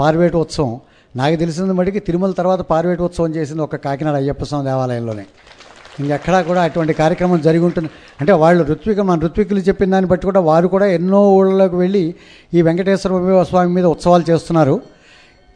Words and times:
పార్వేటు 0.00 0.38
ఉత్సవం 0.38 0.80
నాకు 1.16 1.36
తెలిసిన 1.36 1.64
మటుకి 1.64 2.00
తిరుమల 2.00 2.30
తర్వాత 2.30 2.60
పార్వేటు 2.60 3.02
ఉత్సవం 3.02 3.34
చేసింది 3.34 3.62
ఒక 3.62 3.76
కాకినాడ 3.76 4.14
అయ్యప్ప 4.14 4.44
స్వామి 4.44 4.64
దేవాలయంలోనే. 4.64 5.26
ఇంకెక్కడా 6.00 6.42
కూడా 6.42 6.62
అటువంటి 6.62 6.92
కార్యక్రమం 6.92 7.40
జరిగి 7.40 7.64
ఉంటుంది 7.64 7.90
అంటే 8.20 8.32
వాళ్ళు 8.32 8.64
ఋత్విక 8.64 9.00
మన 9.00 9.18
ఋత్వికులు 9.18 9.58
చెప్పిన 9.58 9.90
దాన్ని 9.90 10.10
బట్టి 10.10 10.26
కూడా 10.26 10.40
వారు 10.40 10.68
కూడా 10.68 10.86
ఎన్నో 10.86 11.30
ఊళ్ళలోకి 11.30 11.76
వెళ్ళి 11.76 12.14
ఈ 12.54 12.62
వెంకటేశ్వర 12.62 13.42
స్వామి 13.42 13.74
మీద 13.74 13.84
ఉత్సవాలు 13.84 14.24
చేస్తున్నారు. 14.30 14.80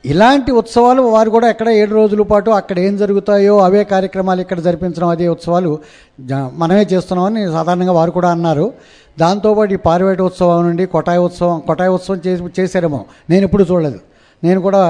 ఇలాంటి 0.04 0.52
ఉత్సవాలు 0.52 1.02
వారు 1.02 1.30
కూడా 1.30 1.50
ఎక్కడ 1.50 1.68
ఏడు 1.68 1.94
రోజుల 1.94 2.22
పాటు 2.22 2.50
అక్కడ 2.50 2.78
ఏం 2.78 2.96
జరుగుతాయో 2.96 3.58
అవే 3.58 3.84
కార్యక్రమాలు 3.84 4.40
ఇక్కడ 4.40 4.60
జరిపించడం 4.60 5.08
అదే 5.08 5.28
ఉత్సవాలు 5.28 5.78
జ- 6.20 6.50
మనమే 6.54 6.86
చేస్తున్నామని 6.92 7.52
సాధారణంగా 7.52 7.92
వారు 7.92 8.10
కూడా 8.10 8.30
అన్నారు. 8.30 8.72
దాంతోపాటు 9.20 9.72
ఈ 9.72 9.76
పార్వేట 9.76 10.20
ఉత్సవం 10.20 10.62
నుండి 10.62 10.86
కొటాయి 10.86 11.18
ఉత్సవం 11.18 11.60
కొటాయి 11.60 11.90
ఉత్సవం 11.90 12.20
చేసి 12.26 12.44
చేశారేమో. 12.60 13.04
నేను 13.30 13.44
ఎప్పుడు 13.44 13.64
చూడలేదు. 13.72 14.00
నేను 14.44 14.60
కూడా 14.66 14.82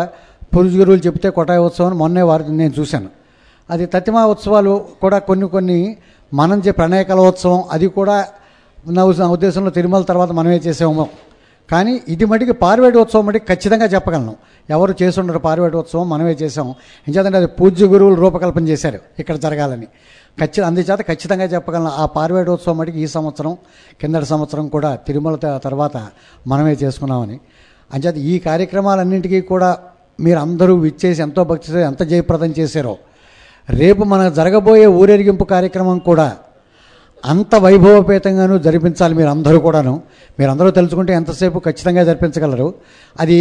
పురుజు 0.52 0.76
గురువులు 0.78 1.02
చెప్తే 1.06 1.28
కొటాయి 1.30 1.60
ఉత్సవం 1.60 1.98
మొన్నే 1.98 2.22
వారు 2.30 2.44
నేను 2.60 2.72
చూశాను. 2.80 3.08
అది 3.70 3.84
తతిమా 3.94 4.22
ఉత్సవాలు 4.34 4.72
కూడా 5.02 5.18
కొన్ని 5.28 5.46
కొన్ని 5.54 5.78
మనం 6.32 6.58
చే 6.64 6.70
ప్రణయకల 6.70 7.20
ఉత్సవం 7.30 7.60
అది 7.72 7.86
కూడా 7.98 8.16
నా 8.96 9.02
ఉద్దేశంలో 9.34 9.70
తిరుమల 9.76 10.02
తర్వాత 10.02 10.32
మనమే 10.38 10.58
చేసాము 10.66 11.04
కానీ 11.70 11.92
ఇది 12.14 12.24
మటుకి 12.30 12.54
పార్వేటి 12.62 12.98
ఉత్సవం 13.02 13.24
మటుకు 13.26 13.46
ఖచ్చితంగా 13.48 13.86
చెప్పగలను. 13.94 14.32
ఎవరు 14.70 14.92
చేసుండరు 15.02 15.38
పార్వేటి 15.38 15.76
ఉత్సవం 15.76 16.08
మనమే 16.08 16.32
చేసాం. 16.42 16.68
ఎందుకంటే 17.08 17.38
అది 17.38 17.48
పూజ్య 17.58 17.86
గురువులు 17.86 18.16
రూపకల్పన 18.24 18.64
చేశారు 18.68 18.98
ఇక్కడ 19.18 19.36
జరగాలని. 19.44 19.86
ఖచ్చితంగా 20.40 20.66
అందుచేత 20.66 21.00
ఖచ్చితంగా 21.10 21.46
చెప్పగలను. 21.54 21.90
ఆ 22.02 22.04
పార్వేటి 22.16 22.50
ఉత్సవం 22.50 22.76
మటుకు 22.78 22.98
ఈ 23.04 23.06
సంవత్సరం 23.16 23.52
కిందటి 24.00 24.26
సంవత్సరం 24.32 24.68
కూడా 24.68 24.90
తిరుమల 25.06 25.36
తర్వాత 25.66 25.96
మనమే 26.46 26.74
చేసుకున్నామని. 26.82 27.38
అంచేత 27.94 28.16
ఈ 28.32 28.38
కార్యక్రమాలన్నింటికీ 28.38 29.40
కూడా 29.40 29.70
మీరు 30.20 30.38
అందరూ 30.38 30.74
విచ్చేసి 30.76 31.22
ఎంతో 31.22 31.44
భక్తితో 31.44 31.78
ఎంత 31.78 32.02
జయప్రదం 32.02 32.50
చేశారో 32.58 32.94
రేపు 33.70 34.02
మనకు 34.04 34.34
జరగబోయే 34.34 34.86
ఊరేగింపు 35.00 35.44
కార్యక్రమం 35.44 35.98
కూడా 35.98 36.26
అంత 37.24 37.54
వైభవపేతంగాను 37.54 38.56
జరిపించాలి 38.58 39.14
మీరు 39.14 39.28
అందరూ 39.28 39.58
కూడాను. 39.58 39.94
మీరు 40.38 40.50
అందరూ 40.50 40.70
తెలుసుకుంటే 40.70 41.12
ఎంతసేపు 41.14 41.58
ఖచ్చితంగా 41.58 42.04
జరిపించగలరు. 42.04 42.74
అది 43.20 43.38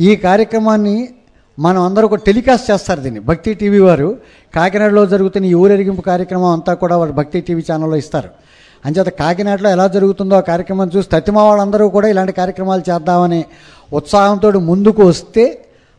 ఈ 0.00 0.16
కార్యక్రమాన్ని 0.16 0.96
మనం 1.58 1.80
అందరూ 1.82 2.04
ఒక 2.08 2.14
టెలికాస్ట్ 2.14 2.70
చేస్తారు 2.70 3.00
దీన్ని. 3.00 3.20
భక్తి 3.20 3.50
టీవీ 3.54 3.80
వారు 3.80 4.08
కాకినాడలో 4.54 5.02
జరుగుతున్న 5.06 5.46
ఈ 5.46 5.54
ఊరేగింపు 5.54 6.02
కార్యక్రమం 6.02 6.50
అంతా 6.56 6.74
కూడా 6.74 6.96
వారు 6.96 7.12
భక్తి 7.12 7.40
టీవీ 7.40 7.64
ఛానల్లో 7.72 7.96
ఇస్తారు. 7.96 8.30
అంచేత 8.84 9.10
కాకినాడలో 9.18 9.68
ఎలా 9.70 9.86
జరుగుతుందో 9.88 10.34
ఆ 10.36 10.44
కార్యక్రమం 10.48 10.88
చూసి 10.94 11.08
తతిమా 11.12 11.42
వాళ్ళందరూ 11.42 11.84
కూడా 11.90 12.08
ఇలాంటి 12.08 12.32
కార్యక్రమాలు 12.32 12.82
చేద్దామనే 12.88 13.42
ఉత్సాహంతో 13.92 14.48
ముందుకు 14.68 15.02
వస్తే 15.04 15.44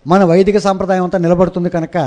మన 0.05 0.23
వైదిక 0.23 0.58
సాంప్రదాయం 0.58 1.03
అంతా 1.03 1.17
నిలబడుతుంది 1.17 1.69
కనుక 1.69 1.97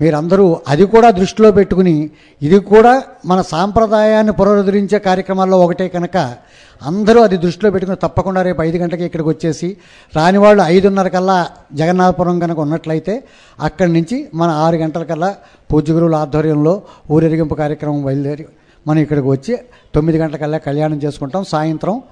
మీరందరూ 0.00 0.44
అది 0.68 0.84
కూడా 0.92 1.08
దృష్టిలో 1.18 1.48
పెట్టుకుని 1.52 1.94
ఇది 2.40 2.58
కూడా 2.70 2.92
మన 3.26 3.40
సాంప్రదాయాన్ని 3.50 4.32
పునరుద్ధరించే 4.38 4.98
కార్యక్రమాల్లో 5.08 5.56
ఒకటే 5.64 5.86
కనుక 5.88 6.16
అందరూ 6.82 7.18
అది 7.22 7.36
దృష్టిలో 7.36 7.68
పెట్టుకుని 7.70 7.98
తప్పకుండా 8.02 8.40
రేపు 8.42 8.60
ఐదు 8.62 8.78
గంటలకి 8.78 9.04
ఇక్కడికి 9.04 9.28
వచ్చేసి 9.28 9.68
రాని 10.12 10.38
వాళ్ళు 10.38 10.62
ఐదున్నర 10.68 11.08
కల్లా 11.08 11.36
జగన్నాథపురం 11.80 12.38
కనుక 12.38 12.58
ఉన్నట్లయితే 12.58 13.14
అక్కడి 13.58 13.92
నుంచి 13.92 14.16
మన 14.34 14.50
ఆరు 14.62 14.76
గంటల 14.76 15.04
కల్లా 15.04 15.30
పూజ్య 15.70 15.94
గురువుల 15.94 16.16
ఆధ్వర్యంలో 16.16 16.74
ఊరేగింపు 17.10 17.54
కార్యక్రమం 17.54 18.02
బయలుదేరి 18.02 18.46
మనం 18.86 18.98
ఇక్కడికి 18.98 19.28
వచ్చి 19.28 19.58
తొమ్మిది 19.94 20.18
గంటలకల్లా 20.18 20.58
కళ్యాణం 20.58 20.98
చేసుకుంటాం. 21.04 21.44
సాయంత్రం 21.44 22.02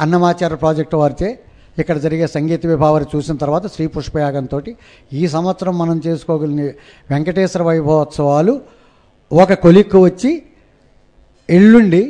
అన్నమాచార్య 0.00 0.56
ప్రాజెక్టు 0.56 0.96
వారిచే 0.96 1.38
ఇక్కడ 1.78 1.96
జరిగే 1.98 2.26
సంగీత 2.26 2.66
విభావాలు 2.66 3.06
చూసిన 3.16 3.36
తర్వాత 3.36 3.66
శ్రీ 3.74 3.86
పుష్పయాగంతో 3.86 4.58
ఈ 5.12 5.22
సంవత్సరం 5.28 5.78
మనం 5.78 6.02
చేసుకోగలిగిన 6.06 6.72
వెంకటేశ్వర 7.10 7.62
వైభవోత్సవాలు 7.62 8.54
ఒక 9.32 9.52
కొలిక్కు 9.52 9.98
వచ్చి 10.04 10.42
ఎల్లుండి 11.50 12.02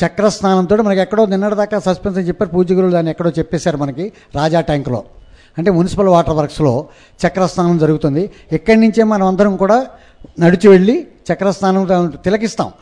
చక్రస్నానంతో 0.00 0.76
మనకి 0.76 1.00
ఎక్కడో 1.00 1.26
నిన్నటిదాకా 1.26 1.78
సస్పెన్స్ 1.78 2.18
అని 2.18 2.28
చెప్పారు. 2.28 2.50
పూజ 2.50 2.72
గురువులు 2.72 2.92
దాన్ని 2.92 3.10
ఎక్కడో 3.10 3.30
చెప్పేశారు 3.38 3.76
మనకి 3.76 4.12
రాజా 4.34 4.60
ట్యాంకులో. 4.60 5.04
అంటే 5.58 5.70
మున్సిపల్ 5.70 6.08
వాటర్ 6.08 6.36
వర్క్స్లో 6.36 6.86
చక్రస్నానం 7.22 7.78
జరుగుతుంది. 7.78 8.30
ఇక్కడి 8.52 8.80
నుంచే 8.80 9.02
మనం 9.02 9.26
అందరం 9.26 9.56
కూడా 9.56 9.78
నడిచి 10.40 10.68
వెళ్ళి 10.68 11.06
చక్రస్నానం 11.32 12.12
తిలకిస్తాం. 12.24 12.72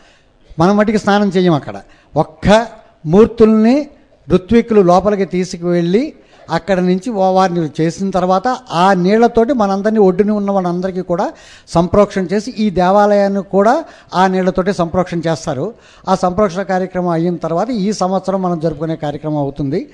మనం 0.59 0.77
మటుకి 0.77 0.99
స్నానం 0.99 1.29
చేయం 1.29 1.53
అక్కడ. 1.53 1.77
ఒక్క 2.17 2.67
మూర్తుల్ని 3.07 3.89
ఋత్విక్కులు 4.31 4.81
లోపలికి 4.81 5.25
తీసుకువెళ్ళి 5.25 6.13
అక్కడ 6.51 6.81
నుంచి 6.81 7.11
వారిని 7.11 7.69
చేసిన 7.81 8.11
తర్వాత 8.11 8.49
ఆ 8.71 8.93
నీళ్ళతోటి 8.93 9.53
మనందరినీ 9.53 9.99
ఒడ్డుని 9.99 10.33
ఉన్న 10.33 10.51
వాళ్ళందరికీ 10.51 11.01
కూడా 11.01 11.33
సంప్రోక్షణ 11.69 12.23
చేసి 12.23 12.51
ఈ 12.51 12.71
దేవాలయాన్ని 12.71 13.43
కూడా 13.43 13.85
ఆ 14.15 14.27
నీళ్ళతోటి 14.27 14.73
సంప్రోక్షణ 14.73 15.19
చేస్తారు. 15.19 15.75
ఆ 16.09 16.15
సంప్రోక్షణ 16.15 16.63
కార్యక్రమం 16.63 17.09
అయిన 17.09 17.37
తర్వాత 17.37 17.71
ఈ 17.71 17.93
సంవత్సరం 17.93 18.43
మనం 18.43 18.61
జరుపుకునే 18.61 18.97
కార్యక్రమం 18.97 19.37
అవుతుంది. 19.37 19.89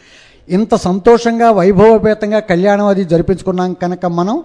ఇంత 0.49 0.75
సంతోషంగా 0.75 1.51
వైభవపేతంగా 1.51 2.39
కళ్యాణం 2.39 2.87
అది 2.87 3.05
జరిపించుకున్నాం 3.05 3.73
కనుక 3.73 4.07
మనం 4.07 4.43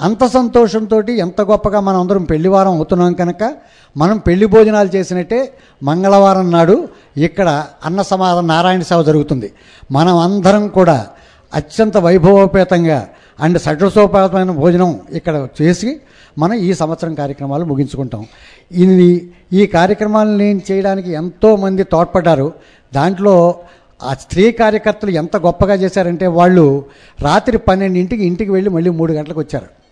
అంత 0.00 0.26
సంతోషంతో 0.26 1.00
ఎంత 1.00 1.40
గొప్పగా 1.40 1.80
మనం 1.80 2.00
అందరం 2.00 2.24
పెళ్ళివారం 2.24 2.72
అవుతున్నాం 2.72 3.12
కనుక 3.12 3.54
మనం 3.96 4.18
పెళ్ళి 4.18 4.46
భోజనాలు 4.46 4.90
చేసినట్టే 4.96 5.52
మంగళవారం 5.82 6.50
నాడు 6.50 6.88
ఇక్కడ 7.16 7.64
అన్న 7.84 8.02
సమాధ 8.02 8.38
నారాయణ 8.38 8.82
సేవ 8.82 9.02
జరుగుతుంది. 9.02 9.52
మనం 9.92 10.16
అందరం 10.18 10.68
కూడా 10.68 11.06
అత్యంత 11.54 11.96
వైభవోపేతంగా 11.96 13.08
అండ్ 13.40 13.58
సడ్రసోపేతమైన 13.58 14.50
భోజనం 14.50 15.00
ఇక్కడ 15.12 15.48
చేసి 15.62 16.00
మనం 16.38 16.54
ఈ 16.54 16.74
సంవత్సరం 16.74 17.14
కార్యక్రమాలు 17.14 17.64
ముగించుకుంటాం. 17.64 18.26
ఇది 18.70 19.32
ఈ 19.52 19.66
కార్యక్రమాలని 19.66 20.60
చేయడానికి 20.70 21.12
ఎంతోమంది 21.12 21.84
తోడ్పడ్డారు. 21.84 22.52
దాంట్లో 22.94 23.54
ఆ 24.02 24.14
స్త్రీ 24.14 24.52
కార్యకర్తలు 24.52 25.10
ఎంత 25.10 25.36
గొప్పగా 25.36 25.74
చేశారంటే 25.74 26.26
వాళ్ళు 26.26 26.84
రాత్రి 27.22 27.58
పన్నెండింటికి 27.58 28.26
ఇంటికి 28.26 28.50
వెళ్ళి 28.52 28.70
మళ్ళీ 28.70 28.90
మూడు 28.90 29.12
గంటలకు 29.12 29.40
వచ్చారు. 29.40 29.85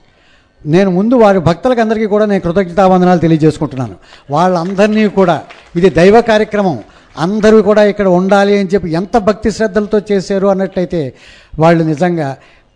నేను 0.64 0.90
ముందు 0.96 1.14
వారి 1.22 1.40
భక్తులకు 1.48 1.80
అందరికీ 1.84 2.06
కూడా 2.14 2.26
నేను 2.30 2.42
కృతజ్ఞతావందనాలు 2.46 3.20
తెలియజేసుకుంటున్నాను. 3.24 3.96
వాళ్ళందరినీ 4.34 5.04
కూడా 5.20 5.36
ఇది 5.78 5.88
దైవ 5.98 6.16
కార్యక్రమం. 6.30 6.76
అందరూ 7.24 7.58
కూడా 7.68 7.82
ఇక్కడ 7.90 8.08
ఉండాలి 8.18 8.54
అని 8.60 8.68
చెప్పి 8.72 8.88
ఎంత 9.00 9.16
భక్తి 9.28 9.50
శ్రద్ధలతో 9.56 9.98
చేశారు 10.10 10.46
అన్నట్టయితే 10.52 11.02
వాళ్ళు 11.62 11.82
నిజంగా 11.90 12.28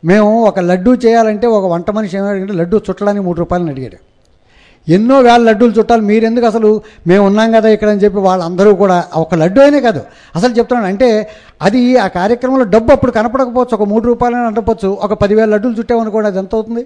మేము 0.03 0.28
ఒక 0.50 0.59
లడ్డూ 0.71 0.93
చేయాలంటే 1.04 1.47
ఒక 1.59 1.65
వంట 1.72 1.91
మనిషి 1.97 2.16
ఏమంటే 2.19 2.56
లడ్డూ 2.60 2.77
చుట్టడానికి 2.88 3.25
మూడు 3.28 3.38
రూపాయలని 3.43 3.71
అడిగాడు. 3.75 3.98
ఎన్నో 4.87 5.16
వేల 5.27 5.41
లడ్డూలు 5.48 5.72
చుట్టాలి 5.78 6.04
మీరెందుకు 6.10 6.47
అసలు 6.50 6.69
మేము 7.06 7.25
ఉన్నాం 7.31 7.48
కదా 7.56 7.69
ఇక్కడ 7.75 7.88
అని 7.94 8.03
చెప్పి 8.04 8.21
వాళ్ళందరూ 8.28 8.71
కూడా 8.82 8.97
ఒక 9.22 9.34
లడ్డు 9.43 9.60
అయినే 9.65 9.81
కాదు 9.87 10.03
అసలు 10.37 10.53
చెప్తున్నాను 10.59 10.88
అంటే 10.93 11.09
అది 11.66 11.81
ఆ 12.04 12.06
కార్యక్రమంలో 12.19 12.66
డబ్బు 12.75 12.93
అప్పుడు 12.97 13.12
కనపడకపోవచ్చు 13.19 13.75
ఒక 13.78 13.87
మూడు 13.93 14.04
రూపాయలని 14.06 14.47
అంటపోవచ్చు 14.53 14.91
ఒక 15.06 15.12
పదివేల 15.22 15.48
లడ్డూలు 15.54 15.77
చుట్టామనుకోండి 15.81 16.28
అది 16.31 16.41
ఎంత 16.44 16.54
అవుతుంది? 16.54 16.84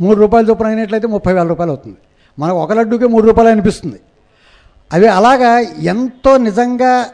మూడు 0.00 0.16
రూపాయలు 0.20 0.50
చొప్పున 0.50 0.66
అయినట్లయితే 0.66 1.06
ముప్పై 1.06 1.32
వేల 1.32 1.46
రూపాయలు 1.46 1.72
అవుతుంది. 1.72 1.96
మనకు 2.38 2.56
ఒక 2.56 2.72
లడ్డూకే 2.72 3.06
మూడు 3.06 3.26
రూపాయలు 3.26 3.50
అనిపిస్తుంది. 3.50 4.00
అవి 4.92 5.08
అలాగా 5.08 5.58
ఎంతో 5.80 6.36
నిజంగా 6.36 7.06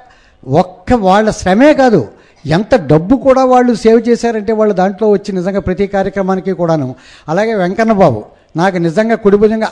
ఒక్క 0.48 0.92
వాళ్ళ 0.92 1.30
శ్రమే 1.30 1.74
కాదు 1.74 2.08
ఎంత 2.46 2.74
డబ్బు 2.74 3.16
కూడా 3.16 3.44
వాళ్ళు 3.44 3.74
సేవ్ 3.74 4.08
చేశారంటే 4.08 4.52
వాళ్ళు 4.52 4.74
దాంట్లో 4.74 5.10
వచ్చి 5.10 5.32
నిజంగా 5.32 5.60
ప్రతి 5.60 5.86
కార్యక్రమానికి 5.86 6.52
కూడాను. 6.52 6.94
అలాగే 7.28 7.54
వెంకన్న 7.54 7.92
బాబు 7.92 8.24
నాకు 8.56 8.76
నిజంగా 8.76 9.14
కుడిభుజంగా 9.14 9.68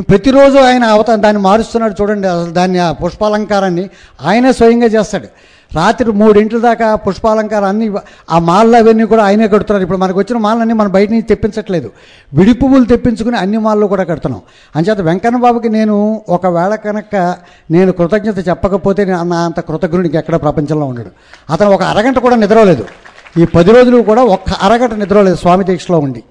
ప్రతిరోజు 0.00 0.58
ఆయన 0.58 0.84
అవత 0.84 1.10
దాన్ని 1.10 1.42
మారుస్తున్నాడు 1.42 2.02
చూడండి 2.02 2.28
అసలు 2.28 2.50
దాన్ని 2.50 2.78
ఆ 2.78 2.92
పుష్పాలంకారాన్ని 2.92 3.90
ఆయనే 4.22 4.52
స్వయంగా 4.52 4.86
చేస్తాడు. 4.86 5.28
రాత్రి 5.76 6.12
మూడింటి 6.12 6.60
దాకా 6.60 6.94
పుష్పాలంకారం 6.94 7.64
అన్ని 7.64 7.92
ఆ 8.30 8.38
మాలలు 8.38 8.76
అవన్నీ 8.76 9.04
కూడా 9.04 9.24
ఆయనే 9.24 9.48
కడుతున్నారు. 9.48 9.82
ఇప్పుడు 9.82 9.98
మనకు 9.98 10.18
వచ్చిన 10.18 10.38
మాలన్నీ 10.38 10.74
మనం 10.74 10.90
బయట 10.90 11.10
నుంచి 11.10 11.22
తెప్పించట్లేదు. 11.22 11.90
విడి 12.34 12.52
పువ్వులు 12.52 12.84
తెప్పించుకుని 12.84 13.36
అన్ని 13.36 13.58
మాల్లో 13.58 13.86
కూడా 13.86 14.04
కడుతున్నాం. 14.04 14.42
అంచేత 14.76 15.00
వెంకన్న 15.00 15.36
బాబుకి 15.36 15.68
నేను 15.68 16.22
ఒకవేళ 16.28 16.74
కనుక 16.74 17.36
నేను 17.70 17.92
కృతజ్ఞత 17.92 18.48
చెప్పకపోతే 18.48 19.04
నేను 19.04 19.22
నా 19.22 19.44
అంత 19.44 19.60
కృతజ్ఞుడికి 19.60 20.16
ఎక్కడ 20.16 20.36
ప్రపంచంలో 20.36 20.86
ఉండడు. 20.86 21.10
అతను 21.52 21.70
ఒక 21.70 21.82
అరగంట 21.82 22.18
కూడా 22.18 22.36
నిద్రలేదు. 22.36 22.84
ఈ 23.38 23.44
పది 23.44 23.70
రోజులు 23.72 24.02
కూడా 24.02 24.22
ఒక్క 24.22 24.50
అరగంట 24.50 24.94
నిద్రలేదు 24.94 25.36
స్వామి 25.36 25.64
దీక్షలో 25.64 25.98
ఉండి. 25.98 26.22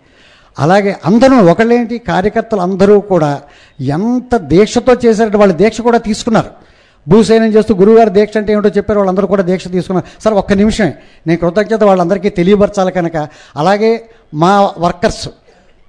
అలాగే 0.60 0.96
అందరూ 1.06 1.36
ఒకళ్ళేంటి 1.52 1.98
కార్యకర్తలు 1.98 2.62
అందరూ 2.62 3.00
కూడా 3.00 3.42
ఎంత 3.80 4.38
దీక్షతో 4.38 4.96
చేశారంటే 5.06 5.38
వాళ్ళ 5.38 5.54
దీక్ష 5.54 5.82
కూడా 5.82 5.98
తీసుకున్నారు. 5.98 6.69
భూసేనం 7.10 7.52
చేస్తూ 7.56 7.76
గురువుగారు 7.76 8.10
దీక్ష 8.10 8.38
అంటే 8.38 8.54
ఏమిటో 8.54 8.70
చెప్పారు 8.70 9.00
వాళ్ళందరూ 9.00 9.28
కూడా 9.28 9.44
దీక్ష 9.44 9.68
తీసుకున్నారు. 9.68 10.22
సార్ 10.24 10.36
ఒక్క 10.36 10.54
నిమిషమే. 10.54 10.94
నేను 11.28 11.40
కృతజ్ఞత 11.40 11.84
వాళ్ళందరికీ 11.84 12.30
తెలియపరచాలి 12.30 12.92
కనుక. 12.92 13.18
అలాగే 13.56 13.92
మా 14.34 14.74
వర్కర్స్ 14.78 15.30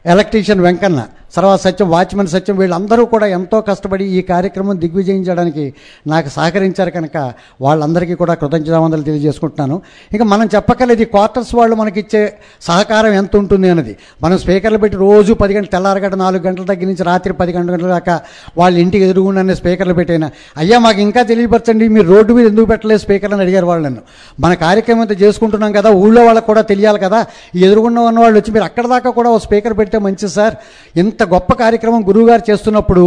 ఎలక్ట్రీషియన్ 0.07 0.61
వెంకన్న 0.61 1.01
సర్వ 1.37 1.57
సత్యం 1.57 1.91
వాచ్మెన్ 1.91 2.29
సత్యం 2.29 2.57
వీళ్ళందరూ 2.57 3.05
కూడా 3.05 3.27
ఎంతో 3.27 3.61
కష్టపడి 3.61 4.05
ఈ 4.05 4.23
కార్యక్రమం 4.23 4.81
దిగ్విజయించడానికి 4.81 5.75
నాకు 6.07 6.29
సహకరించారు 6.29 6.91
కనుక 6.91 7.33
వాళ్ళందరికీ 7.61 8.15
కూడా 8.15 8.35
కృతజ్ఞతావందలు 8.35 9.03
తెలియజేసుకుంటున్నాను. 9.03 9.83
ఇంకా 10.13 10.25
మనం 10.25 10.49
చెప్పక్కర్లేదు 10.55 11.05
క్వార్టర్స్ 11.05 11.55
వాళ్ళు 11.55 11.77
మనకిచ్చే 11.77 12.33
సహకారం 12.63 13.13
ఎంత 13.13 13.37
ఉంటుంది 13.37 13.71
అన్నది. 13.71 13.97
మనం 14.23 14.39
స్పీకర్లు 14.39 14.79
పెట్టి 14.79 14.99
రోజు 14.99 15.33
పది 15.33 15.55
గంటలు 15.55 15.71
తెల్లారగంట 15.71 16.15
నాలుగు 16.15 16.43
గంటల 16.43 16.65
దగ్గర 16.65 16.85
నుంచి 16.85 17.03
రాత్రి 17.03 17.33
పది 17.33 17.53
గంటల 17.53 17.87
దాకా 17.87 18.21
వాళ్ళ 18.59 18.79
ఇంటికి 18.79 19.05
ఎదురుగుండానే 19.05 19.55
స్పీకర్లు 19.55 19.95
పెట్టైనా? 19.95 20.31
అయ్యా 20.57 20.79
మాకు 20.79 21.01
ఇంకా 21.01 21.23
తెలియపరచండి 21.23 21.89
మీరు 21.89 22.09
రోడ్డు 22.09 22.33
మీద 22.33 22.47
ఎందుకు 22.47 22.67
పెట్టలేదు 22.67 23.01
స్పీకర్లు 23.01 23.35
అని 23.35 23.45
అడిగారు 23.45 23.67
వాళ్ళు 23.67 23.85
నన్ను. 23.85 24.01
మన 24.41 24.55
కార్యక్రమం 24.55 25.01
అంతా 25.01 25.15
చేసుకుంటున్నాం 25.15 25.73
కదా 25.73 25.91
ఊళ్ళో 25.91 26.25
వాళ్ళకి 26.25 26.47
కూడా 26.47 26.63
తెలియాలి 26.63 26.99
కదా. 26.99 27.27
ఎదురుగుండా 27.57 28.01
ఉన్న 28.01 28.21
వాళ్ళు 28.21 28.39
వచ్చి 28.39 28.53
మీరు 28.53 28.65
అక్కడ 28.65 28.87
దాకా 28.87 29.11
కూడా 29.11 29.31
ఓ 29.31 29.39
స్పీకర్ 29.39 29.79
పెడితే 29.79 29.99
మంచిది 29.99 30.29
సార్. 30.29 30.55
ఇంత 30.99 31.20
ఇంత 31.21 31.27
గొప్ప 31.33 31.53
కార్యక్రమం 31.61 32.03
గురువుగారు 32.09 32.43
చేస్తున్నప్పుడు 32.51 33.03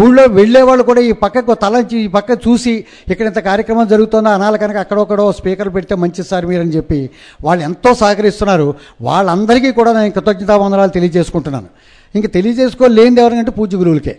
ఊళ్ళో 0.00 0.24
వెళ్ళే 0.38 0.62
వాళ్ళు 0.68 0.82
కూడా 0.88 1.02
ఈ 1.10 1.12
పక్కకు 1.22 1.54
తలంచి 1.62 1.96
ఈ 2.06 2.08
పక్క 2.16 2.30
చూసి 2.44 2.74
ఇక్కడ 3.12 3.26
ఇంత 3.30 3.40
కార్యక్రమం 3.46 3.86
జరుగుతుందో 3.92 4.30
అనాలి 4.38 4.58
కనుక 4.62 4.76
అక్కడొక్కడో 4.82 5.24
స్పీకర్ 5.38 5.70
పెడితే 5.76 5.94
మంచిది 6.02 6.26
సార్ 6.30 6.46
మీరని 6.50 6.72
చెప్పి 6.76 6.98
వాళ్ళు 7.46 7.64
ఎంతో 7.68 7.90
సహకరిస్తున్నారు. 7.94 8.68
వాళ్ళందరికీ 9.08 9.70
కూడా 9.78 9.92
నేను 9.98 10.12
కృతజ్ఞతావందనాలు 10.16 10.92
తెలియజేసుకుంటున్నాను. 10.98 11.68
ఇంక 12.14 12.26
తెలియజేసుకోలేనిది 12.36 13.22
ఎవరికంటే 13.24 13.54
పూజ 13.58 13.74
గురువులకే. 13.82 14.14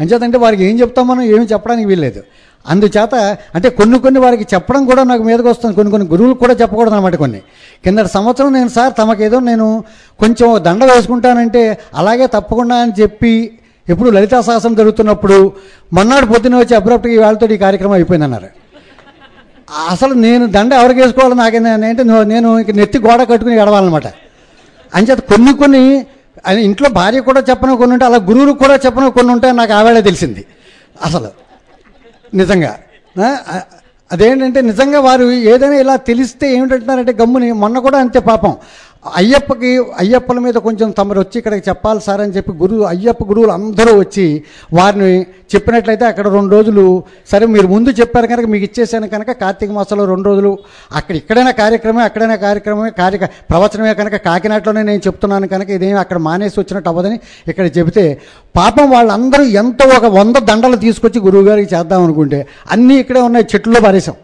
అంచేతంటే 0.00 0.38
వారికి 0.44 0.64
ఏం 0.64 0.76
చెప్తాం 0.80 1.06
మనం 1.08 1.22
ఏమి 1.34 1.46
చెప్పడానికి 1.52 1.88
వీల్లేదు. 1.88 2.22
అందుచేత 2.72 3.14
అంటే 3.56 3.68
కొన్ని 3.78 3.98
కొన్ని 4.04 4.20
వారికి 4.24 4.46
చెప్పడం 4.54 4.82
కూడా 4.90 5.02
నాకు 5.10 5.22
మీదకి 5.28 5.48
వస్తుంది. 5.52 5.74
కొన్ని 5.78 5.90
కొన్ని 5.94 6.06
గురువులు 6.12 6.34
కూడా 6.42 6.54
చెప్పకూడదు 6.60 6.94
అనమాట 6.96 7.16
కొన్ని. 7.24 7.40
కిందటి 7.84 8.10
సంవత్సరం 8.16 8.50
నేను 8.58 8.70
సార్ 8.76 8.92
తమకేదో 9.00 9.40
నేను 9.50 9.66
కొంచెం 10.20 10.48
దండ 10.66 10.84
వేసుకుంటానంటే 10.92 11.62
అలాగే 12.02 12.26
తప్పకుండా 12.36 12.76
అని 12.84 12.94
చెప్పి 13.00 13.34
ఎప్పుడు 13.88 14.08
లలితా 14.16 14.38
సాహసం 14.46 14.72
జరుగుతున్నప్పుడు 14.80 15.36
మొన్నాడు 15.96 16.26
పొద్దున 16.32 16.54
వచ్చి 16.62 16.74
అబ్రప్ట్గా 16.80 17.18
వాళ్ళతో 17.24 17.46
ఈ 17.56 17.58
కార్యక్రమం 17.64 17.96
అయిపోయిందన్నారు. 17.98 18.48
అసలు 19.92 20.14
నేను 20.24 20.44
దండ 20.56 20.72
ఎవరికి 20.80 21.00
వేసుకోవాలి 21.02 21.36
నాకే 21.42 21.60
అంటే 21.90 22.02
నేను 22.34 22.48
ఇంక 22.62 22.72
నెత్తి 22.80 22.98
గోడ 23.06 23.20
కట్టుకుని 23.30 23.56
ఎడవాలన్నమాట 23.62 24.08
అంచేత 24.92 25.20
కొన్ని 25.32 25.52
కొన్ని 25.62 25.82
ఇంట్లో 26.68 26.88
భార్య 26.98 27.20
కూడా 27.28 27.40
చెప్పను 27.48 27.72
కొన్ని 27.80 27.92
ఉంటే 27.94 28.04
అలా 28.08 28.18
గురువులు 28.28 28.52
కూడా 28.62 28.74
చెప్పను 28.84 29.06
కొన్ని 29.16 29.30
ఉంటే 29.32 29.48
నాకు 29.60 29.72
ఆవేళ 29.72 30.00
తెలిసింది. 30.08 30.42
అసలు 31.06 31.30
నిజంగా. 32.40 32.72
అదేంటంటే 34.10 34.60
నిజంగా 34.70 34.98
వారు 35.00 35.24
ఏదైనా 35.52 35.76
ఇలా 35.84 35.94
తెలిస్తే 36.08 36.46
ఏమిటంటున్నారంటే 36.56 37.12
గమ్ముని 37.20 37.48
మొన్న 37.62 37.76
కూడా 37.86 37.98
అంతే 38.04 38.20
పాపం. 38.30 38.52
అయ్యప్పకి 39.20 39.70
అయ్యప్పల 40.02 40.38
మీద 40.44 40.56
కొంచెం 40.66 40.88
తమరు 40.98 41.20
వచ్చి 41.22 41.36
ఇక్కడికి 41.40 41.64
చెప్పాలి 41.68 42.00
సార్ 42.00 42.20
అని 42.24 42.34
చెప్పి 42.36 42.52
గురువు 42.62 42.84
అయ్యప్ప 42.92 43.24
గురువులు 43.30 43.52
అందరూ 43.52 43.92
వచ్చి 44.00 44.26
వారిని 44.78 45.10
చెప్పినట్లయితే 45.54 46.04
అక్కడ 46.04 46.26
రెండు 46.36 46.50
రోజులు 46.56 46.84
సరే 47.32 47.46
మీరు 47.46 47.68
ముందు 47.74 47.90
చెప్పారు 48.00 48.26
కనుక 48.26 48.46
మీకు 48.54 48.64
ఇచ్చేసాను 48.64 49.08
కనుక 49.14 49.30
కార్తీక 49.42 49.70
మాసంలో 49.70 50.04
రెండు 50.04 50.26
రోజులు 50.30 50.52
అక్కడ 51.00 51.14
ఇక్కడైనా 51.16 51.52
కార్యక్రమే 51.62 52.02
అక్కడైనా 52.02 52.36
కార్యక్రమమే 52.46 52.90
కార్య 52.90 53.28
ప్రవచనమే 53.50 53.94
కనుక 53.94 54.16
కాకినాడలోనే 54.28 54.82
నేను 54.82 55.02
చెప్తున్నాను 55.06 55.48
కనుక 55.54 55.70
ఇదేమి 55.70 56.00
అక్కడ 56.04 56.18
మానేసి 56.18 56.60
వచ్చినట్టు 56.60 56.90
అవ్వదని 56.92 57.18
ఇక్కడ 57.48 57.66
చెబితే 57.78 58.04
పాపం 58.56 58.90
వాళ్ళందరూ 58.90 59.44
ఎంతో 59.62 59.86
ఒక 59.98 60.06
వంద 60.18 60.36
దండలు 60.50 60.76
తీసుకొచ్చి 60.76 61.20
గురువుగారికి 61.20 61.70
చేద్దాం 61.74 62.02
అనుకుంటే 62.02 62.40
అన్నీ 62.70 62.96
ఇక్కడే 63.04 63.20
ఉన్నాయి 63.20 63.46
చెట్లలో 63.54 63.80
పారేశాం. 63.80 64.16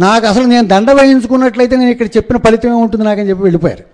నాకు 0.00 0.26
అసలు 0.26 0.46
నేను 0.46 0.66
దండ 0.68 0.90
వేయించుకున్నట్లయితే 0.98 1.74
నేను 1.76 1.90
ఇక్కడ 1.90 2.08
చెప్పిన 2.16 2.36
ఫలితం 2.44 2.70
ఏముంటుంది 2.70 3.04
నాకని 3.04 3.28
చెప్పి 3.30 3.42
వెళ్ళిపోయారు. 3.42 3.84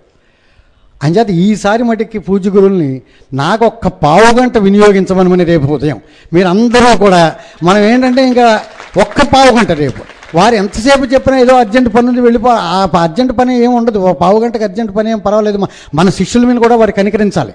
అంచేత 1.03 1.29
ఈసారి 1.29 1.83
మటుకి 1.83 2.19
పూజ 2.19 2.47
గురువుల్ని 2.47 3.01
నాకు 3.33 3.65
ఒక్క 3.65 3.87
పావు 3.87 4.39
గంట 4.39 4.57
వినియోగించమని 4.57 5.43
రేపు 5.43 5.65
ఉదయం. 5.65 5.99
మీరందరూ 6.33 6.97
కూడా 6.97 7.35
మనం 7.63 7.77
ఏంటంటే 7.77 8.27
ఇంకా 8.27 8.61
ఒక్క 9.01 9.21
పావు 9.21 9.57
గంట 9.57 9.71
రేపు. 9.71 10.01
వారు 10.37 10.55
ఎంతసేపు 10.55 11.05
చెప్పినా 11.05 11.39
ఏదో 11.39 11.53
అర్జెంట్ 11.55 11.95
పని 11.95 12.07
ఉంది 12.07 12.21
వెళ్ళిపో 12.21 12.49
ఆ 12.49 12.89
అర్జెంట్ 13.01 13.33
పని 13.39 13.55
ఏమి 13.55 13.73
ఉండదు. 13.75 14.13
పావు 14.21 14.43
అర్జెంట్ 14.43 14.95
పని 14.95 15.11
ఏం 15.11 15.19
పర్వాలేదు. 15.19 15.67
మన 15.95 16.09
శిష్యుల 16.09 16.45
మీద 16.45 16.55
కూడా 16.55 16.75
వారు 16.75 16.91
కనికరించాలి. 16.91 17.53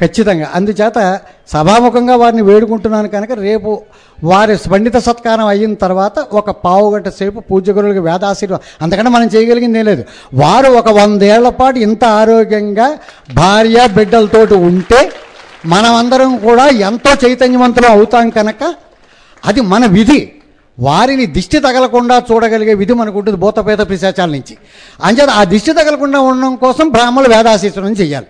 ఖచ్చితంగా. 0.00 0.50
అందుచేత 0.54 1.20
సభాముఖంగా 1.48 2.16
వారిని 2.16 2.42
వేడుకుంటున్నాను 2.42 3.08
కనుక 3.08 3.32
రేపు 3.32 3.82
వారి 4.24 4.58
పండిత 4.70 4.96
సత్కారం 4.96 5.46
అయిన 5.46 5.74
తర్వాత 5.74 6.18
ఒక 6.18 6.50
పావుగంట 6.50 7.08
సేపు 7.08 7.40
పూజ 7.40 7.70
గురువులకు 7.70 8.00
వేదాశీర్వాదం. 8.00 8.62
అంతకంటే 8.82 9.10
మనం 9.10 9.26
చేయగలిగింది 9.26 9.82
లేదు. 9.82 10.04
వారు 10.34 10.70
ఒక 10.70 10.88
వందేళ్ళ 10.88 11.48
పాటు 11.48 11.78
ఇంత 11.78 12.04
ఆరోగ్యంగా 12.04 12.98
భార్య 13.34 13.88
బిడ్డలతోటి 13.96 14.54
ఉంటే 14.54 15.12
మనమందరం 15.66 16.36
కూడా 16.36 16.68
ఎంతో 16.68 17.28
చైతన్యవంతులం 17.28 17.90
అవుతాం 17.90 18.30
కనుక 18.30 18.74
అది 19.46 19.60
మన 19.60 19.86
విధి. 19.86 20.33
వారిని 20.78 21.24
దిష్టి 21.34 21.58
తగలకుండా 21.64 22.14
చూడగలిగే 22.28 22.74
విధి 22.80 22.94
మనకు 23.00 23.16
ఉంటుంది 23.20 23.38
భూతపేత 23.42 23.82
పిశాచాల 23.90 24.30
నుంచి. 24.36 24.54
అంచేత 25.06 25.30
ఆ 25.40 25.42
దిష్టి 25.52 25.72
తగలకుండా 25.78 26.20
ఉండడం 26.30 26.54
కోసం 26.64 26.86
బ్రాహ్మణులు 26.94 27.30
వేదాశీర్వచనం 27.34 27.94
చేయాలి 28.00 28.28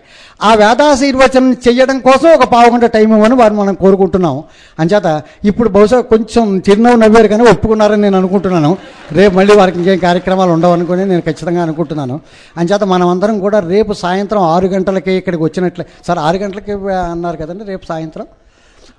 ఆ 0.48 0.50
వేదాశీర్వచనం 0.60 1.50
చేయడం 1.64 1.98
కోసం 2.06 2.28
ఒక 2.36 2.44
పావుగంట 2.52 2.86
టైం 2.94 3.08
ఇవ్వని 3.16 3.36
వారు 3.40 3.54
మనం 3.60 3.74
కోరుకుంటున్నాం 3.82 4.36
అంచేత 4.82 5.08
ఇప్పుడు 5.50 5.68
బహుశా 5.76 5.98
కొంచెం 6.12 6.44
చిరునవ్వు 6.66 6.98
నవ్వారు 7.02 7.28
కానీ 7.32 7.44
ఒప్పుకున్నారని 7.52 8.02
నేను 8.06 8.16
అనుకుంటున్నాను. 8.20 8.70
రేపు 9.18 9.34
మళ్ళీ 9.38 9.54
వారికి 9.60 9.78
ఇంకేం 9.80 10.00
కార్యక్రమాలు 10.06 10.52
ఉండవు 10.56 10.74
అనుకుని 10.76 11.04
నేను 11.12 11.22
ఖచ్చితంగా 11.28 11.62
అనుకుంటున్నాను. 11.66 12.16
అంచేత 12.60 12.84
మనమందరం 12.94 13.38
కూడా 13.46 13.60
రేపు 13.74 13.92
సాయంత్రం 14.04 14.42
ఆరు 14.54 14.70
గంటలకే 14.76 15.14
ఇక్కడికి 15.20 15.44
వచ్చినట్లే 15.48 15.86
సార్ 16.08 16.20
ఆరు 16.28 16.40
గంటలకి 16.44 16.72
అన్నారు 17.12 17.38
కదండి 17.42 17.64
రేపు 17.72 17.86
సాయంత్రం? 17.92 18.26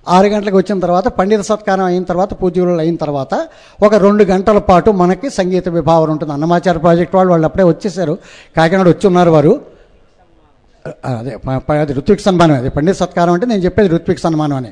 ఆరు 0.09 0.27
గంటలకు 0.27 0.57
వచ్చిన 0.57 0.79
తర్వాత 0.79 1.07
పండిత 1.07 1.41
సత్కారం 1.41 1.83
అయిన 1.83 2.03
తర్వాత 2.03 2.43
పూజలు 2.43 2.69
అయిన 2.69 2.95
తర్వాత 2.95 3.47
ఒక 3.83 3.95
రెండు 3.95 4.23
గంటల 4.23 4.57
పాటు 4.57 4.91
మనకి 4.91 5.29
సంగీత 5.29 5.69
విభావన 5.69 6.11
ఉంటుంది. 6.11 6.33
అన్నమాచార 6.33 6.77
ప్రాజెక్ట్ 6.77 7.15
వాళ్ళు 7.15 7.31
వాళ్ళు 7.31 7.45
అప్పుడే 7.45 7.63
వచ్చేసారు. 7.63 8.17
కాకినాడ 8.57 8.87
వచ్చి 8.87 9.07
ఉన్నారు 9.07 9.31
వారు 9.31 9.61
అదే 11.05 11.37
ప- 11.37 11.71
అది 11.71 11.93
ఋత్విక్ 11.93 12.21
సన్మానం 12.21 12.55
అది 12.55 12.69
పండిత 12.69 12.95
సత్కారం 12.95 13.33
అంటే 13.33 13.45
నేను 13.45 13.61
చెప్పేది 13.61 13.89
ఋత్విక్ 13.89 14.19
సన్మానం 14.19 14.57
అని. 14.57 14.71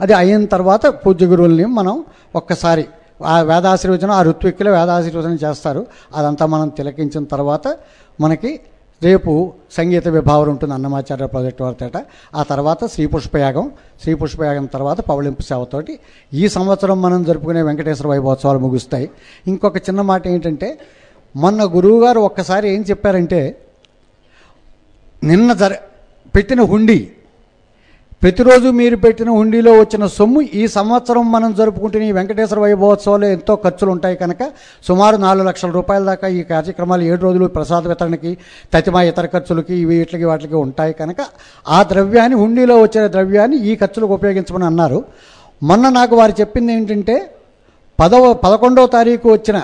అది 0.00 0.12
అయిన 0.12 0.44
తర్వాత 0.44 0.86
పూజ్య 0.86 1.26
గురువుల్ని 1.26 1.66
మనం 1.66 2.04
ఒక్కసారి 2.36 2.86
ఆ 3.26 3.40
వేదాశీర్వచనం 3.40 4.10
ఆ 4.10 4.22
ఋత్విక్కులే 4.22 4.70
వేదాశీర్వచనం 4.70 5.38
చేస్తారు. 5.44 5.86
అదంతా 6.16 6.46
మనం 6.46 6.68
తిలకించిన 6.68 7.24
తర్వాత 7.24 7.76
మనకి 8.20 8.60
రేపు 9.04 9.32
సంగీత 9.76 10.08
విభావన 10.08 10.48
ఉంటుంది 10.54 10.74
అన్నమాచార్య 10.74 11.26
ప్రాజెక్ట్ 11.26 11.62
వారితేట. 11.62 11.98
ఆ 12.34 12.42
తర్వాత 12.42 12.86
శ్రీ 12.92 13.04
పుష్పయాగం 13.06 13.66
శ్రీ 14.02 14.14
పుష్పయాగం 14.14 14.64
తర్వాత 14.74 15.00
పవళింపు 15.00 15.42
సేవతోటి. 15.42 15.94
ఈ 16.34 16.44
సంవత్సరం 16.48 17.02
మనం 17.02 17.22
జరుపుకునే 17.24 17.62
వెంకటేశ్వర 17.62 18.08
వైభవోత్సవాలు 18.08 18.58
ముగుస్తాయి. 18.58 19.10
ఇంకొక 19.46 19.76
చిన్న 19.76 20.00
మాట 20.10 20.28
ఏంటంటే 20.28 20.68
మొన్న 21.36 21.64
గురువుగారు 21.64 22.20
ఒక్కసారి 22.20 22.66
ఏం 22.74 22.82
చెప్పారంటే 22.90 23.40
నిన్న 25.24 25.52
జర 25.52 25.74
పెట్టిన 26.34 26.62
హుండీ 26.62 26.98
ప్రతిరోజు 28.24 28.68
మీరు 28.76 28.96
పెట్టిన 28.96 29.30
హుండీలో 29.30 29.72
వచ్చిన 29.78 30.04
సొమ్ము 30.12 30.40
ఈ 30.54 30.62
సంవత్సరం 30.74 31.24
మనం 31.32 31.50
జరుపుకుంటున్న 31.54 32.04
ఈ 32.04 32.12
వెంకటేశ్వర 32.12 32.60
వైభవోత్సవంలో 32.60 33.26
ఎంతో 33.28 33.54
ఖర్చులు 33.56 33.90
ఉంటాయి 33.90 34.16
కనుక 34.16 34.42
సుమారు 34.84 35.16
నాలుగు 35.16 35.46
లక్షల 35.48 35.70
రూపాయల 35.70 36.04
దాకా 36.04 36.28
ఈ 36.36 36.40
కార్యక్రమాలు 36.52 37.04
ఏడు 37.04 37.20
రోజులు 37.22 37.48
ప్రసాద 37.48 37.82
వితరణకి 37.86 38.32
తతిమా 38.72 39.02
ఇతర 39.02 39.26
ఖర్చులకి 39.26 39.74
ఇవి 39.74 39.98
వీటికి 39.98 40.24
వాటికి 40.24 40.56
ఉంటాయి 40.62 40.94
కనుక 40.94 41.20
ఆ 41.66 41.82
ద్రవ్యాన్ని 41.82 42.38
హుండీలో 42.40 42.78
వచ్చిన 42.82 43.04
ద్రవ్యాన్ని 43.08 43.58
ఈ 43.64 43.74
ఖర్చులకు 43.76 44.12
ఉపయోగించమని 44.12 44.64
అన్నారు. 44.64 45.00
మొన్న 45.62 45.88
నాకు 45.90 46.16
వారు 46.16 46.36
చెప్పింది 46.40 46.72
ఏంటంటే 46.72 47.16
పదవ 47.98 48.32
పదకొండవ 48.44 48.86
తారీఖు 48.88 49.28
వచ్చిన 49.28 49.58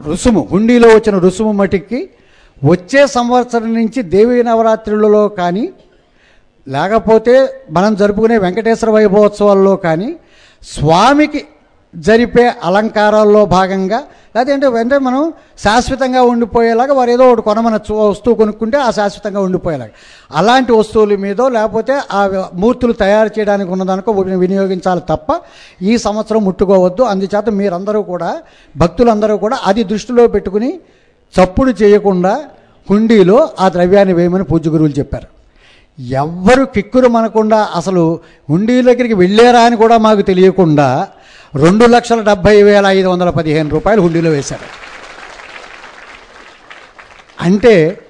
రుసుము 0.00 0.42
హుండీలో 0.52 0.88
వచ్చిన 0.94 1.16
రుసుము 1.18 1.52
మటికి 1.54 2.00
వచ్చే 2.62 3.02
సంవత్సరం 3.16 3.70
నుంచి 3.74 4.02
దేవీ 4.12 4.38
నవరాత్రులలో 4.42 5.24
కానీ 5.38 5.66
లేకపోతే 6.68 7.34
మనం 7.70 7.94
జరుపుకునే 7.94 8.38
వెంకటేశ్వర 8.38 8.90
వైభవోత్సవాల్లో 8.90 9.76
కానీ 9.76 10.16
స్వామికి 10.62 11.44
జరిపే 11.96 12.52
అలంకారాల్లో 12.64 13.42
భాగంగా 13.46 13.98
లేదంటే 14.36 14.66
అంటే 14.66 14.98
మనం 14.98 15.32
శాశ్వతంగా 15.64 16.22
ఉండిపోయేలాగా 16.22 16.94
వారు 16.94 17.10
ఏదో 17.10 17.24
ఒకటి 17.30 17.42
కొనమన 17.42 17.78
వస్తువు 18.10 18.34
కొనుక్కుంటే 18.34 18.78
ఆ 18.78 18.90
శాశ్వతంగా 18.90 19.40
ఉండిపోయేలాగా. 19.40 19.90
అలాంటి 20.34 20.72
వస్తువుల 20.72 21.16
మీదో 21.16 21.48
లేకపోతే 21.48 21.94
ఆ 22.12 22.48
మూర్తులు 22.54 22.92
తయారు 22.92 23.30
చేయడానికి 23.38 23.70
ఉన్నదానికో 23.70 24.12
వినియోగించాలి 24.12 25.02
తప్ప 25.08 25.26
ఈ 25.82 25.98
సంవత్సరం 25.98 26.44
ముట్టుకోవద్దు. 26.44 27.02
అందుచేత 27.02 27.48
మీరందరూ 27.60 28.02
కూడా 28.02 28.30
భక్తులందరూ 28.76 29.36
కూడా 29.36 29.58
అది 29.64 29.84
దృష్టిలో 29.84 30.26
పెట్టుకుని 30.26 30.70
చప్పుడు 31.34 31.70
చేయకుండా 31.82 32.36
హుండీలో 32.90 33.48
ఆ 33.60 33.68
ద్రవ్యాన్ని 33.68 34.14
వేయమని 34.14 34.44
పూజ 34.44 34.68
గురువులు 34.68 34.92
చెప్పారు. 34.98 35.37
ఎవ్వరు 35.98 36.64
కిక్కురు 36.64 37.08
మనకుండా 37.08 37.68
అసలు 37.74 38.20
హుండీ 38.50 38.82
దగ్గరికి 38.82 39.14
వెళ్ళారా 39.14 39.60
అని 39.60 39.76
కూడా 39.76 39.98
మాకు 39.98 40.22
తెలియకుండా 40.22 41.08
రెండు 41.54 41.84
లక్షల 41.84 42.20
డెబ్బై 42.20 42.62
వేల 42.62 42.86
ఐదు 42.86 43.08
వందల 43.08 43.30
పదిహేను 43.30 43.70
రూపాయలు 43.70 44.00
హుండీలో 44.00 44.30
వేశారు. 44.30 44.66
అంటే 47.40 48.00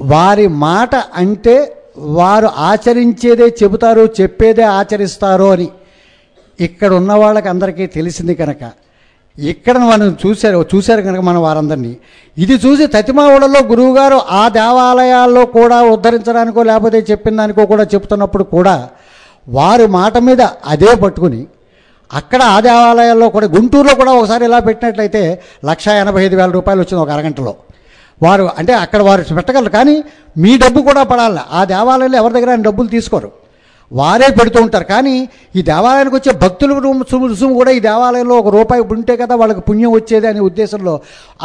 వారి 0.00 0.46
మాట 0.48 0.94
అంటే 0.94 1.76
వారు 1.96 2.46
ఆచరించేదే 2.46 3.54
చెబుతారు 3.62 4.12
చెప్పేదే 4.20 4.62
ఆచరిస్తారు 4.62 5.44
అని 5.44 5.68
ఇక్కడ 6.60 6.92
ఉన్న 6.92 7.12
వాళ్ళకి 7.12 7.48
అందరికీ 7.48 7.86
తెలిసింది 7.86 8.34
కనుక 8.34 8.72
ఇక్కడ 9.40 9.78
మనం 9.78 10.16
చూశారు 10.26 10.66
చూశారు 10.74 11.02
కనుక 11.02 11.20
మనం 11.20 11.42
వారందరినీ. 11.42 11.96
ఇది 12.38 12.54
చూసి 12.54 12.86
తతిమావుడలో 12.86 13.60
గురువుగారు 13.66 14.20
ఆ 14.30 14.48
దేవాలయాల్లో 14.48 15.46
కూడా 15.46 15.82
ఉద్ధరించడానికో 15.82 16.62
లేకపోతే 16.62 17.06
చెప్పిన 17.10 17.36
దానికో 17.36 17.66
కూడా 17.66 17.86
చెప్తున్నప్పుడు 17.94 18.44
కూడా 18.44 18.88
వారి 19.48 19.86
మాట 19.86 20.18
మీద 20.18 20.42
అదే 20.66 20.94
పట్టుకుని 20.94 21.46
అక్కడ 22.12 22.42
ఆ 22.42 22.60
దేవాలయాల్లో 22.60 23.28
కూడా 23.28 23.46
గుంటూరులో 23.46 23.94
కూడా 23.94 24.12
ఒకసారి 24.12 24.44
ఇలా 24.44 24.58
పెట్టినట్లయితే 24.58 25.42
లక్ష 25.64 25.88
ఎనభై 25.88 26.24
ఐదు 26.24 26.36
వేల 26.36 26.50
రూపాయలు 26.50 26.80
వచ్చింది 26.80 27.02
ఒక 27.02 27.10
అరగంటలో. 27.10 27.54
వారు 28.22 28.50
అంటే 28.58 28.72
అక్కడ 28.72 29.02
వారు 29.02 29.34
పెట్టగలరు 29.34 29.70
కానీ 29.70 30.04
మీ 30.38 30.58
డబ్బు 30.58 30.80
కూడా 30.80 31.02
పడాలి. 31.02 31.40
ఆ 31.52 31.64
దేవాలయంలో 31.64 32.18
ఎవరి 32.18 32.34
దగ్గర 32.34 32.50
ఆయన 32.50 32.62
డబ్బులు 32.62 32.88
తీసుకోరు. 32.88 33.30
వారే 33.98 34.28
పెడుతూ 34.38 34.58
ఉంటారు. 34.64 34.86
కానీ 34.92 35.14
ఈ 35.58 35.60
దేవాలయానికి 35.70 36.16
వచ్చే 36.18 36.32
భక్తులు 36.42 36.74
రుసుము 36.84 37.26
రుసుము 37.32 37.54
కూడా 37.60 37.70
ఈ 37.78 37.80
దేవాలయంలో 37.88 38.34
ఒక 38.42 38.48
రూపాయి 38.56 38.82
ఉంటే 38.96 39.14
కదా 39.22 39.34
వాళ్ళకి 39.40 39.62
పుణ్యం 39.68 39.92
వచ్చేది 39.96 40.26
అనే 40.30 40.40
ఉద్దేశంలో 40.48 40.94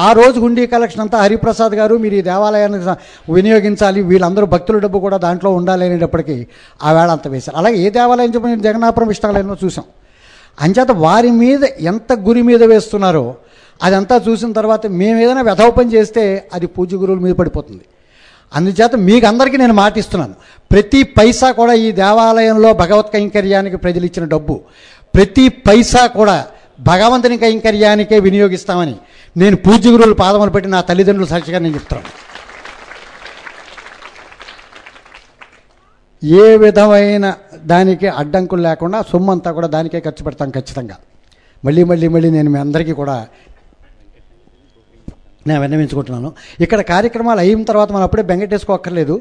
ఆ 0.05 0.09
రోజు 0.19 0.37
హుండీ 0.45 0.65
కలెక్షన్ 0.73 1.03
అంతా 1.05 1.19
హరిప్రసాద్ 1.23 1.75
గారు 1.79 1.95
మీరు 2.03 2.17
ఈ 2.19 2.23
దేవాలయాన్ని 2.31 2.79
వినియోగించాలి. 3.37 4.01
వీళ్ళందరూ 4.11 4.47
భక్తుల 4.53 4.79
డబ్బు 4.85 4.99
కూడా 5.05 5.19
దాంట్లో 5.25 5.51
ఉండాలి 5.59 5.85
అనేటప్పటికీ 5.89 6.37
ఆ 6.87 6.91
వేళ 6.97 7.09
అంత 7.17 7.27
వేశారు. 7.35 7.57
అలాగే 7.61 7.79
ఏ 7.85 7.89
దేవాలయం 7.99 8.31
చెప్పి 8.35 8.53
నేను 8.53 8.65
జగన్నాపురం 8.67 9.11
ఇష్టాలయంలో 9.15 9.57
చూసాం 9.63 9.87
అంచేత 10.57 10.91
వారి 11.07 11.31
మీద 11.41 11.63
ఎంత 11.91 12.13
గురి 12.27 12.41
మీద 12.49 12.63
వేస్తున్నారో 12.73 13.25
అదంతా 13.79 14.15
చూసిన 14.27 14.51
తర్వాత 14.59 14.85
మేము 15.01 15.17
ఏదైనా 15.23 15.43
వ్యధోపం 15.49 15.87
చేస్తే 15.95 16.23
అది 16.55 16.67
పూజ 16.75 16.89
గురువుల 17.01 17.19
మీద 17.25 17.35
పడిపోతుంది. 17.41 17.85
అందుచేత 18.55 18.95
మీకు 18.95 19.25
అందరికీ 19.25 19.57
నేను 19.57 19.74
మాటిస్తున్నాను. 19.74 20.35
ప్రతి 20.71 21.03
పైసా 21.03 21.51
కూడా 21.51 21.74
ఈ 21.85 21.91
దేవాలయంలో 21.91 22.74
భగవత్ 22.74 23.12
కైంకర్యానికి 23.13 23.77
ప్రజలు 23.77 24.05
ఇచ్చిన 24.05 24.25
డబ్బు. 24.25 24.55
ప్రతి 25.15 25.45
పైసా 25.50 26.07
కూడా 26.07 26.47
భగవంతుని 26.79 27.38
కైంకర్యానికే 27.38 28.19
వినియోగిస్తామని 28.19 28.95
నేను 29.38 29.55
పూజ్య 29.55 29.89
గురువుల 29.89 30.13
పాదములు 30.13 30.51
పెట్టి 30.51 30.69
నా 30.69 30.81
తల్లిదండ్రులు 30.81 31.27
సాక్షిగా 31.29 31.59
నేను 31.59 31.75
చెప్తున్నాను. 31.75 32.12
ఏ 36.24 36.57
విధమైన 36.57 37.25
దానికి 37.55 38.07
అడ్డంకులు 38.07 38.62
లేకుండా 38.62 39.03
సొమ్ము 39.12 39.31
అంతా 39.31 39.51
కూడా 39.51 39.67
దానికే 39.67 40.00
ఖర్చు 40.00 40.24
పెడతాం 40.25 40.50
ఖచ్చితంగా. 40.50 40.95
మళ్ళీ 41.65 41.83
మళ్ళీ 41.83 42.07
మళ్ళీ 42.07 42.29
నేను 42.29 42.50
మీ 42.50 42.59
అందరికీ 42.59 42.91
కూడా 42.91 43.27
నేను 45.45 45.59
విన్నవించుకుంటున్నాను 45.63 46.29
ఇక్కడ 46.63 46.79
కార్యక్రమాలు 46.93 47.39
అయిన 47.39 47.63
తర్వాత 47.71 47.89
మనం 47.95 48.05
అప్పుడే 48.07 48.23
బెంగటేసుకోక్కర్లేదు 48.29 49.15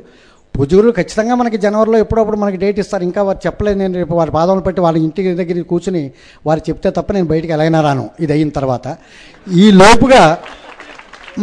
పూజగురులు 0.55 0.93
ఖచ్చితంగా 0.99 1.35
మనకి 1.41 1.59
జనవరిలో 1.65 1.99
ఎప్పుడప్పుడు 2.05 2.37
మనకి 2.43 2.59
డేట్ 2.63 2.79
ఇస్తారు. 2.83 3.05
ఇంకా 3.09 3.21
వారు 3.29 3.41
చెప్పలేదు. 3.47 3.79
నేను 3.79 3.95
రేపు 4.01 4.15
వారి 4.19 4.33
పాదములు 4.37 4.63
పెట్టి 4.67 4.81
వాళ్ళ 4.85 4.97
ఇంటి 5.07 5.35
దగ్గర 5.41 5.63
కూర్చుని 5.73 6.03
వారు 6.47 6.61
చెప్తే 6.69 6.91
తప్ప 6.91 7.13
నేను 7.13 7.29
బయటికి 7.33 7.53
ఎలాగైనా 7.57 7.81
రాను. 7.81 8.05
ఇది 8.21 8.33
అయిన 8.33 8.51
తర్వాత. 8.59 8.87
ఈ 9.47 9.67
లోపుగా 9.81 10.23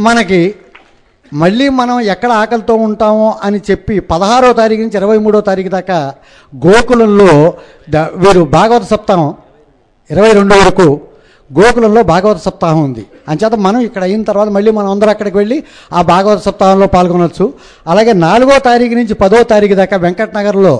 మనకి 0.07 0.41
మళ్ళీ 1.41 1.65
మనం 1.81 1.97
ఎక్కడ 2.13 2.31
ఆకలితో 2.41 2.73
ఉంటామో 2.87 3.27
అని 3.43 3.59
చెప్పి 3.69 3.95
పదహారో 3.99 4.49
తారీఖు 4.53 4.81
నుంచి 4.85 4.97
ఇరవై 4.97 5.17
మూడో 5.17 5.41
తారీఖు 5.49 5.69
దాకా 5.69 5.99
గోకులంలో 6.53 7.29
ద 7.89 7.97
వీరు 8.23 8.41
భాగవత 8.57 8.83
సప్తాహం 8.83 9.29
ఇరవై 10.09 10.31
రెండు 10.39 10.55
వరకు 10.55 10.87
గోకులంలో 11.57 12.01
భాగవత 12.11 12.39
సప్తాహం 12.47 12.81
ఉంది. 12.87 13.03
అంచేత 13.31 13.55
మనం 13.65 13.79
ఇక్కడ 13.87 14.03
అయిన 14.07 14.23
తర్వాత 14.29 14.49
మళ్ళీ 14.55 14.71
మనం 14.77 14.89
అందరూ 14.93 15.09
అక్కడికి 15.13 15.37
వెళ్ళి 15.39 15.57
ఆ 15.97 16.01
భాగవత 16.11 16.39
సప్తాహంలో 16.47 16.87
పాల్గొనవచ్చు 16.95 17.45
అలాగే 17.91 18.13
నాలుగో 18.25 18.55
తారీఖు 18.69 18.95
నుంచి 18.99 19.15
పదో 19.23 19.41
తారీఖు 19.53 19.75
దాకా 19.81 19.97
వెంకటనగర్లో 20.05 20.75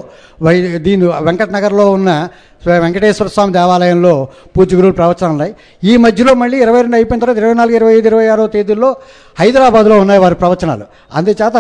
వై 0.45 0.55
దీని 0.87 1.05
వెంకటనగర్లో 1.27 1.85
ఉన్న 1.91 2.09
శ్రీ 2.63 2.73
వెంకటేశ్వర 2.85 3.29
స్వామి 3.35 3.53
దేవాలయంలో 3.53 4.13
పూజగురువులు 4.55 4.95
ప్రవచనాలు 4.99 5.47
ఈ 5.83 5.95
మధ్యలో 5.97 6.33
మళ్ళీ 6.41 6.57
ఇరవై 6.65 6.81
రెండు 6.81 6.97
అయిపోయిన 6.99 7.21
తర్వాత 7.23 7.37
ఇరవై 7.37 7.55
నాలుగు 7.61 7.75
ఇరవై 7.75 7.93
ఐదు 7.99 8.07
ఇరవై 8.07 8.27
ఆరో 8.27 8.45
తేదీల్లో 8.47 8.89
హైదరాబాద్లో 9.37 9.95
ఉన్నాయి 9.99 10.19
వారి 10.19 10.35
ప్రవచనాలు. 10.35 10.85
అందుచేత 11.15 11.57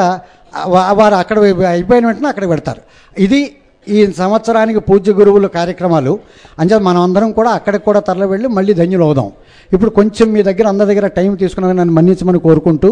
వారు 0.99 1.15
అక్కడ 1.15 1.37
అయిపోయిన 1.73 2.05
వెంటనే 2.07 2.27
అక్కడ 2.27 2.45
పెడతారు 2.49 2.81
ఇది 3.17 3.41
ఈ 3.87 3.99
సంవత్సరానికి 4.21 4.79
పూజ్య 4.89 5.11
గురువుల 5.19 5.47
కార్యక్రమాలు. 5.57 6.13
అంచేత 6.59 6.79
మనం 6.89 7.01
అందరం 7.07 7.29
కూడా 7.39 7.51
అక్కడికి 7.57 7.83
కూడా 7.89 7.99
తరలి 8.07 8.27
వెళ్ళి 8.33 8.47
మళ్ళీ 8.57 8.73
ధన్యులు 8.79 9.05
అవుదాం. 9.07 9.29
ఇప్పుడు 9.73 9.91
కొంచెం 9.99 10.27
మీ 10.35 10.41
దగ్గర 10.49 10.65
అందరి 10.73 10.89
దగ్గర 10.91 11.07
టైం 11.17 11.31
తీసుకుని 11.41 11.73
నన్ను 11.79 11.93
మన్నించమని 11.97 12.39
కోరుకుంటూ 12.47 12.89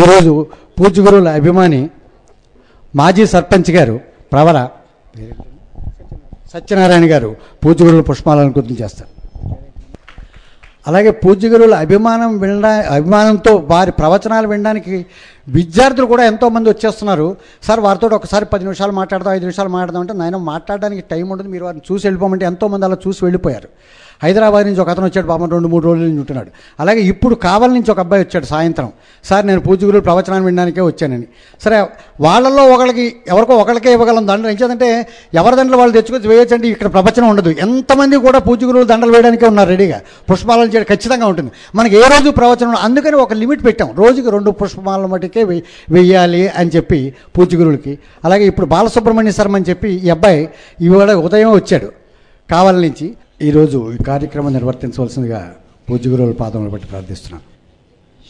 ఈరోజు 0.00 0.32
పూజ్య 0.78 1.02
గురువుల 1.06 1.28
అభిమాని 1.40 1.82
మాజీ 2.94 3.26
సర్పంచ్ 3.34 3.70
గారు 3.76 3.96
ప్రవర 4.32 4.58
సత్యనారాయణ 6.52 7.06
గారు 7.14 7.30
పూజ్య 7.64 7.80
గురువుల 7.86 8.04
పుష్పాలను 8.10 8.52
గుర్తు 8.58 8.76
చేస్తారు. 8.82 9.10
అలాగే 10.88 11.10
పూజ్యగురువుల 11.22 11.76
అభిమానం 11.84 12.30
వినడా 12.42 12.70
అభిమానంతో 12.96 13.52
వారి 13.72 13.92
ప్రవచనాలు 14.00 14.46
వినడానికి 14.52 14.94
విద్యార్థులు 15.56 16.06
కూడా 16.12 16.24
ఎంతోమంది 16.32 16.68
వచ్చేస్తున్నారు. 16.72 17.28
సార్ 17.66 17.80
వారితో 17.86 18.06
ఒకసారి 18.20 18.46
పది 18.52 18.64
నిమిషాలు 18.68 18.92
మాట్లాడదాం 19.00 19.32
ఐదు 19.38 19.46
నిమిషాలు 19.46 19.70
మాట్లాడదాం 19.74 20.02
అంటే 20.04 20.16
నాయన 20.20 20.40
మాట్లాడడానికి 20.52 21.02
టైం 21.12 21.26
ఉండదు 21.34 21.48
మీరు 21.54 21.64
వారిని 21.68 21.84
చూసి 21.88 22.06
వెళ్ళిపోమంటే 22.08 22.46
ఎంతోమంది 22.52 22.86
అలా 22.88 22.98
చూసి 23.06 23.20
వెళ్ళిపోయారు. 23.26 23.70
హైదరాబాద్ 24.22 24.66
నుంచి 24.66 24.80
ఒక 24.80 24.90
అతను 24.92 25.06
వచ్చాడు 25.08 25.26
పాపం 25.26 25.48
రెండు 25.54 25.68
మూడు 25.68 25.84
రోజుల 25.86 26.04
నుంచి 26.08 26.18
ఉంటున్నాడు. 26.18 26.50
అలాగే 26.82 27.00
ఇప్పుడు 27.12 27.34
కావల 27.34 27.70
నుంచి 27.76 27.90
ఒక 27.94 28.00
అబ్బాయి 28.04 28.22
వచ్చాడు 28.24 28.46
సాయంత్రం. 28.46 28.88
సార్ 29.28 29.44
నేను 29.46 29.60
పూజగురువుల 29.60 30.02
ప్రవచనాన్ని 30.08 30.46
వినడానికే 30.46 30.80
వచ్చానని. 30.80 31.26
సరే 31.64 31.78
వాళ్ళల్లో 32.20 32.62
ఒకళ్ళకి 32.74 33.04
ఎవరికో 33.32 33.56
ఒకరికే 33.62 33.92
ఇవ్వగలం 33.92 34.24
దండలు. 34.30 34.48
ఎంచేదంటే 34.54 34.88
ఎవరి 35.40 35.56
దండలు 35.56 35.76
వాళ్ళు 35.76 35.94
తెచ్చుకొచ్చి 35.98 36.28
వేయొచ్చంటే 36.28 36.68
ఇక్కడ 36.68 36.88
ప్రవచనం 36.96 37.28
ఉండదు. 37.28 37.50
ఎంతమంది 37.66 38.16
కూడా 38.26 38.38
పూజగురువులు 38.38 38.88
దండలు 38.92 39.12
వేయడానికే 39.16 39.46
ఉన్నారు 39.46 39.70
రెడీగా 39.74 40.00
పుష్పాలను 40.30 40.70
చేయడం 40.74 40.88
ఖచ్చితంగా 40.92 41.26
ఉంటుంది. 41.26 41.52
మనకి 41.74 41.96
ఏ 41.96 42.04
రోజు 42.14 42.30
ప్రవచనం 42.30 42.76
అందుకని 42.88 43.16
ఒక 43.24 43.32
లిమిట్ 43.42 43.64
పెట్టాం. 43.68 43.90
రోజుకి 44.02 44.30
రెండు 44.36 44.50
పుష్పాల 44.62 45.06
మటుకే 45.14 45.44
వెయ్యాలి 45.96 46.48
అని 46.48 46.70
చెప్పి 46.76 47.00
పూజగురువులకి. 47.36 47.98
అలాగే 48.24 48.46
ఇప్పుడు 48.46 48.66
బాలసుబ్రహ్మణ్య 48.66 49.32
శర్మ 49.38 49.56
అని 49.56 49.66
చెప్పి 49.70 49.88
ఈ 50.06 50.10
అబ్బాయి 50.16 50.42
ఇవాళ 50.80 51.12
ఉదయం 51.26 51.50
వచ్చాడు 51.60 51.90
కావాల 52.50 52.76
నుంచి. 52.86 53.08
ఈరోజు 53.42 53.92
ఈ 53.92 54.02
కార్యక్రమం 54.02 54.52
నిర్వర్తించవలసిందిగా 54.52 55.56
పూజగురువుల 55.90 56.32
పాదములు 56.32 56.70
బట్టి 56.70 56.86
ప్రార్థిస్తున్నాను 56.86 57.44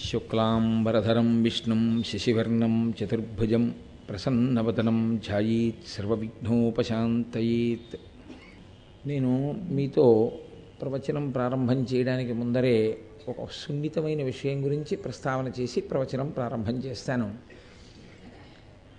శుక్లాంబరధరం 0.06 1.42
విష్ణుం 1.42 2.02
శశివర్ణం 2.06 2.90
చతుర్భుజం 2.90 3.74
ప్రసన్నవదనం 4.08 5.20
ఝాయీత్ 5.28 5.88
సర్వవిఘ్నోపశాంతయీత్. 5.88 7.96
నేను 9.06 9.54
మీతో 9.70 10.32
ప్రవచనం 10.82 11.30
ప్రారంభం 11.30 11.86
చేయడానికి 11.94 12.32
ముందరే 12.32 12.98
ఒక 13.28 13.44
సున్నితమైన 13.44 14.22
విషయం 14.22 14.64
గురించి 14.64 14.96
ప్రస్తావన 14.96 15.52
చేసి 15.60 15.80
ప్రవచనం 15.80 16.28
ప్రారంభం 16.28 16.72
చేస్తాను. 16.72 17.30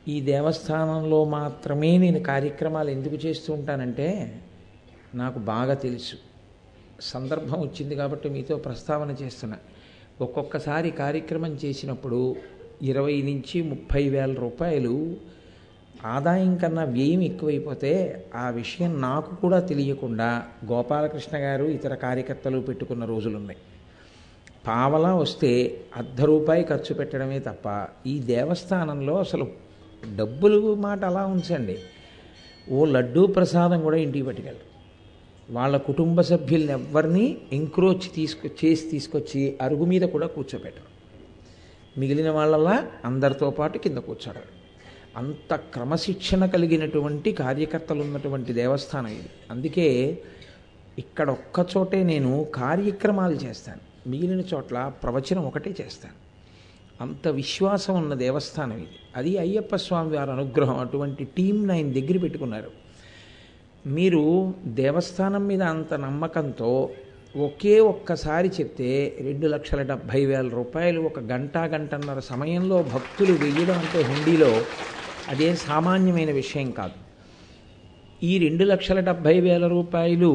ఈ 0.07 0.21
దేవస్థానంలో 0.21 1.25
మాత్రమే 1.25 1.97
నేను 1.97 2.19
కార్యక్రమాలు 2.19 2.89
ఎందుకు 2.89 3.15
చేస్తూ 3.15 3.53
ఉంటానంటే 3.53 4.41
నాకు 5.15 5.39
బాగా 5.39 5.73
తెలుసు. 5.73 6.15
సందర్భం 7.01 7.61
వచ్చింది 7.61 7.95
కాబట్టి 7.95 8.29
మీతో 8.29 8.57
ప్రస్తావన 8.57 9.15
చేస్తున్నా. 9.21 9.57
ఒక్కొక్కసారి 10.21 10.91
కార్యక్రమం 10.91 11.57
చేసినప్పుడు 11.65 12.35
ఇరవై 12.81 13.21
నుంచి 13.21 13.61
ముప్పై 13.61 14.09
వేల 14.09 14.33
రూపాయలు 14.33 15.17
ఆదాయం 16.05 16.55
కన్నా 16.55 16.83
వ్యయం 16.83 17.23
ఎక్కువైపోతే 17.23 18.25
ఆ 18.35 18.49
విషయం 18.49 19.01
నాకు 19.01 19.35
కూడా 19.35 19.59
తెలియకుండా 19.59 20.43
గోపాలకృష్ణ 20.65 21.37
గారు 21.37 21.65
ఇతర 21.65 21.95
కార్యకర్తలు 21.95 22.59
పెట్టుకున్న 22.59 23.05
రోజులున్నాయి. 23.05 23.57
పావలా 24.67 25.15
వస్తే 25.15 25.81
అర్ధ 25.97 26.21
రూపాయి 26.21 26.63
ఖర్చు 26.63 26.93
పెట్టడమే 26.95 27.39
తప్ప 27.39 27.87
ఈ 28.05 28.19
దేవస్థానంలో 28.19 29.19
అసలు 29.19 29.47
డబ్బులు 30.15 30.75
మాట 30.75 31.05
అలా 31.05 31.25
ఉంచండి. 31.25 31.79
ఓ 32.71 32.85
లడ్డూ 32.85 33.27
ప్రసాదం 33.27 33.81
కూడా 33.81 33.97
ఇంటికి 33.97 34.25
పట్టుకెళ్ళరు. 34.25 34.68
వాళ్ళ 35.51 35.77
కుటుంబ 35.77 36.22
సభ్యుల్ని 36.22 36.72
ఎవరిని 36.72 37.38
ఎంక్రోచ్ 37.53 38.15
తీసుకు 38.15 38.50
చేసి 38.65 38.89
తీసుకొచ్చి 38.89 39.58
అరుగు 39.62 39.86
మీద 39.86 40.01
కూడా 40.01 40.27
కూర్చోబెట్టరు. 40.27 40.89
మిగిలిన 42.00 42.29
వాళ్ళలా 42.29 42.88
అందరితో 43.06 43.50
పాటు 43.50 43.77
కింద 43.77 43.98
కూర్చోడారు 43.98 44.60
అంత 45.18 45.56
క్రమశిక్షణ 45.56 46.46
కలిగినటువంటి 46.46 47.32
కార్యకర్తలు 47.32 48.01
ఉన్నటువంటి 48.01 48.53
దేవస్థానం 48.53 49.08
ఇది. 49.08 49.29
అందుకే 49.51 50.18
ఇక్కడ 51.00 51.29
ఒక్క 51.29 51.68
చోటే 51.77 52.03
నేను 52.03 52.48
కార్యక్రమాలు 52.56 53.36
చేస్తాను. 53.36 54.10
మిగిలిన 54.10 54.44
చోట్ల 54.53 54.91
ప్రవచనం 55.03 55.46
ఒకటే 55.46 55.75
చేస్తాను. 55.82 56.29
అంత 57.03 57.27
విశ్వాసం 57.27 57.96
ఉన్న 57.96 58.13
దేవస్థానం 58.13 58.77
ఇది. 58.77 58.88
అది 59.15 59.38
అయ్యప్ప 59.38 59.75
స్వామి 59.75 60.18
వారి 60.18 60.32
అనుగ్రహం. 60.32 60.79
అటువంటి 60.79 61.24
టీంని 61.24 61.74
ఆయన 61.74 61.91
దగ్గర 61.91 62.18
పెట్టుకున్నారు. 62.18 62.88
మీరు 63.86 64.53
దేవస్థానం 64.67 65.48
మీద 65.48 65.62
అంత 65.62 65.93
నమ్మకంతో 65.93 66.95
ఒకే 67.36 67.79
ఒక్కసారి 67.79 68.48
చెప్తే 68.48 68.89
రెండు 69.21 69.48
లక్షల 69.48 69.81
డెబ్భై 69.81 70.25
వేల 70.25 70.48
రూపాయలు 70.50 71.01
ఒక 71.01 71.19
గంట 71.19 71.57
గంటన్నర 71.57 72.19
సమయంలో 72.19 72.83
భక్తులు 72.83 73.33
వెయ్యడం 73.33 73.77
అంటే 73.77 74.01
హుండీలో 74.03 74.67
అదే 75.27 75.55
సామాన్యమైన 75.55 76.31
విషయం 76.31 76.71
కాదు. 76.71 76.98
ఈ 78.24 78.38
రెండు 78.38 78.63
లక్షల 78.63 79.00
డెబ్భై 79.00 79.39
వేల 79.39 79.67
రూపాయలు 79.67 80.31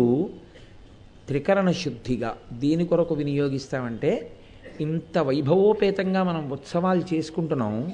త్రికరణ 1.29 1.71
శుద్ధిగా 1.71 2.37
దీని 2.53 2.85
కొరకు 2.87 3.15
వినియోగిస్తామంటే 3.15 4.13
ఇంత 4.81 5.19
వైభవోపేతంగా 5.19 6.23
మనం 6.23 6.51
ఉత్సవాలు 6.53 7.15
చేసుకుంటున్నాం 7.15 7.93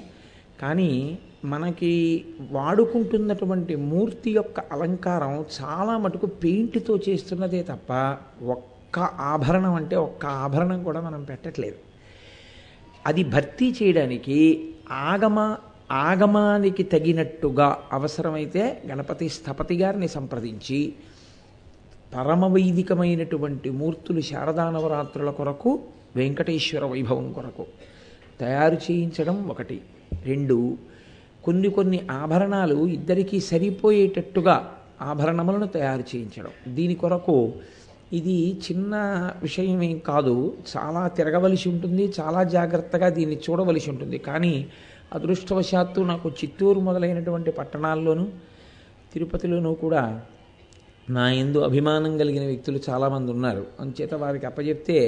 కానీ 0.61 1.19
మనకి 1.44 2.25
వాడుకుంటున్నటువంటి 2.50 3.76
మూర్తి 3.76 4.30
యొక్క 4.30 4.61
అలంకారం 4.61 5.44
చాలా 5.61 5.99
మటుకు 5.99 6.26
పెయింట్తో 6.26 6.99
చేస్తున్నదే 7.09 7.62
తప్ప 7.62 7.92
ఒక్క 8.42 8.99
ఆభరణం 8.99 9.75
అంటే 9.75 9.97
ఒక్క 9.97 10.26
ఆభరణం 10.26 10.85
కూడా 10.85 11.00
మనం 11.00 11.25
పెట్టట్లేదు. 11.25 11.76
అది 13.06 13.25
భర్తీ 13.25 13.75
చేయడానికి 13.82 14.38
ఆగమ 14.90 15.56
ఆగమానికి 15.90 16.82
తగినట్టుగా 16.82 17.76
అవసరమైతే 17.92 18.82
గణపతి 18.87 19.28
స్థపతి 19.28 19.75
గారిని 19.75 20.09
సంప్రదించి 20.09 20.92
పరమవైదికమైనటువంటి 22.14 23.70
మూర్తులు 23.70 24.20
శారదా 24.20 24.70
నవరాత్రుల 24.70 25.30
కొరకు 25.30 25.80
వెంకటేశ్వర 26.16 26.85
వైభవం 26.85 27.32
కొరకు 27.32 27.66
తయారు 28.40 28.75
చేయించడం 28.75 29.49
ఒకటి. 29.49 29.80
రెండు 30.25 30.78
కొన్ని 31.44 31.68
కొన్ని 31.68 31.99
ఆభరణాలు 32.11 32.87
ఇద్దరికీ 32.87 33.40
సరిపోయేటట్టుగా 33.40 34.56
ఆభరణములను 35.02 35.66
తయారు 35.66 36.04
చేయించడం. 36.11 36.52
దీని 36.68 36.94
కొరకు 36.94 37.37
ఇది 38.12 38.37
చిన్న 38.66 38.94
విషయం 39.42 39.82
ఏం 39.82 39.99
కాదు. 39.99 40.35
చాలా 40.73 41.09
తిరగవలసి 41.09 41.68
ఉంటుంది 41.68 42.12
చాలా 42.20 42.42
జాగ్రత్తగా 42.42 43.09
దీన్ని 43.09 43.37
చూడవలసి 43.37 43.90
ఉంటుంది. 43.90 44.18
కానీ 44.18 44.54
అదృష్టవశాత్తు 45.14 46.00
నాకు 46.00 46.28
చిత్తూరు 46.30 46.80
మొదలైనటువంటి 46.80 47.50
పట్టణాల్లోనూ 47.50 48.26
తిరుపతిలోనూ 49.12 49.75
కూడా 49.75 50.02
నా 51.11 51.30
ఎందు 51.32 51.59
అభిమానం 51.59 52.18
కలిగిన 52.18 52.44
వ్యక్తులు 52.47 52.80
చాలామంది 52.88 53.30
ఉన్నారు. 53.32 53.66
అంచేత 53.80 54.14
వారికి 54.14 54.47
అప్పచెప్తే 54.47 54.99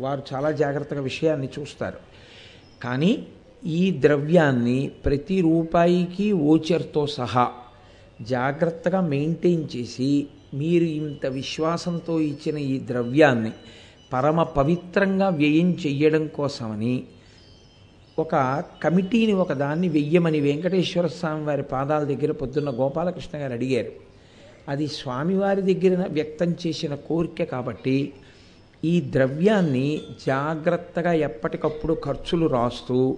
వారు 0.00 0.22
చాలా 0.34 0.50
జాగ్రత్తగా 0.50 1.00
విషయాన్ని 1.00 1.48
చూస్తారు. 1.58 1.98
కానీ 2.82 3.26
ఈ 3.66 4.00
ద్రవ్యాన్ని 4.00 4.90
ప్రతి 5.04 5.40
రూపాయికి 5.40 6.32
ఓచర్తో 6.32 7.06
సహా 7.06 7.48
జాగ్రత్తగా 8.22 9.00
మెయింటైన్ 9.00 9.76
చేసి 9.76 10.26
మీరు 10.54 10.84
ఇంత 10.84 11.26
విశ్వాసంతో 11.26 12.20
ఇచ్చిన 12.20 12.58
ఈ 12.58 12.80
ద్రవ్యాన్ని 12.86 13.52
పరమ 14.12 14.42
పవిత్రంగా 14.42 15.28
వ్యయం 15.28 15.70
చెయ్యడం 15.70 16.26
కోసమని 16.26 17.04
ఒక 18.18 18.64
కమిటీని 18.82 19.32
ఒక 19.32 19.52
దాన్ని 19.52 19.88
వెయ్యమని 19.88 20.40
వెంకటేశ్వర 20.40 21.06
స్వామి 21.06 21.44
వారి 21.44 21.62
పాదాల 21.62 22.04
దగ్గర 22.04 22.32
పొద్దున్న 22.32 22.70
గోపాలకృష్ణ 22.70 23.38
గారు 23.38 23.52
అడిగారు. 23.52 23.92
అది 24.68 24.88
స్వామివారి 24.88 25.74
దగ్గర 25.74 26.06
వ్యక్తం 26.08 26.54
చేసిన 26.66 26.94
కోరిక 26.94 27.42
కాబట్టి 27.44 28.12
ఈ 28.84 29.00
ద్రవ్యాన్ని 29.00 30.00
జాగ్రత్తగా 30.26 31.12
ఎప్పటికప్పుడు 31.12 31.96
ఖర్చులు 32.04 32.46
రాస్తూ 32.46 33.16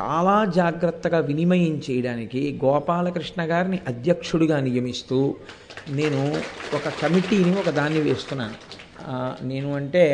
చాలా 0.00 0.44
జాగ్రత్తగా 0.44 1.18
వినిమయం 1.18 1.74
చేయడానికి 1.90 2.40
గోపాలకృష్ణ 2.64 3.40
గారిని 3.42 3.78
అధ్యక్షుడిగా 3.88 4.60
నియమిస్తూ 4.60 5.18
నేను 5.88 6.20
ఒక 6.74 6.88
కమిటీని 7.02 7.54
ఒక 7.60 7.70
దాన్ని 7.70 8.00
వేస్తున్నాను. 8.00 8.58
నేను 9.44 9.74
అంటే 9.74 10.04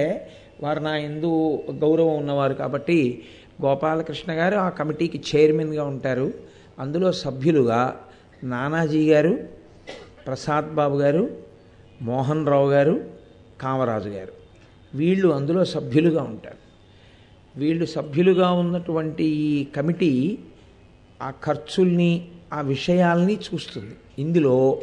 వారు 0.62 0.80
నా 0.80 0.96
ఎందు 0.96 1.30
గౌరవం 1.70 2.14
ఉన్నవారు 2.16 2.54
కాబట్టి 2.54 2.98
గోపాలకృష్ణ 3.64 4.32
గారు 4.32 4.56
ఆ 4.56 4.68
కమిటీకి 4.68 5.18
చైర్మన్గా 5.30 5.84
ఉంటారు. 5.84 6.28
అందులో 6.78 7.12
సభ్యులుగా 7.12 7.80
నానాజీ 8.44 9.02
గారు 9.12 9.34
ప్రసాద్ 10.26 10.74
బాబు 10.74 10.96
గారు 10.98 11.24
మోహన్ 12.02 12.46
రావు 12.46 12.70
గారు 12.70 12.94
కామరాజు 13.60 14.08
గారు. 14.08 14.32
వీళ్ళు 14.94 15.28
అందులో 15.28 15.64
సభ్యులుగా 15.64 16.22
ఉంటారు. 16.22 16.59
వీళ్ళు 17.56 17.86
సభ్యులుగా 17.86 18.50
ఉన్నటువంటి 18.52 19.24
ఈ 19.24 19.64
కమిటీ 19.76 20.38
ఆ 21.22 21.30
ఖర్చుల్ని 21.30 22.12
ఆ 22.52 22.60
విషయాల్ని 22.60 23.34
చూస్తుంది. 23.34 23.94
ఇందులో 24.18 24.82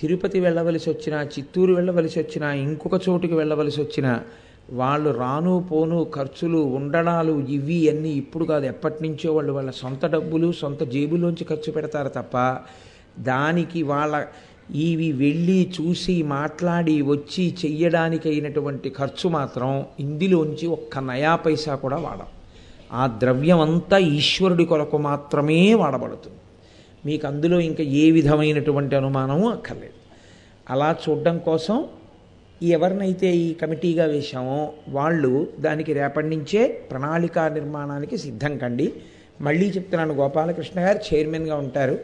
తిరుపతి 0.00 0.40
వెళ్ళవలసి 0.40 0.90
వచ్చినా 0.90 1.22
చిత్తూరు 1.22 1.72
వెళ్ళవలసి 1.74 2.18
వచ్చినా 2.18 2.52
ఇంకొక 2.52 3.08
చోటుకి 3.08 3.34
వెళ్ళవలసి 3.34 3.80
వచ్చినా 3.80 4.22
వాళ్ళు 4.70 5.10
రాను 5.10 5.60
పోను 5.70 6.04
ఖర్చులు 6.14 6.58
ఉండడాలు 6.58 7.40
ఇవి 7.48 7.88
అన్నీ 7.88 8.08
ఇప్పుడు 8.08 8.44
కాదు 8.44 8.64
ఎప్పటి 8.64 9.08
నుంచో 9.08 9.32
వాళ్ళు 9.32 9.52
వాళ్ళ 9.52 9.70
సొంత 9.70 10.06
డబ్బులు 10.06 10.52
సొంత 10.52 10.82
జేబులోంచి 10.82 11.44
ఖర్చు 11.44 11.72
పెడతారు 11.72 12.08
తప్ప 12.08 12.36
దానికి 13.18 13.82
వాళ్ళ 13.82 14.26
ఇవి 14.74 15.12
వెళ్ళి 15.12 15.72
చూసి 15.80 16.22
మాట్లాడి 16.22 17.02
వచ్చి 17.02 17.54
చెయ్యడానికి 17.64 18.28
అయినటువంటి 18.28 18.90
ఖర్చు 18.90 19.28
మాత్రం 19.28 19.86
ఇందులోంచి 20.00 20.66
ఒక్క 20.66 20.98
నయా 20.98 21.36
పైసా 21.36 21.74
కూడా 21.74 21.96
వాడం. 21.96 22.26
ఆ 22.92 23.06
ద్రవ్యం 23.06 23.60
అంతా 23.60 23.98
ఈశ్వరుడి 23.98 24.64
కొరకు 24.64 24.98
మాత్రమే 24.98 25.74
వాడబడుతుంది. 25.74 26.36
మీకు 27.06 27.26
అందులో 27.26 27.60
ఇంకా 27.60 27.84
ఏ 27.84 28.10
విధమైనటువంటి 28.10 28.96
అనుమానము 28.96 29.50
అక్కర్లేదు. 29.50 29.92
అలా 30.70 30.96
చూడడం 31.08 31.38
కోసం 31.38 31.86
ఎవరినైతే 32.62 33.36
ఈ 33.36 33.54
కమిటీగా 33.54 34.04
వేశామో 34.04 34.72
వాళ్ళు 34.88 35.48
దానికి 35.60 35.92
రేపటి 35.92 36.26
నుంచే 36.26 36.66
ప్రణాళిక 36.66 37.38
నిర్మాణానికి 37.38 38.18
సిద్ధం 38.18 38.58
కండి. 38.58 38.92
మళ్ళీ 39.40 39.68
చెప్తున్నాను 39.68 40.14
గోపాలకృష్ణ 40.14 40.80
గారు 40.80 41.14
చైర్మన్గా 41.14 41.56
ఉంటారు. 41.56 41.98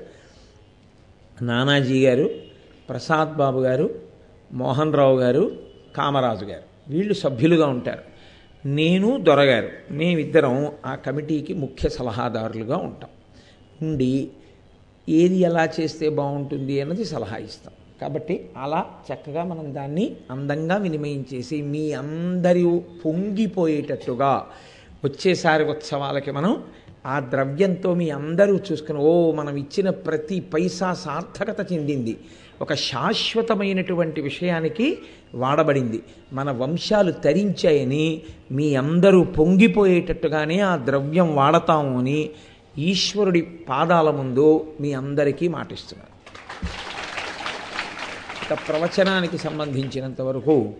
నానాజీ 1.42 2.07
గారు 2.07 2.52
ప్రసాద్ 2.88 3.37
బాబు 3.37 3.61
గారు 3.61 3.95
మోహన్ 4.53 4.95
రావు 4.95 5.21
గారు 5.21 5.53
కామరాజు 5.97 6.45
గారు. 6.45 6.62
వీళ్ళు 6.88 7.14
సభ్యులుగా 7.14 7.66
ఉంటారు. 7.66 8.01
నేను 8.66 9.18
దొరగారు 9.18 9.68
మేమిద్దరం 9.90 10.73
ఆ 10.87 10.95
కమిటీకి 10.95 11.55
ముఖ్య 11.55 11.88
సలహాదారులుగా 11.88 12.77
ఉంటాం. 12.77 13.11
ఉండి 13.83 14.29
ఏది 15.09 15.37
ఎలా 15.37 15.68
చేస్తే 15.81 16.09
బాగుంటుంది 16.09 16.81
అన్నది 16.81 17.05
సలహా 17.05 17.37
ఇస్తాం. 17.37 17.75
కాబట్టి 18.01 18.51
అలా 18.57 18.87
చక్కగా 19.12 19.45
మనం 19.45 19.75
దాన్ని 19.75 20.16
అందంగా 20.31 20.77
వినిమయం 20.77 21.25
చేసి 21.35 21.62
మీ 21.62 21.92
అందరూ 21.92 22.83
పొంగిపోయేటట్టుగా 23.05 24.47
వచ్చేసారి 25.05 25.64
ఉత్సవాలకి 25.64 26.31
మనం 26.31 26.64
ఆ 27.07 27.21
ద్రవ్యంతో 27.21 27.95
మీ 27.95 28.11
అందరూ 28.11 28.59
చూసుకుని 28.73 28.99
ఓ 28.99 29.33
మనం 29.33 29.57
ఇచ్చిన 29.57 29.90
ప్రతి 29.90 30.40
పైసా 30.40 30.92
సార్థకత 30.95 31.73
చెందింది. 31.73 32.18
ఒక 32.62 32.75
శాశ్వతమైనటువంటి 32.75 34.20
విషయానికి 34.20 34.98
వాడబడింది. 35.35 36.03
మన 36.33 36.51
వంశాలు 36.51 37.12
తరించాయని 37.12 38.22
మీ 38.53 38.75
అందరూ 38.75 39.25
పొంగిపోయేటట్టుగానే 39.25 40.61
ఆ 40.61 40.77
ద్రవ్యం 40.77 41.37
వాడతాము 41.37 41.98
అని 41.98 42.31
ఈశ్వరుడి 42.79 43.40
పాదాల 43.40 44.11
ముందు 44.11 44.72
మీ 44.81 44.92
అందరికీ 44.92 45.48
మాటిస్తున్నాను. 45.48 46.12
ఇక 48.44 48.59
ప్రవచనానికి 48.68 49.38
సంబంధించినంత 49.38 50.20
వరకు 50.20 50.75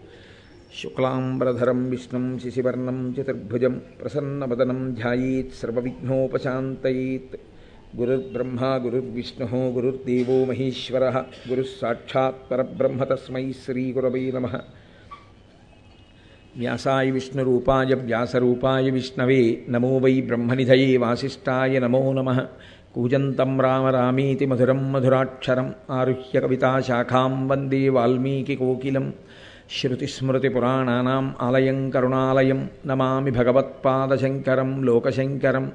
శుక్లాంబరధరం 0.83 1.91
విష్ణుం 1.91 2.39
శిశివర్ణం 2.39 3.15
చతుర్భుజం 3.21 3.81
ప్రసన్నవదనం 4.03 4.95
ధ్యాయీత్ 4.95 5.55
సర్వవిఘ్నోపశాంతయీత్. 5.55 7.41
గురుర్బ్రహ్మ 8.01 8.81
గురుర్విష్ణు 8.85 9.71
గురుర్దేవో 9.71 10.45
మహేశ్వర 10.45 11.25
గురుస్సాక్షాత్ 11.49 12.51
పరబ్రహ్మ 12.51 13.05
తస్మై 13.05 13.53
శ్రీగురవై 13.65 14.33
నమ. 14.35 14.47
వ్యాసాయ 16.57 17.11
విష్ణురూపాయ 17.11 17.95
వ్యాసరూపాయ 17.95 18.91
విష్ణవే 18.91 19.63
నమో 19.69 19.99
వై 19.99 20.21
బ్రహ్మనిధయే 20.21 20.97
వాసిష్టాయ 20.97 21.79
నమో 21.79 22.13
నమ. 22.13 22.47
కూజంతం 22.95 23.61
రామ 23.61 23.87
రామీతి 23.87 24.47
మధురం 24.47 24.93
మధురాక్షరం 24.93 25.75
ఆరుహ్య 25.91 26.41
కవితాశాఖాం 26.41 27.49
వందే 27.49 27.89
వాల్మీకికోకిలం 27.89 29.15
శృతిస్మృతిపురాణానాం 29.71 31.35
ఆలయం 31.41 31.91
కరుణాలయం 31.91 32.71
నమామి 32.87 33.31
భగవత్పాదశంకరం 33.31 34.83
లోకశంకరం. 34.83 35.73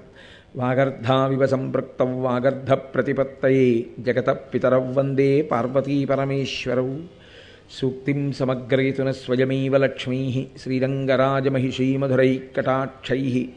వాగర్ధావివ 0.58 1.46
సంపృక్త 1.46 2.02
వాగర్ధ 2.02 2.20
వాగర్ధప్రతిపత్తయే 2.20 3.86
జగత 4.00 4.30
పితరౌ 4.30 4.94
వందే 4.94 5.42
పార్వతీపరమేశ్వరౌ. 5.42 6.96
సూక్తిం 7.72 8.32
సమగ్రయతున 8.32 9.12
స్వయమేవ 9.12 9.78
లక్ష్మీ 9.78 10.48
శ్రీరంగరాజమహిషీమధురైకటాక్షై. 10.62 13.50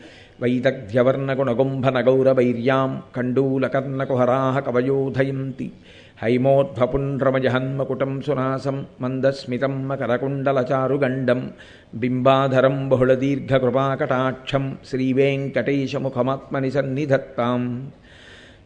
వైదగ్ధ్యవర్ణగుణగుంభనగౌరవైర్యాం 0.42 3.02
కండూలకర్ణకుహరాः 3.16 4.60
కవయోధయంతి. 4.60 5.72
హైమోద్భపుండ్రమజహన్మకుటం 6.20 8.20
సునాసం 8.20 8.87
మందస్మితం 9.00 9.88
మకరకుండలచారుగండం 9.88 11.50
బింబాధరం 11.94 12.88
బహుళదీర్ఘకృపాకటాక్షం 12.88 14.78
శ్రీవేంకటేశముఖమాత్మని 14.90 16.70
సన్నిధత్తాం 16.70 17.92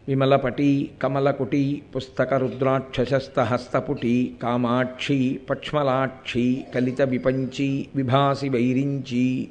విమలపటి 0.08 0.90
కమలకుటి 1.02 1.82
పుస్తకరుద్రాక్షసస్తహస్తపుటి 1.96 4.36
కామాక్షి 4.42 5.40
పక్ష్మలాక్షి 5.50 6.64
కలిత 6.74 7.02
విపంచి 7.02 7.88
విభాసి 7.96 8.48
వైరించి 8.48 9.48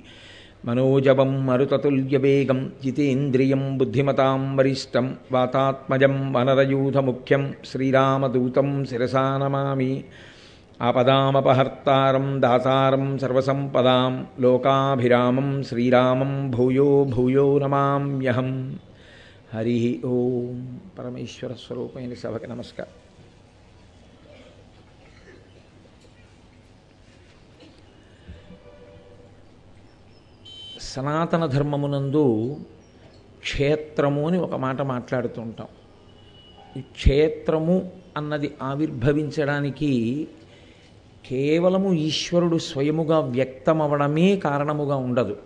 మనోజవం 0.64 1.32
మరుతతుల్యవేగం 1.46 2.60
జితేంద్రియం 2.84 3.64
బుద్ధిమతాం 3.78 4.44
వరిష్టం 4.58 5.08
వాతాత్మజం 5.32 6.16
వనరయూధముఖ్యం 6.34 7.44
శ్రీరామదూతం 7.72 8.86
శిరసా 8.86 9.26
నమామి 9.38 9.92
ఆపదామపహర్తారం 10.80 12.28
దాతారం 12.40 13.06
సర్వసంపదాం 13.18 14.14
లోకాభిరామం 14.40 15.50
శ్రీరామం 15.64 16.34
భూయో 16.52 16.90
భూయో 17.10 17.48
నమామ్యహం 17.60 18.52
హరి 19.54 19.80
ఓం 20.06 20.60
పరమేశ్వర 21.00 21.54
స్వరూపమైన 21.60 22.14
సభకి 22.14 22.48
నమస్కారం 22.48 23.03
సనాతన 30.94 31.46
ధర్మమునందు 31.46 32.58
క్షేత్రము 33.42 34.28
అని 34.28 34.38
ఒక 34.38 34.54
మాట 34.56 34.82
మాట్లాడుతూ 34.82 35.42
ఉంటాం 35.42 35.68
ఈ 36.78 36.82
క్షేత్రము 36.82 37.92
అన్నది 38.18 38.54
ఆవిర్భవించడానికి 38.62 40.28
కేవలము 41.26 41.94
ఈశ్వరుడు 41.94 42.58
స్వయముగా 42.58 43.20
వ్యక్తమవడమే 43.20 44.36
కారణముగా 44.36 44.96
ఉండదు. 44.96 45.38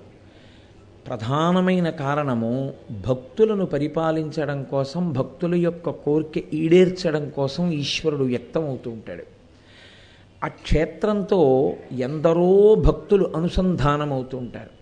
ప్రధానమైన 1.08 1.90
కారణము 1.90 2.74
భక్తులను 3.08 3.66
పరిపాలించడం 3.66 4.64
కోసం 4.64 5.14
భక్తుల 5.14 5.56
యొక్క 5.56 5.90
కోరిక 5.90 6.54
ఈడేర్చడం 6.54 7.30
కోసం 7.30 7.72
ఈశ్వరుడు 7.72 8.24
వ్యక్తమవుతూ 8.24 8.92
ఉంటాడు. 8.92 9.24
ఆ 10.44 10.48
క్షేత్రంతో 10.48 11.74
ఎందరో 11.92 12.76
భక్తులు 12.76 13.32
అనుసంధానమవుతూ 13.36 14.38
ఉంటారు. 14.38 14.78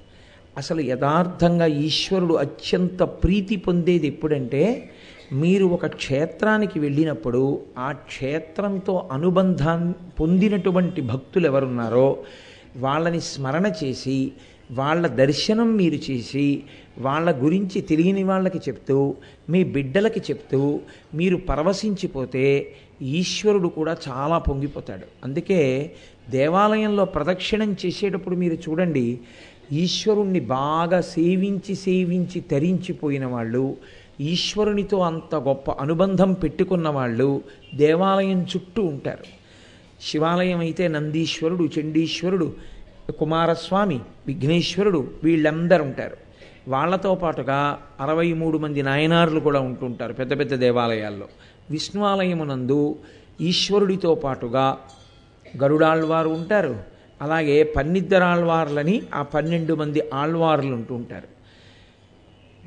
అసలు 0.57 0.81
యథార్థంగా 0.81 1.65
ఈశ్వరుడు 1.65 2.33
అత్యంత 2.33 3.03
ప్రీతి 3.03 3.55
పొందేది 3.55 4.07
ఎప్పుడంటే 4.07 4.89
మీరు 5.33 5.65
ఒక 5.65 5.85
క్షేత్రానికి 5.85 6.79
వెళ్ళినప్పుడు 6.79 7.61
ఆ 7.77 7.91
క్షేత్రంతో 7.91 9.09
అనుబంధాన్ని 9.11 9.93
పొందినటువంటి 10.19 11.01
భక్తులు 11.01 11.47
ఎవరున్నారో 11.47 12.17
వాళ్ళని 12.77 13.21
స్మరణ 13.21 13.71
చేసి 13.83 14.31
వాళ్ళ 14.71 15.07
దర్శనం 15.07 15.77
మీరు 15.77 16.11
చేసి 16.11 16.63
వాళ్ళ 16.97 17.43
గురించి 17.43 17.81
తెలియని 17.81 18.23
వాళ్ళకి 18.23 18.57
చెప్తూ 18.57 19.15
మీ 19.49 19.63
బిడ్డలకి 19.63 20.19
చెప్తూ 20.19 20.79
మీరు 21.13 21.37
పరవశించిపోతే 21.37 22.73
ఈశ్వరుడు 23.01 23.67
కూడా 23.67 23.97
చాలా 24.07 24.37
పొంగిపోతాడు. 24.37 25.05
అందుకే 25.23 25.91
దేవాలయంలో 26.29 27.05
ప్రదక్షిణం 27.05 27.75
చేసేటప్పుడు 27.85 28.35
మీరు 28.35 28.53
చూడండి 28.53 29.19
ఈశ్వరుణ్ణి 29.71 30.39
బాగా 30.39 31.01
సేవించి 31.01 31.75
సేవించి 31.75 32.41
తరించిపోయిన 32.41 33.25
వాళ్ళు 33.25 33.78
ఈశ్వరునితో 34.21 34.99
అంత 34.99 35.36
గొప్ప 35.36 35.71
అనుబంధం 35.71 36.34
పెట్టుకున్న 36.34 36.89
వాళ్ళు 36.89 37.41
దేవాలయం 37.75 38.43
చుట్టూ 38.43 38.84
ఉంటారు. 38.84 39.23
శివాలయం 40.01 40.60
అయితే 40.60 40.88
నందీశ్వరుడు 40.88 41.69
చండీశ్వరుడు 41.80 42.54
కుమారస్వామి 43.19 43.99
విఘ్నేశ్వరుడు 44.28 45.08
వీళ్ళందరూ 45.23 45.84
ఉంటారు. 45.84 46.17
వాళ్ళతో 46.67 47.15
పాటుగా 47.15 47.80
అరవై 47.99 48.34
మూడు 48.34 48.58
మంది 48.58 48.82
నాయనార్లు 48.82 49.39
కూడా 49.39 49.60
ఉంటుంటారు 49.60 50.13
పెద్ద 50.13 50.39
పెద్ద 50.39 50.56
దేవాలయాల్లో. 50.56 51.28
విష్ణువాలయమునందు 51.71 52.95
ఈశ్వరుడితో 53.41 54.15
పాటుగా 54.15 54.78
గరుడాళ్ళవారు 55.63 56.30
ఉంటారు 56.30 56.94
అలాగే 57.21 57.63
పన్నిద్దరాళ్వార్లని 57.63 59.01
ఆ 59.13 59.21
పన్నెండు 59.21 59.73
మంది 59.73 60.01
ఆళ్వార్లు 60.13 60.73
ఉంటూ 60.73 60.95
ఉంటారు. 60.95 61.36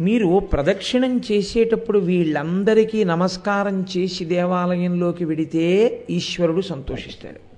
మీరు 0.02 0.38
ప్రదక్షిణం 0.38 1.20
చేసేటప్పుడు 1.32 1.98
వీళ్ళందరికీ 1.98 3.04
నమస్కారం 3.04 3.86
చేసి 3.96 4.24
దేవాలయంలోకి 4.24 5.24
వెడితే 5.24 6.04
ఈశ్వరుడు 6.10 6.60
సంతోషిస్తాడు 6.60 7.48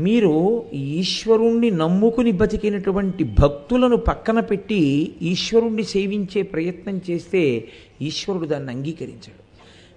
మీరు 0.00 0.64
ఈశ్వరుణ్ణి 0.72 1.70
నమ్ముకుని 1.70 2.32
బతికినటువంటి 2.32 3.24
భక్తులను 3.24 3.96
పక్కన 3.96 4.40
పెట్టి 4.40 5.12
ఈశ్వరుణ్ణి 5.22 5.82
సేవించే 5.82 6.42
ప్రయత్నం 6.42 7.00
చేస్తే 7.10 7.64
ఈశ్వరుడు 8.02 8.46
దాన్ని 8.46 8.72
అంగీకరించాడు. 8.72 9.46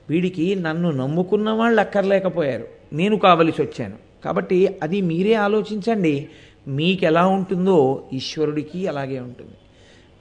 వీడికి 0.09 0.55
నన్ను 0.55 0.91
నమ్ముకున్న 0.91 1.49
వాళ్ళు 1.49 1.81
అక్కర్లేకపోయారు. 1.81 2.67
నేను 2.93 3.17
కావలసి 3.17 3.61
వచ్చాను. 3.61 4.08
కాబట్టి 4.25 4.79
అది 4.83 5.01
మీరే 5.01 5.33
ఆలోచించండి. 5.33 6.29
మీకు 6.67 7.05
ఎలా 7.05 7.27
ఉంటుందో 7.27 8.03
ఈశ్వరుడికి 8.13 8.87
అలాగే 8.87 9.19
ఉంటుంది. 9.19 9.51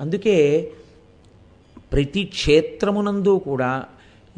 అందుకే 0.01 0.71
ప్రతి 1.93 2.25
క్షేత్రమునందు 2.25 3.41
కూడా 3.45 3.85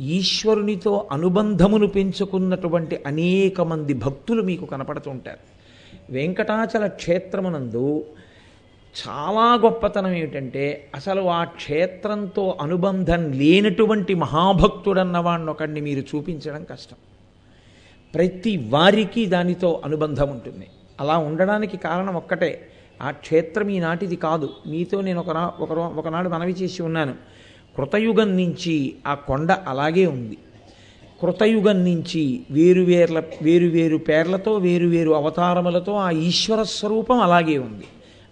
ఈశ్వరునితో 0.00 1.08
అనుబంధమును 1.12 1.86
పెంచుకున్నటువంటి 1.86 2.98
అనేక 3.06 3.60
మంది 3.60 3.94
భక్తులు 3.94 4.42
మీకు 4.42 4.66
కనపడుతుంటారు. 4.66 5.60
వెంకటాచల 6.12 6.86
క్షేత్రమునందు 6.86 8.04
చాలా 9.00 9.54
గొప్పతనం 9.54 10.12
ఏమిటంటే 10.12 10.90
అసలు 10.94 11.22
ఆ 11.22 11.44
క్షేత్రంతో 11.44 12.58
అనుబంధం 12.60 13.32
లేనటువంటి 13.32 14.14
మహాభక్తుడన్న 14.14 15.18
వాడిని 15.18 15.50
ఒకడిని 15.50 15.80
మీరు 15.80 16.00
చూపించడం 16.00 16.64
కష్టం. 16.64 16.96
ప్రతి 18.14 18.56
వారికి 18.56 19.26
దానితో 19.26 19.80
అనుబంధం 19.84 20.30
ఉంటుంది. 20.30 20.66
అలా 21.00 21.18
ఉండడానికి 21.18 21.76
కారణం 21.76 22.14
ఒక్కటే. 22.14 22.68
ఆ 23.02 23.10
క్షేత్రం 23.10 23.68
ఈనాటిది 23.68 24.16
కాదు. 24.16 24.50
మీతో 24.66 25.00
నేను 25.00 25.20
ఒకనా 25.20 25.52
ఒక 25.60 25.72
ఒకనాడు 25.72 26.28
మనవి 26.28 26.52
చేసి 26.52 26.82
ఉన్నాను. 26.82 27.14
కృతయుగం 27.76 28.36
నుంచి 28.36 28.94
ఆ 29.06 29.14
కొండ 29.14 29.52
అలాగే 29.52 30.06
ఉంది. 30.06 30.38
కృతయుగం 31.22 31.84
నుంచి 31.84 32.40
వేరువేర్ల 32.50 33.22
వేరువేరు 33.42 33.96
పేర్లతో 33.96 34.54
వేరువేరు 34.54 35.10
అవతారములతో 35.10 35.94
ఆ 35.94 36.10
ఈశ్వర 36.10 36.62
స్వరూపం 36.62 37.20
అలాగే 37.20 37.58
ఉంది. 37.58 37.84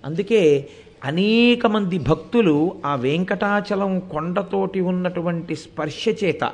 అందుకే 0.05 0.69
అనేక 1.05 1.67
మంది 1.67 1.99
భక్తులు 1.99 2.73
ఆ 2.87 2.95
వెంకటాచలం 2.95 4.01
కొండతోటి 4.01 4.81
ఉన్నటువంటి 4.81 5.57
స్పర్శ 5.57 6.25
చేత 6.25 6.53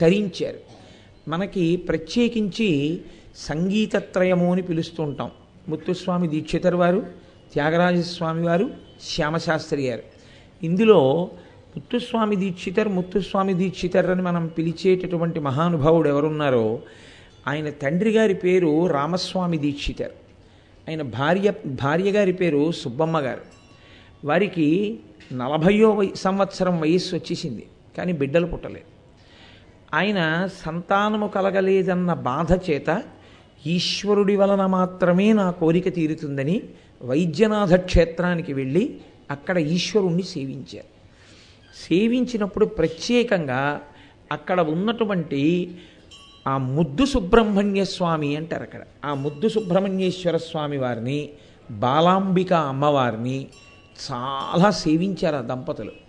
తరించారు. 0.00 0.65
మనకి 1.28 1.76
ప్రత్యేకించి 1.76 3.00
సంగీతత్రయము 3.36 4.52
అని 4.52 4.62
పిలుస్తుంటాం. 4.62 5.30
ముత్తుస్వామి 5.68 6.28
దీక్షితర్ 6.28 6.74
వారు 6.74 7.06
త్యాగరాజస్వామి 7.52 8.46
వారు 8.46 8.70
శ్యామశాస్త్రి 9.02 9.88
గారు. 9.88 10.02
ఇందులో 10.62 11.30
ముత్తుస్వామి 11.76 12.36
దీక్షితర్ 12.36 12.88
ముత్తుస్వామి 12.88 13.54
దీక్షితర్ 13.54 14.10
అని 14.10 14.22
మనం 14.22 14.46
పిలిచేటటువంటి 14.46 15.40
మహానుభావుడు 15.40 16.08
ఎవరున్నారో 16.08 16.80
ఆయన 17.48 17.70
తండ్రి 17.70 18.10
గారి 18.10 18.34
పేరు 18.34 18.86
రామస్వామి 18.86 19.58
దీక్షితర్. 19.58 20.12
ఆయన 20.88 21.02
భార్య 21.02 21.52
భార్య 21.66 22.10
గారి 22.10 22.32
పేరు 22.32 22.72
సుబ్బమ్మ 22.72 23.20
గారు. 23.20 23.40
వారికి 24.24 24.98
నలభయో 25.32 26.04
సంవత్సరం 26.14 26.80
వయస్సు 26.80 27.16
వచ్చేసింది 27.16 27.66
కానీ 27.98 28.12
బిడ్డలు 28.12 28.46
పుట్టలేదు. 28.46 28.95
ఆయన 29.94 30.48
సంతానము 30.64 31.26
కలగలేదన్న 31.26 32.12
బాధ 32.12 32.70
చేత 32.70 33.02
ఈశ్వరుడి 33.66 34.36
వలన 34.36 34.66
మాత్రమే 34.66 35.32
నా 35.32 35.50
కోరిక 35.50 35.94
తీరుతుందని 35.94 36.62
వైద్యనాథ 37.02 37.74
క్షేత్రానికి 37.74 38.52
వెళ్ళి 38.52 39.00
అక్కడ 39.30 39.58
ఈశ్వరుణ్ణి 39.58 40.22
సేవించారు. 40.22 40.96
సేవించినప్పుడు 41.88 42.66
ప్రత్యేకంగా 42.66 43.80
అక్కడ 44.32 44.60
ఉన్నటువంటి 44.60 45.74
ఆ 46.48 46.58
ముద్దు 46.58 47.04
సుబ్రహ్మణ్య 47.04 47.84
స్వామి 47.84 48.36
అంటారు 48.36 48.62
అక్కడ. 48.62 48.80
ఆ 49.04 49.14
ముద్దు 49.14 49.48
సుబ్రహ్మణ్యేశ్వర 49.48 50.36
స్వామి 50.36 50.76
వారిని 50.76 51.28
బాలాంబిక 51.70 52.52
అమ్మవారిని 52.52 53.46
చాలా 54.12 54.70
సేవించారు 54.70 55.36
ఆ 55.36 55.40
దంపతులు. 55.40 56.05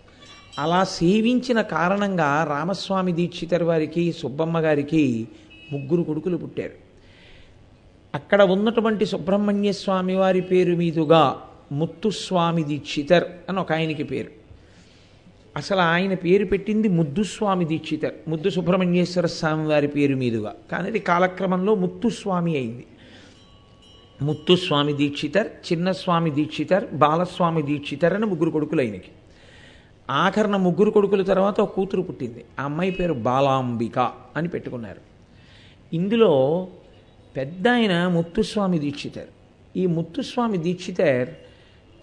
అలా 0.59 0.83
సేవించిన 0.83 1.61
కారణంగా 1.61 2.43
రామస్వామి 2.49 3.11
దీక్షితర్ 3.11 3.63
వారికి 3.63 4.11
సుబ్బమ్మ 4.11 4.59
గారికి 4.59 5.27
ముగ్గురు 5.71 6.03
కొడుకులు 6.03 6.37
పుట్టారు. 6.37 6.71
అక్కడ 8.15 8.41
ఉన్నటువంటి 8.41 9.05
సుబ్రహ్మణ్య 9.05 9.71
స్వామి 9.71 10.15
వారి 10.15 10.41
పేరు 10.41 10.75
మీదుగా 10.75 11.41
ముత్తుస్వామి 11.71 12.63
దీక్షితర్ 12.63 13.23
అని 13.49 13.59
ఒక 13.59 13.71
ఆయనకి 13.71 14.03
పేరు. 14.03 14.31
అసలు 15.57 15.79
ఆయన 15.79 16.13
పేరు 16.13 16.45
పెట్టింది 16.45 16.87
ముద్దుస్వామి 16.87 17.65
దీక్షితర్ 17.65 18.13
ముద్దు 18.27 18.49
సుబ్రహ్మణ్యేశ్వర 18.49 19.25
స్వామి 19.25 19.67
వారి 19.67 19.87
పేరు 19.87 20.15
మీదుగా. 20.15 20.55
కానీ 20.71 20.87
అది 20.87 20.99
కాలక్రమంలో 20.99 21.75
ముత్తుస్వామి 21.75 22.57
అయింది. 22.57 22.85
ముత్తుస్వామి 24.21 24.93
దీక్షితర్ 24.93 25.47
చిన్నస్వామి 25.47 26.29
దీక్షితర్ 26.29 26.85
బాలస్వామి 26.93 27.61
దీక్షితర్ 27.61 28.13
అని 28.13 28.25
ముగ్గురు 28.25 28.51
కొడుకులు 28.51 28.81
ఆయనకి. 28.81 29.11
ఆఖరణ 30.09 30.55
ముగ్గురు 30.55 30.91
కొడుకుల 30.91 31.23
తర్వాత 31.23 31.61
ఒక 31.61 31.69
కూతురు 31.69 32.01
పుట్టింది. 32.01 32.45
ఆ 32.59 32.63
అమ్మాయి 32.63 32.91
పేరు 32.91 33.13
బాలాంబిక 33.13 33.99
అని 34.35 34.47
పెట్టుకున్నారు. 34.47 35.01
ఇందులో 35.95 36.67
పెద్ద 37.35 37.67
ఆయన 37.67 38.07
ముత్తుస్వామి 38.07 38.79
దీక్షితర్. 38.79 39.27
ఈ 39.77 39.85
ముత్తుస్వామి 39.85 40.57
దీక్షితర్ 40.57 41.29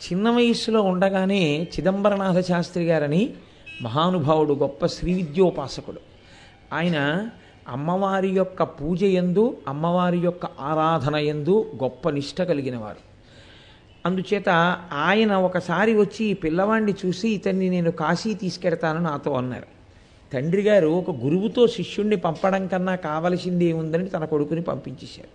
చిన్న 0.05 0.31
వయస్సులో 0.31 0.83
ఉండగానే 0.83 1.63
చిదంబరనాథ 1.63 2.41
శాస్త్రి 2.41 2.85
గారని 2.85 3.35
మహానుభావుడు 3.83 4.53
గొప్ప 4.53 4.87
శ్రీ 4.87 5.15
విద్యోపాసకుడు. 5.15 6.01
ఆయన 6.73 7.29
అమ్మవారి 7.69 8.29
యొక్క 8.29 8.63
పూజ 8.63 9.05
ఎందు 9.05 9.57
అమ్మవారి 9.69 10.19
యొక్క 10.19 10.47
ఆరాధన 10.47 11.17
ఎందు 11.17 11.73
గొప్ప 11.83 12.11
నిష్ట 12.11 12.43
కలిగినవారు. 12.43 13.04
అందుచేత 14.07 14.49
ఆయన 14.93 15.33
ఒకసారి 15.33 15.95
వచ్చి 15.95 16.27
ఈ 16.27 16.33
పిల్లవాడిని 16.33 16.95
చూసి 17.07 17.29
ఇతన్ని 17.29 17.69
నేను 17.69 17.91
కాశీ 17.91 18.35
తీసుకెడతాను 18.35 19.01
నాతో 19.01 19.33
అన్నారు. 19.33 19.67
తండ్రి 20.33 20.63
గారు 20.63 20.89
ఒక 20.89 21.11
గురువుతో 21.11 21.67
శిష్యుణ్ణి 21.67 22.17
పంపడం 22.17 22.67
కన్నా 22.67 22.95
కావలసింది 22.95 23.65
ఏముందని 23.65 24.07
తన 24.07 24.25
కొడుకుని 24.25 24.63
పంపించేశారు. 24.63 25.29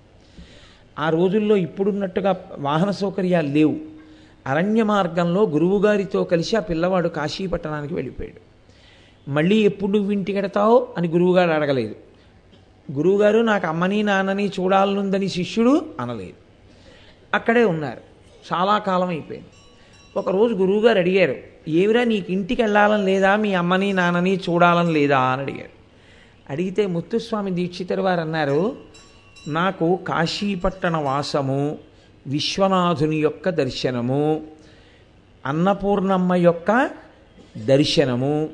ఆ 1.00 1.10
రోజుల్లో 1.10 1.56
ఇప్పుడున్నట్టుగా 1.56 2.46
వాహన 2.60 2.92
సౌకర్యాలు 2.92 3.48
లేవు. 3.48 3.76
అరణ్య 4.48 4.84
మార్గంలో 4.84 5.44
గురువుగారితో 5.44 6.24
కలిసి 6.24 6.56
ఆ 6.56 6.60
పిల్లవాడు 6.60 7.10
కాశీ 7.10 7.48
పట్టణానికి 7.48 7.94
వెళ్ళిపోయాడు. 7.94 8.42
మళ్ళీ 9.30 9.56
ఎప్పుడు 9.56 9.92
నువ్వు 9.92 10.12
ఇంటికి 10.12 10.40
అని 10.98 11.08
గురువుగారు 11.08 11.52
అడగలేదు. 11.52 11.96
గురువుగారు 12.92 13.40
నాకు 13.40 13.68
అమ్మని 13.68 14.04
నాన్నని 14.04 14.52
చూడాలనుందని 14.60 15.28
శిష్యుడు 15.28 15.86
అనలేదు. 16.00 16.34
అక్కడే 17.34 17.64
ఉన్నారు. 17.64 18.09
చాలా 18.54 18.80
కాలం 18.80 19.08
అయిపోయింది. 19.08 19.48
ఒకరోజు 20.18 20.54
గురువుగారు 20.54 20.98
అడిగారు 20.98 21.36
ఏమిరా 21.68 22.04
నీకు 22.04 22.32
ఇంటికి 22.32 22.62
వెళ్ళాలని 22.62 23.06
లేదా? 23.06 23.36
మీ 23.36 23.54
అమ్మని 23.54 23.94
నాన్నని 23.94 24.40
చూడాలని 24.50 24.94
లేదా? 24.94 25.18
అని 25.18 25.42
అడిగారు. 25.42 25.70
అడిగితే 26.50 26.86
ముత్తుస్వామి 26.86 27.52
దీక్షితర్ 27.52 28.00
వారు 28.00 28.20
అన్నారు 28.20 28.78
నాకు 29.48 30.00
కాశీపట్టణ 30.08 30.98
వాసము 30.98 31.78
విశ్వనాథుని 32.28 33.16
యొక్క 33.16 33.50
దర్శనము 33.50 34.42
అన్నపూర్ణమ్మ 35.46 36.36
యొక్క 36.36 36.90
దర్శనము 37.58 38.50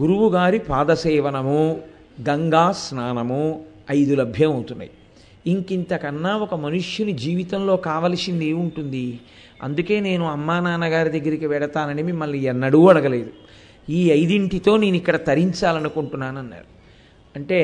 గురువుగారి 0.00 0.58
పాదసేవనము 0.58 1.80
గంగా 2.28 2.72
స్నానము 2.72 3.64
ఐదు 3.90 4.14
లభ్యం 4.14 4.52
అవుతున్నాయి 4.52 4.90
ఇంకింతకన్నా 5.46 6.36
ఒక 6.36 6.54
మనుష్యుని 6.54 7.12
జీవితంలో 7.12 7.76
కావలసింది 7.76 8.46
ఏముంటుంది? 8.46 9.20
అందుకే 9.62 10.00
నేను 10.00 10.26
అమ్మా 10.26 10.60
నాన్నగారి 10.60 11.20
దగ్గరికి 11.20 11.46
వెడతానని 11.46 12.02
మిమ్మల్ని 12.02 12.42
ఎన్నడూ 12.42 12.88
అడగలేదు. 12.88 13.30
ఈ 13.90 14.10
ఐదింటితో 14.10 14.76
నేను 14.76 14.96
ఇక్కడ 14.96 15.16
తరించాలనుకుంటున్నాను 15.16 16.38
అన్నారు 16.38 16.64
అంటే 17.36 17.60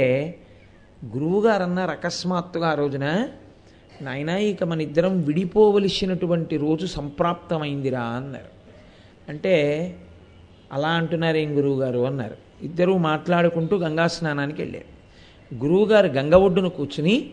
గురువుగారు 1.16 1.62
అన్నారు 1.62 1.90
అకస్మాత్తుగా 1.90 2.68
ఆ 2.68 2.74
రోజున 2.74 3.28
నాయనా 4.02 4.36
ఇక 4.36 4.64
మన 4.64 4.80
ఇద్దరం 4.80 5.22
విడిపోవలసినటువంటి 5.22 6.56
రోజు 6.56 6.86
సంప్రాప్తమైందిరా 6.86 8.00
అన్నారు. 8.00 8.58
అంటే 9.28 9.96
అలా 10.72 10.88
అంటున్నారేం 10.88 11.56
గురువుగారు 11.56 11.98
అన్నారు. 11.98 12.36
ఇద్దరూ 12.62 12.96
మాట్లాడుకుంటూ 12.96 13.76
గంగా 13.76 14.06
స్నానానికి 14.06 14.62
వెళ్ళారు. 14.62 14.98
గురువుగారు 15.54 16.06
గంగ 16.06 16.34
ఒడ్డున 16.34 16.68
కూర్చుని 16.68 17.30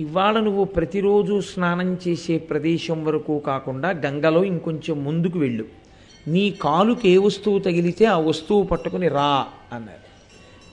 ఇవాళ 0.00 0.40
నువ్వు 0.40 0.64
ప్రతిరోజు 0.64 1.40
స్నానం 1.40 1.98
చేసే 2.08 2.38
ప్రదేశం 2.38 3.04
వరకు 3.04 3.38
కాకుండా 3.38 3.90
గంగలో 3.90 4.44
ఇంకొంచెం 4.44 5.04
ముందుకు 5.04 5.38
వెళ్ళు. 5.38 5.64
నీ 6.28 6.50
కాలుకి 6.50 7.08
ఏ 7.08 7.16
వస్తువు 7.16 7.58
తగిలితే 7.58 8.04
ఆ 8.04 8.18
వస్తువు 8.18 8.62
పట్టుకుని 8.62 9.08
రా 9.08 9.46
అన్నారు. 9.72 10.10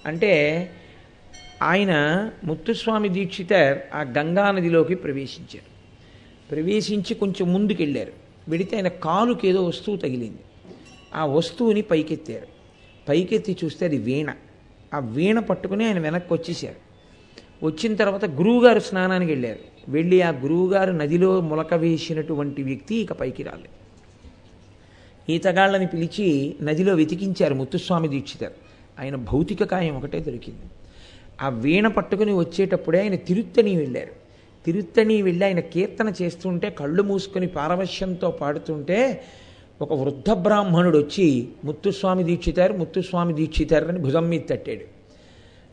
అంటే 0.07 0.71
ఆయన 1.63 1.93
ముత్తుస్వామి 2.45 3.09
దీక్షితర్ 3.09 3.77
ఆ 3.95 4.01
గంగా 4.01 4.51
నదిలోకి 4.51 4.95
ప్రవేశించారు. 4.95 5.77
ప్రవేశించి 6.51 7.13
కొంచెం 7.13 7.53
ముందుకు 7.53 7.81
వెళ్ళారు. 7.81 8.11
వెడితే 8.49 8.75
ఆయన 8.75 8.87
కాలుకి 8.87 9.47
ఏదో 9.47 9.63
వస్తువు 9.63 9.97
తగిలింది. 9.97 10.39
ఆ 11.15 11.25
వస్తువుని 11.25 11.81
పైకెత్తారు. 11.81 12.47
పైకెత్తి 13.09 13.57
చూస్తే 13.65 13.85
అది 13.85 13.97
వీణ. 13.97 14.33
ఆ 14.93 14.99
వీణ 14.99 15.39
పట్టుకుని 15.39 15.85
ఆయన 15.85 15.99
వెనక్కి 15.99 16.33
వచ్చేసారు. 16.33 16.86
వచ్చిన 17.63 17.95
తర్వాత 17.95 18.25
గురువుగారు 18.25 18.79
స్నానానికి 18.79 19.31
వెళ్ళారు. 19.31 19.91
వెళ్ళి 19.91 20.21
ఆ 20.21 20.29
గురువుగారు 20.29 20.91
నదిలో 20.91 21.41
మొలక 21.41 21.73
వేసినటువంటి 21.73 22.63
వ్యక్తి 22.63 22.95
ఇక 22.95 23.13
పైకి 23.13 23.43
రాలేదు. 23.43 23.77
ఈతగాళ్ళని 25.31 25.87
పిలిచి 25.87 26.55
నదిలో 26.61 26.95
వెతికించారు 26.95 27.53
ముత్తుస్వామి 27.53 28.07
దీక్షితారు. 28.07 28.53
ఆయన 28.99 29.15
భౌతిక 29.15 29.63
కాయం 29.63 29.97
ఒకటే 29.97 30.19
దొరికింది. 30.19 30.67
ఆ 31.41 31.49
వీణ 31.49 31.87
పట్టుకుని 31.87 32.33
వచ్చేటప్పుడే 32.33 33.01
ఆయన 33.01 33.15
తిరుత్తని 33.15 33.75
వెళ్ళారు. 33.75 34.13
తిరుత్తని 34.65 35.21
వెళ్ళి 35.21 35.45
ఆయన 35.45 35.59
కీర్తన 35.59 36.13
చేస్తుంటే 36.21 36.69
కళ్ళు 36.69 37.03
మూసుకొని 37.03 37.47
పారవశ్యంతో 37.47 38.31
పాడుతుంటే 38.31 39.23
ఒక 39.81 39.93
వృద్ధ 39.93 40.31
బ్రాహ్మణుడు 40.31 40.97
వచ్చి 40.97 41.47
ముత్తుస్వామి 41.65 42.23
దీక్షితారు 42.23 42.73
ముత్తుస్వామి 42.73 43.33
దీక్షితారు 43.33 43.85
అని 43.85 43.99
భుజం 43.99 44.29
మీద 44.29 44.41
తట్టాడు. 44.49 44.96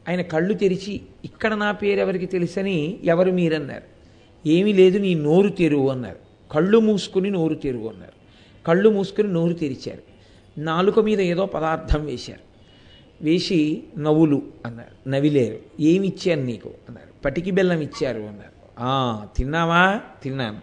ఆయన 0.09 0.23
కళ్ళు 0.23 0.55
తెరిచి 0.55 1.01
ఇక్కడ 1.25 1.55
నా 1.55 1.73
పేరు 1.73 2.01
ఎవరికి 2.01 2.27
తెలుసని 2.27 2.99
ఎవరు 3.05 3.31
మీరన్నారు. 3.31 3.83
ఏమీ 4.49 4.73
లేదు 4.73 4.99
నీ 4.99 5.14
నోరు 5.14 5.49
తెరువు 5.49 5.88
అన్నారు. 5.88 6.19
కళ్ళు 6.53 6.79
మూసుకుని 6.79 7.31
నోరు 7.31 7.55
తెరువు 7.55 7.88
అన్నారు. 7.88 8.12
కళ్ళు 8.67 8.90
మూసుకుని 8.90 9.33
నోరు 9.33 9.53
తెరిచారు. 9.53 10.14
నాలుక 10.61 10.99
మీద 10.99 11.21
ఏదో 11.21 11.47
పదార్థం 11.47 12.07
వేశారు. 12.07 12.55
వేసి 13.25 13.83
నవ్వులు 13.99 14.43
అన్నారు. 14.67 15.09
నవిలేరు 15.09 15.59
ఏమి 15.81 16.09
ఇచ్చాను 16.09 16.43
నీకు? 16.43 16.69
అన్నారు. 16.69 17.23
పటికి 17.25 17.51
బెల్లం 17.51 17.81
ఇచ్చారు 17.81 18.21
అన్నారు. 18.21 19.37
తిన్నావా? 19.37 20.01
తిన్నాను. 20.23 20.61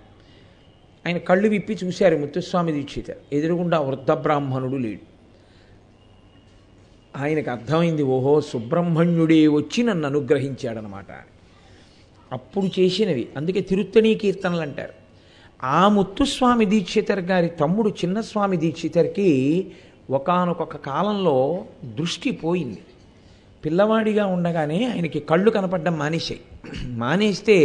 ఆయన 1.08 1.18
కళ్ళు 1.18 1.48
విప్పి 1.48 1.78
చూశారు 1.84 2.18
ముత్తుస్వామి 2.18 2.72
దీక్షిత. 2.72 3.06
ఎదురుగుండా 3.34 3.80
వృద్ధ 3.80 4.12
బ్రాహ్మణుడు 4.12 4.76
లేడు. 4.76 5.11
ఆయనకు 7.18 7.50
అర్థమైంది 7.52 8.04
ఓహో 8.04 8.42
సుబ్రహ్మణ్యుడే 8.42 9.48
వచ్చి 9.48 9.84
నన్ను 9.84 10.08
అనుగ్రహించాడనమాట 10.08 11.06
అప్పుడు 12.34 12.66
చేసినవి 12.80 13.28
అందుకే 13.38 13.62
తిరుత్తణీ 13.62 14.16
కీర్తనలు 14.16 14.62
అంటారు. 14.62 14.94
ఆ 15.64 15.88
ముత్తుస్వామి 15.88 16.66
దీక్షితర్ 16.66 17.20
గారి 17.20 17.48
తమ్ముడు 17.48 17.90
చిన్నస్వామి 17.90 18.58
దీక్షితర్కి 18.58 19.72
ఒకానొక 20.10 20.76
కాలంలో 20.76 21.66
దృష్టి 21.84 22.32
పోయింది. 22.32 22.80
పిల్లవాడిగా 23.66 24.26
ఉండగానే 24.26 24.86
ఆయనకి 24.86 25.20
కళ్ళు 25.20 25.52
కనపడడం 25.52 25.98
మానేశాయి. 25.98 26.42
మానేస్తే 26.86 27.58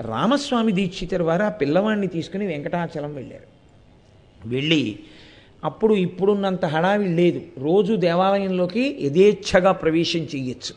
రామస్వామి 0.00 0.72
దీక్షితర్ 0.72 1.22
వారు 1.22 1.42
ఆ 1.42 1.48
పిల్లవాడిని 1.48 2.06
తీసుకుని 2.06 2.46
వెంకటాచలం 2.46 3.14
వెళ్ళారు. 3.14 3.56
వెళ్ళి 4.48 4.98
అప్పుడు 5.66 5.94
ఇప్పుడున్నంత 5.94 6.64
హడావిడి 6.64 7.14
లేదు. 7.14 7.40
రోజు 7.58 7.94
దేవాలయంలోకి 7.94 8.84
యథేచ్ఛగా 9.00 9.72
ప్రవేశం 9.72 10.20
చెయ్యొచ్చు. 10.20 10.74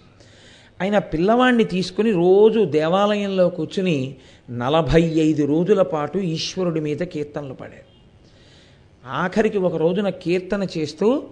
ఆయన 0.82 0.98
పిల్లవాడిని 0.98 1.64
తీసుకుని 1.64 2.12
రోజు 2.12 2.62
దేవాలయంలో 2.66 3.50
కూర్చుని 3.50 4.16
నలభై 4.50 5.02
ఐదు 5.02 5.44
రోజుల 5.46 5.82
పాటు 5.82 6.18
ఈశ్వరుడి 6.18 6.80
మీద 6.80 6.98
కీర్తనలు 6.98 7.54
పాడారు. 7.54 7.88
ఆఖరికి 9.08 9.58
ఒక 9.58 9.76
రోజున 9.76 10.10
కీర్తన 10.10 10.68
చేస్తూ 10.78 11.24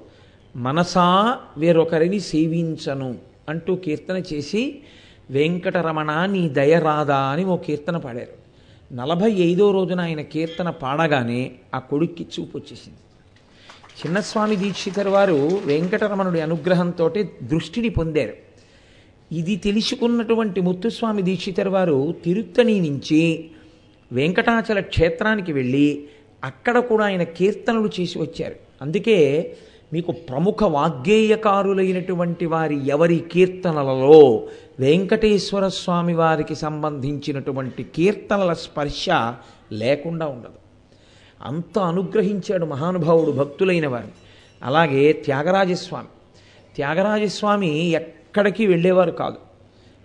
మనసా 0.56 1.38
వేరొకరిని 1.58 2.20
సేవించను 2.20 3.16
అంటూ 3.50 3.76
కీర్తన 3.76 4.18
చేసి 4.34 4.62
వెంకటరమణ 5.30 6.26
నీ 6.26 6.50
దయరాదా 6.50 7.18
అని 7.18 7.46
ఓ 7.46 7.58
కీర్తన 7.58 7.98
పాడారు. 7.98 8.36
నలభై 8.94 9.32
ఐదో 9.32 9.72
రోజున 9.72 10.00
ఆయన 10.00 10.22
కీర్తన 10.22 10.70
పాడగానే 10.70 11.52
ఆ 11.76 11.80
కొడుక్కి 11.80 12.24
చూపు 12.24 12.58
వచ్చేసింది 12.58 12.98
చిన్నస్వామి 14.00 14.56
దీక్షితర్ 14.56 15.08
వారు 15.08 15.62
వెంకటరమణుడి 15.66 16.42
అనుగ్రహంతో 16.42 17.06
దృష్టిని 17.44 17.90
పొందారు. 17.90 18.34
ఇది 19.32 19.56
తెలుసుకున్నటువంటి 19.56 20.62
ముత్తుస్వామి 20.62 21.22
దీక్షితర్ 21.22 21.70
వారు 21.70 22.16
తిరుత్తని 22.26 22.90
నుంచి 22.90 23.50
వెంకటాచల 24.12 24.80
క్షేత్రానికి 24.80 25.54
వెళ్ళి 25.54 25.88
అక్కడ 26.44 26.78
కూడా 26.80 27.06
ఆయన 27.06 27.24
కీర్తనలు 27.24 27.90
చేసి 28.00 28.20
వచ్చారు. 28.20 28.56
అందుకే 28.82 29.18
మీకు 29.94 30.12
ప్రముఖ 30.12 30.64
వాగ్గేయకారులైనటువంటి 30.64 32.46
వారి 32.46 32.88
ఎవరి 32.88 33.20
కీర్తనలలో 33.32 34.48
వెంకటేశ్వర 34.80 35.68
స్వామి 35.68 36.14
వారికి 36.14 36.56
సంబంధించినటువంటి 36.56 37.84
కీర్తనల 37.84 38.54
స్పర్శ 38.54 39.06
లేకుండా 39.72 40.28
ఉండదు. 40.28 40.67
అంత 41.44 41.80
అనుగ్రహించాడు 41.80 42.66
మహానుభావుడు 42.66 43.32
భక్తులైన 43.32 43.88
వారిని 43.88 44.12
అలాగే 44.64 45.14
త్యాగరాజస్వామి. 45.14 46.08
త్యాగరాజస్వామి 46.76 47.90
ఎక్కడికి 47.90 48.68
వెళ్ళేవారు 48.68 49.12
కాదు. 49.12 49.36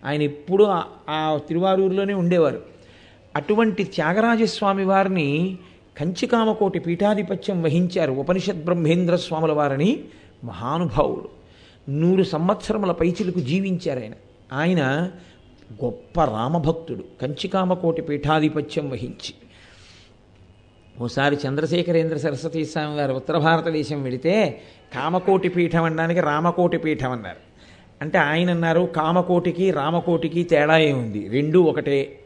ఆయన 0.04 0.22
ఎప్పుడూ 0.22 0.66
ఆ- 1.10 1.38
తిరువారూరులోనే 1.48 2.14
ఉండేవారు. 2.14 2.62
అటువంటి 3.36 3.84
త్యాగరాజస్వామి 3.84 4.84
వారిని 4.84 5.58
కంచికామకోటి 5.98 6.78
పీఠాధిపత్యం 6.78 7.62
వహించారు 7.62 8.12
ఉపనిషత్ 8.12 8.64
బ్రహ్మేంద్ర 8.64 9.16
స్వాముల 9.16 9.52
వారిని 9.52 10.00
మహానుభావుడు. 10.44 11.28
నూరు 11.90 12.22
సంవత్సరముల 12.22 12.92
పైచిలకు 12.92 13.40
జీవించారు 13.40 14.00
ఆయన. 14.00 14.12
ఆయన 14.52 15.10
గొప్ప 15.84 16.24
రామభక్తుడు. 16.24 17.04
కంచికామకోటి 17.22 18.02
పీఠాధిపత్యం 18.02 18.90
వహించి. 18.90 19.34
ఓసారి 21.02 21.36
చంద్రశేఖరేంద్ర 21.48 22.16
సరస్వతి 22.16 22.64
స్వామి 22.64 22.96
వారు 22.96 23.12
ఉత్తర 23.12 23.38
భారతదేశం 23.38 24.02
వెళితే 24.02 24.60
కామకోటి 24.94 25.48
పీఠం 25.48 25.84
అనడానికి 25.84 26.20
రామకోటి 26.20 26.78
పీఠం 26.78 27.12
అన్నారు. 27.12 27.36
అంటే 28.02 28.18
ఆయన 28.18 28.50
అన్నారు 28.50 28.80
కామకోటికి 28.80 29.70
రామకోటికి 29.70 30.42
తేడా 30.42 30.78
ఏముంది? 30.78 31.28
రెండు 31.28 31.58
ఒకటే. 31.58 32.18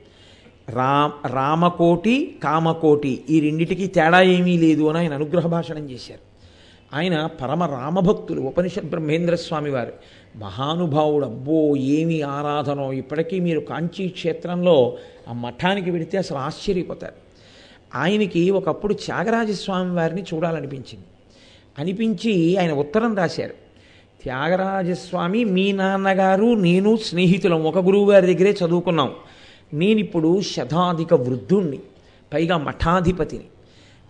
రా 0.69 1.13
రామకోటి 1.27 2.39
కామకోటి 2.43 3.25
ఈ 3.31 3.41
రెండిటికి 3.41 3.87
తేడా 3.87 4.23
ఏమీ 4.23 4.59
లేదు 4.59 4.89
అని 4.89 4.99
ఆయన 4.99 5.15
అనుగ్రహ 5.15 5.47
భాషణం 5.47 5.91
చేశారు. 5.91 6.21
ఆయన 6.97 7.27
పరమ 7.27 7.63
రామభక్తులు 7.65 8.41
ఉపనిషత్ 8.41 8.87
బ్రహ్మేంద్ర 8.87 9.35
స్వామి 9.35 9.71
వారు. 9.71 9.93
మహానుభావుడు 10.37 11.25
అబ్బో 11.25 11.77
ఏమి 11.77 12.23
ఆరాధనో 12.23 12.93
ఇప్పటికీ 12.93 13.41
మీరు 13.41 13.61
కాంచీ 13.61 14.09
క్షేత్రంలో 14.09 14.97
ఆ 15.29 15.33
మఠానికి 15.33 15.91
వెడితే 15.91 16.19
అసలు 16.19 16.39
ఆశ్చర్యపోతారు. 16.39 17.26
ఆయనకి 17.95 18.51
ఒకప్పుడు 18.51 18.95
త్యాగరాజస్వామి 18.95 19.95
వారిని 19.95 20.23
చూడాలనిపించింది. 20.23 21.05
అనిపించి 21.79 22.57
ఆయన 22.57 22.73
ఉత్తరం 22.73 23.17
రాశారు. 23.17 23.55
త్యాగరాజస్వామి 24.23 25.45
మీ 25.45 25.73
నాన్నగారు 25.73 26.55
నేను 26.55 26.97
స్నేహితులం. 26.97 27.65
ఒక 27.65 27.79
గురువు 27.79 28.11
గారి 28.11 28.35
దగ్గరే 28.35 28.57
చదువుకున్నాం. 28.67 29.13
నేనిప్పుడు 29.75 30.41
శతాధిక 30.41 31.15
వృద్ధుణ్ణి 31.15 31.79
పైగా 32.35 32.57
మఠాధిపతిని. 32.57 33.45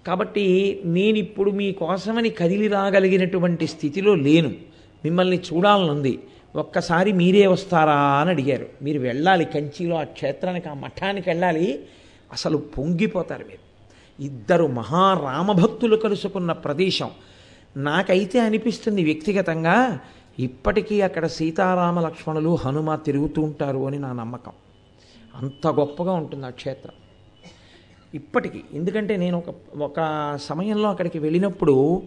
కాబట్టి 0.07 0.81
నేనిప్పుడు 0.85 1.51
మీకోసమని 1.51 2.31
కదిలి 2.31 2.69
రాగలిగినటువంటి 2.69 3.67
స్థితిలో 3.67 4.15
లేను. 4.15 4.49
మిమ్మల్ని 5.05 5.37
చూడాలనుంది. 5.37 6.19
ఒక్కసారి 6.57 7.13
మీరే 7.13 7.47
వస్తారా 7.47 8.01
అని 8.01 8.31
అడిగారు. 8.31 8.67
మీరు 8.83 9.01
వెళ్ళాలి 9.01 9.45
కంచిలో 9.45 9.97
ఆ 9.97 10.03
క్షేత్రానికి 10.03 10.69
ఆ 10.69 10.75
మఠానికి 10.75 11.31
వెళ్ళాలి. 11.31 11.81
అసలు 12.33 12.57
పొంగిపోతారు 12.57 13.45
మీరు. 13.45 13.66
ఇద్దరు 14.21 14.67
మహారామభక్తులు 14.67 15.97
కలుసుకున్న 15.97 16.53
ప్రదేశం. 16.53 17.11
నాకైతే 17.77 18.41
అనిపిస్తుంది 18.41 19.05
వ్యక్తిగతంగా 19.05 20.01
ఇప్పటికీ 20.39 21.01
అక్కడ 21.01 21.27
సీతారామ 21.27 22.01
లక్ష్మణులు 22.01 22.55
హనుమ 22.55 22.95
తిరుగుతూ 22.95 23.43
ఉంటారు 23.43 23.87
అని 23.87 23.99
నా 23.99 24.13
నమ్మకం. 24.13 24.53
అంత 25.35 25.67
గొప్పగా 25.67 26.13
ఉంటుంది 26.13 26.47
ఆ 26.47 26.51
క్షేత్రం. 26.51 26.95
ఇప్పటికీ 28.15 28.63
ఎందుకంటే 28.73 29.17
నేను 29.17 29.39
ఒక 29.39 29.79
ఒక 29.79 30.39
సమయంలో 30.43 30.89
అక్కడికి 30.89 31.19
వెళ్ళినప్పుడు 31.19 32.03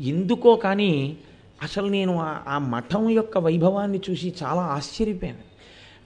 ఎందుకో 0.00 0.56
కానీ 0.56 1.16
అసలు 1.62 1.86
నేను 1.86 2.20
ఆ- 2.20 2.40
ఆ 2.48 2.58
మఠం 2.58 3.10
యొక్క 3.10 3.38
వైభవాన్ని 3.38 4.00
చూసి 4.10 4.34
చాలా 4.42 4.60
ఆశ్చర్యపోయాను. 4.60 5.38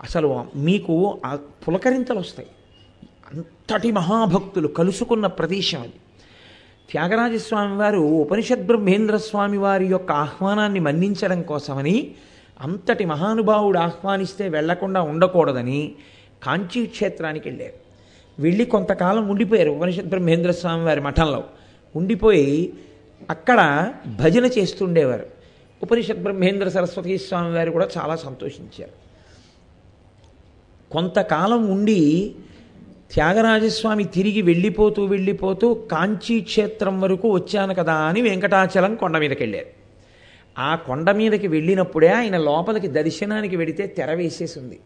అసలు 0.02 0.44
మీకు 0.56 1.20
ఆ 1.26 1.38
పులకరింతలు 1.68 2.18
వస్తాయి. 2.18 2.48
అంతటి 3.34 3.92
మహాభక్తులు 3.92 4.68
కలుసుకున్న 4.68 5.26
ప్రదేశం 5.26 5.80
అది. 5.80 5.92
త్యాగరాజస్వామి 6.90 7.76
వారు 7.76 7.98
ఉపనిషద్ 7.98 8.66
బ్రహ్మేంద్ర 8.66 9.16
స్వామి 9.16 9.58
వారి 9.58 9.86
యొక్క 9.86 10.12
ఆహ్వానాన్ని 10.12 10.80
మన్నించడం 10.80 11.42
కోసమని 11.42 12.14
అంతటి 12.60 13.04
మహానుభావుడు 13.04 13.78
ఆహ్వానిస్తే 13.78 14.48
వెళ్ళకుండా 14.48 15.02
ఉండకూడదని 15.02 15.92
కాంచీ 16.42 16.86
క్షేత్రానికి 16.86 17.48
వెళ్ళారు. 17.48 17.72
వెళ్ళి 18.42 18.64
కొంతకాలం 18.64 19.28
ఉండిపోయారు 19.28 19.70
ఉపనిషద్ 19.70 20.08
బ్రహ్మేంద్ర 20.08 20.50
స్వామి 20.50 20.84
వారి 20.84 21.00
మఠంలో. 21.00 21.44
ఉండిపోయి 21.96 22.72
అక్కడ 23.30 23.92
భజన 24.20 24.44
చేస్తుండేవారు. 24.46 25.26
ఉపనిషద్ 25.82 26.22
బ్రహ్మేంద్ర 26.22 26.68
సరస్వతి 26.68 27.18
స్వామి 27.18 27.54
వారు 27.54 27.70
కూడా 27.70 27.88
చాలా 27.98 28.16
సంతోషించారు. 28.16 29.04
కొంతకాలం 30.92 31.66
ఉండి 31.66 32.34
త్యాగరాజస్వామి 33.14 34.04
తిరిగి 34.04 34.42
వెళ్ళిపోతూ 34.42 35.04
వెళ్ళిపోతూ 35.04 35.74
కాంచీ 35.74 36.40
క్షేత్రం 36.40 37.00
వరకు 37.00 37.30
వచ్చాను 37.30 37.74
కదా 37.74 37.94
అని 37.94 38.22
వెంకటాచలం 38.22 38.94
కొండ 38.94 39.18
మీదకి 39.18 39.42
వెళ్ళారు 39.42 39.66
ఆ 40.58 40.74
కొండ 40.74 41.10
మీదకి 41.10 41.48
వెళ్ళినప్పుడే 41.48 42.08
ఆయన 42.08 42.36
లోపలికి 42.38 42.86
దర్శనానికి 42.86 43.56
వెడితే 43.56 43.86
తెర 43.86 44.14
వేసేసి 44.14 44.58
ఉంది 44.58 44.80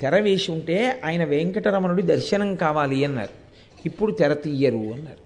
తెర 0.00 0.18
వేసి 0.18 0.52
ఉంటే 0.52 1.00
ఆయన 1.04 1.24
వెంకటరమణుడి 1.24 2.02
దర్శనం 2.02 2.54
కావాలి 2.54 3.04
అన్నారు. 3.04 3.30
ఇప్పుడు 3.86 4.12
తెర 4.12 4.32
తీయరు 4.32 4.76
అన్నారు. 4.76 5.22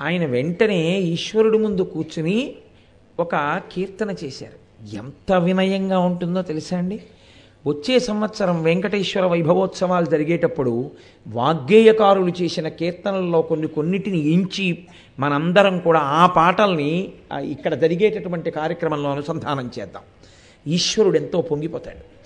ఆయన 0.00 0.26
వెంటనే 0.26 1.00
ఈశ్వరుడి 1.00 1.58
ముందు 1.58 1.82
కూర్చుని 1.82 2.54
ఒక 3.20 3.62
కీర్తన 3.72 4.14
చేశారు. 4.24 4.86
ఎంత 4.96 5.32
వినయంగా 5.32 5.98
ఉంటుందో 5.98 6.42
తెలుసా 6.42 6.78
అండి? 6.78 7.00
వచ్చే 7.66 7.98
సంవత్సరం 7.98 8.62
వెంకటేశ్వర 8.62 9.26
వైభవోత్సవాలు 9.26 10.06
జరిగేటప్పుడు 10.06 10.90
వాగ్గేయకారులు 11.28 12.32
చేసిన 12.42 12.68
కీర్తనల్లో 12.68 13.42
కొన్ని 13.42 13.66
కొన్నిటిని 13.66 14.30
ఎంచి 14.30 14.84
మనందరం 15.18 15.78
కూడా 15.78 16.00
ఆ 16.00 16.26
పాటల్ని 16.26 17.12
ఇక్కడ 17.40 17.74
జరిగేటటువంటి 17.74 18.50
కార్యక్రమంలో 18.50 19.10
అనుసంధానం 19.10 19.70
చేద్దాం. 19.78 20.02
ఈశ్వరుడు 20.66 21.16
ఎంతో 21.16 21.40
పొంగిపోతాడు. 21.40 22.22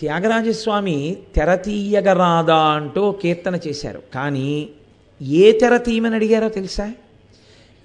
త్యాగరాజస్వామి 0.00 1.16
తెర 1.36 1.54
తీయగరాదా 1.54 2.56
అంటూ 2.56 3.12
కీర్తన 3.12 3.58
చేశారు. 3.68 4.02
కానీ 4.14 4.68
ఏ 5.22 5.52
తెర 5.52 5.76
తీయమని 5.76 6.14
అడిగారో 6.14 6.48
తెలుసా? 6.48 6.92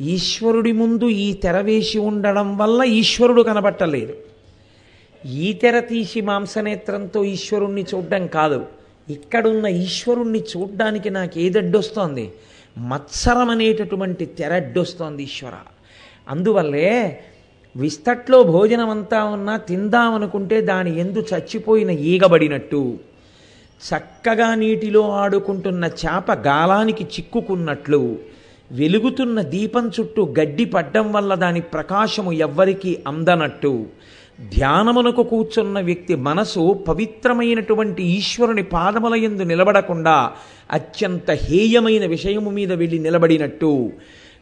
ఈశ్వరుడి 0.01 0.71
ముందు 0.71 1.09
ఈ 1.09 1.33
తెర 1.33 1.61
వేసి 1.61 1.99
ఉండడం 1.99 2.57
వల్ల 2.57 2.83
ఈశ్వరుడు 2.83 3.41
కనబట్టలేదు. 3.41 4.30
ఈ 5.25 5.53
తెర 5.53 5.79
తీసి 5.79 6.21
మాంసనేత్రంతో 6.21 7.23
ఈశ్వరుణ్ణి 7.23 7.85
చూడడం 7.95 8.27
కాదు. 8.27 8.65
ఇక్కడున్న 9.09 9.67
ఈశ్వరుణ్ణి 9.67 10.39
చూడ్డానికి 10.39 11.09
నాకు 11.09 11.39
ఏదడ్డొస్తోంది? 11.39 12.31
మత్సరం 12.77 13.49
అనేటటువంటి 13.49 14.25
తెర 14.25 14.53
అడ్డొస్తోంది 14.53 15.23
ఈశ్వర. 15.23 15.51
అందువల్లే 16.29 17.19
విస్తట్లో 17.75 18.43
భోజనం 18.43 18.89
అంతా 18.89 19.23
ఉన్నా 19.23 19.57
తిందామనుకుంటే 19.57 20.61
దాని 20.61 20.99
ఎందు 20.99 21.25
చచ్చిపోయిన 21.33 21.89
ఈగబడినట్టు. 21.89 22.99
చక్కగా 23.89 24.55
నీటిలో 24.55 25.11
ఆడుకుంటున్న 25.11 25.85
చేప 25.85 26.31
గాలానికి 26.31 27.03
చిక్కుకున్నట్లు. 27.03 28.19
వెలుగుతున్న 28.71 29.41
దీపం 29.41 29.91
చుట్టూ 29.99 30.35
గడ్డి 30.39 30.65
పడ్డం 30.65 31.11
వల్ల 31.11 31.35
దాని 31.35 31.61
ప్రకాశము 31.61 32.31
ఎవ్వరికీ 32.31 32.97
అందనట్టు. 33.07 33.85
ధ్యానమునకు 34.49 35.23
కూర్చున్న 35.23 35.79
వ్యక్తి 35.79 36.15
మనసు 36.15 36.73
పవిత్రమైనటువంటి 36.87 38.03
ఈశ్వరుని 38.03 38.63
పాదముల 38.63 39.15
ఎందు 39.15 39.43
నిలబడకుండా 39.43 40.31
అత్యంత 40.71 41.31
హేయమైన 41.31 42.05
విషయము 42.05 42.49
మీద 42.49 42.73
వెళ్ళి 42.73 42.99
నిలబడినట్టు. 42.99 43.91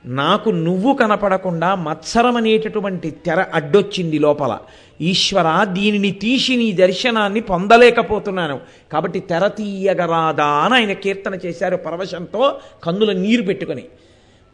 నాకు 0.05 0.49
నువ్వు 0.49 0.93
కనపడకుండా 0.93 1.75
మత్సరం 1.75 2.38
అనేటటువంటి 2.38 3.12
తెర 3.12 3.45
అడ్డొచ్చింది 3.53 4.19
లోపల. 4.19 4.57
ఈశ్వర 5.01 5.63
దీనిని 5.63 6.12
తీసి 6.12 6.55
నీ 6.55 6.71
దర్శనాన్ని 6.71 7.41
పొందలేకపోతున్నాను. 7.41 8.59
కాబట్టి 8.91 9.19
తెర 9.19 9.47
తీయగరాదా 9.47 10.45
అని 10.45 10.73
ఆయన 10.73 10.93
కీర్తన 10.93 11.38
చేశారు 11.45 11.77
పరవశంతో 11.77 12.55
కన్నుల 12.83 13.12
నీరు 13.12 13.41
పెట్టుకుని. 13.41 13.83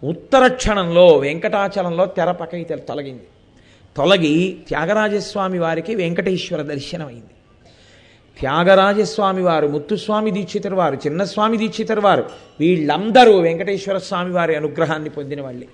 ఉత్తర 0.03 0.47
క్షణంలో 0.47 1.07
వెంకటాచలంలో 1.17 2.05
తెర 2.05 2.31
పక్కకి 2.31 2.63
తొలగింది. 2.63 3.23
తొలగి 3.97 4.57
త్యాగరాజస్వామి 4.67 5.59
వారికి 5.59 5.95
వెంకటేశ్వర 5.95 6.61
దర్శనం 6.61 7.07
అయింది 7.07 7.33
త్యాగరాజస్వామి 8.39 9.43
వారు 9.43 9.67
ముత్తుస్వామి 9.67 10.31
దీక్షితరు 10.31 10.75
వారు 10.75 10.95
చిన్నస్వామి 10.95 11.57
దీక్షితరు 11.57 12.01
వారు 12.01 12.29
వీళ్ళందరూ 12.59 13.39
వెంకటేశ్వర 13.39 13.97
స్వామి 13.97 14.31
వారి 14.31 14.55
అనుగ్రహాన్ని 14.55 15.09
పొందిన 15.09 15.41
వాళ్ళే. 15.41 15.67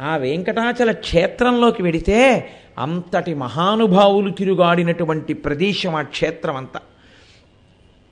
ఆ 0.00 0.16
వెంకటాచల 0.16 0.92
క్షేత్రంలోకి 0.92 1.82
వెడితే 1.82 2.48
అంతటి 2.78 3.34
మహానుభావులు 3.34 4.30
తిరుగాడినటువంటి 4.30 5.34
ప్రదేశం 5.34 5.94
ఆ 5.94 6.02
క్షేత్రం 6.02 6.56
అంతా 6.56 6.80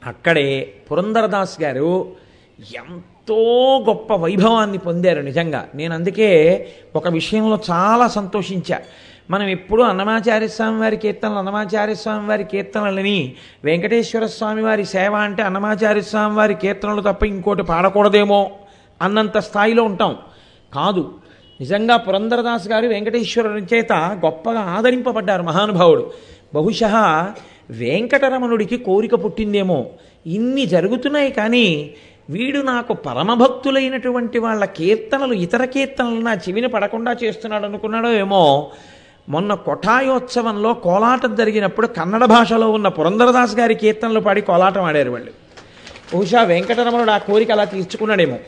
అక్కడే 0.07 0.75
పురంధరదాస్ 0.91 1.63
గారు 1.63 2.13
ఎంతో 2.61 3.79
గొప్ప 3.89 4.15
వైభవాన్ని 4.15 4.79
పొందారు 4.79 5.21
నిజంగా. 5.21 5.69
నేను 5.75 5.95
అందుకే 5.95 6.31
ఒక 6.97 7.09
విషయంలో 7.09 7.59
చాలా 7.71 8.09
సంతోషించా. 8.09 8.81
మనం 9.31 9.49
ఎప్పుడూ 9.49 9.83
అన్నమాచార్య 9.83 10.49
స్వామి 10.49 10.81
వారి 10.81 10.97
కీర్తనలు 10.97 11.35
అన్నమాచార్య 11.35 11.95
స్వామి 11.95 12.29
వారి 12.29 12.45
కీర్తనలని 12.45 13.35
వెంకటేశ్వర 13.65 14.27
స్వామి 14.27 14.63
వారి 14.63 14.85
సేవ 14.85 15.15
అంటే 15.15 15.43
అన్నమాచార్య 15.43 16.01
స్వామి 16.01 16.37
వారి 16.37 16.55
కీర్తనలు 16.55 17.01
తప్ప 17.01 17.25
ఇంకోటి 17.25 17.63
పాడకూడదేమో 17.63 18.51
అన్నంత 19.03 19.39
స్థాయిలో 19.39 19.83
ఉంటాం. 19.83 20.17
కాదు 20.75 21.15
నిజంగా 21.61 21.97
పురంధరదాస్ 21.97 22.69
గారు 22.69 22.87
వెంకటేశ్వరుని 22.87 23.67
చేత 23.75 23.93
గొప్పగా 23.93 24.61
ఆదరింపబడ్డారు 24.61 25.43
మహానుభావుడు. 25.43 26.13
బహుశా 26.55 27.33
వెంకటరమణుడికి 27.71 28.77
కోరిక 28.77 29.25
పుట్టిందేమో. 29.25 29.87
ఇన్ని 30.27 30.67
జరుగుతున్నాయి 30.67 31.33
కానీ 31.33 31.91
వీడు 32.31 32.59
నాకు 32.59 32.95
పరమభక్తులైనటువంటి 32.95 34.39
వాళ్ళ 34.39 34.65
కీర్తనలు 34.65 35.33
ఇతర 35.33 35.65
కీర్తనలు 35.65 36.21
నా 36.21 36.35
చెవిన 36.35 36.67
పడకుండా 36.67 37.17
చేస్తున్నాడు 37.25 37.65
అనుకున్నాడో 37.65 38.13
ఏమో. 38.13 38.71
మొన్న 39.29 39.55
కొఠాయోత్సవంలో 39.55 40.75
కోలాటం 40.75 41.35
జరిగినప్పుడు 41.35 41.87
కన్నడ 41.87 42.25
భాషలో 42.25 42.71
ఉన్న 42.71 42.89
పురంధరదాస్ 42.89 43.57
గారి 43.57 43.75
కీర్తనలు 43.75 44.21
పాడి 44.21 44.41
కోలాటం 44.41 44.83
ఆడారు 44.83 45.11
వాళ్ళు. 45.11 45.31
బహుశా 46.15 46.43
వెంకటరమణుడు 46.43 47.11
ఆ 47.11 47.19
కోరిక 47.19 47.53
అలా 47.53 47.65
తీర్చుకున్నాడేమో. 47.65 48.39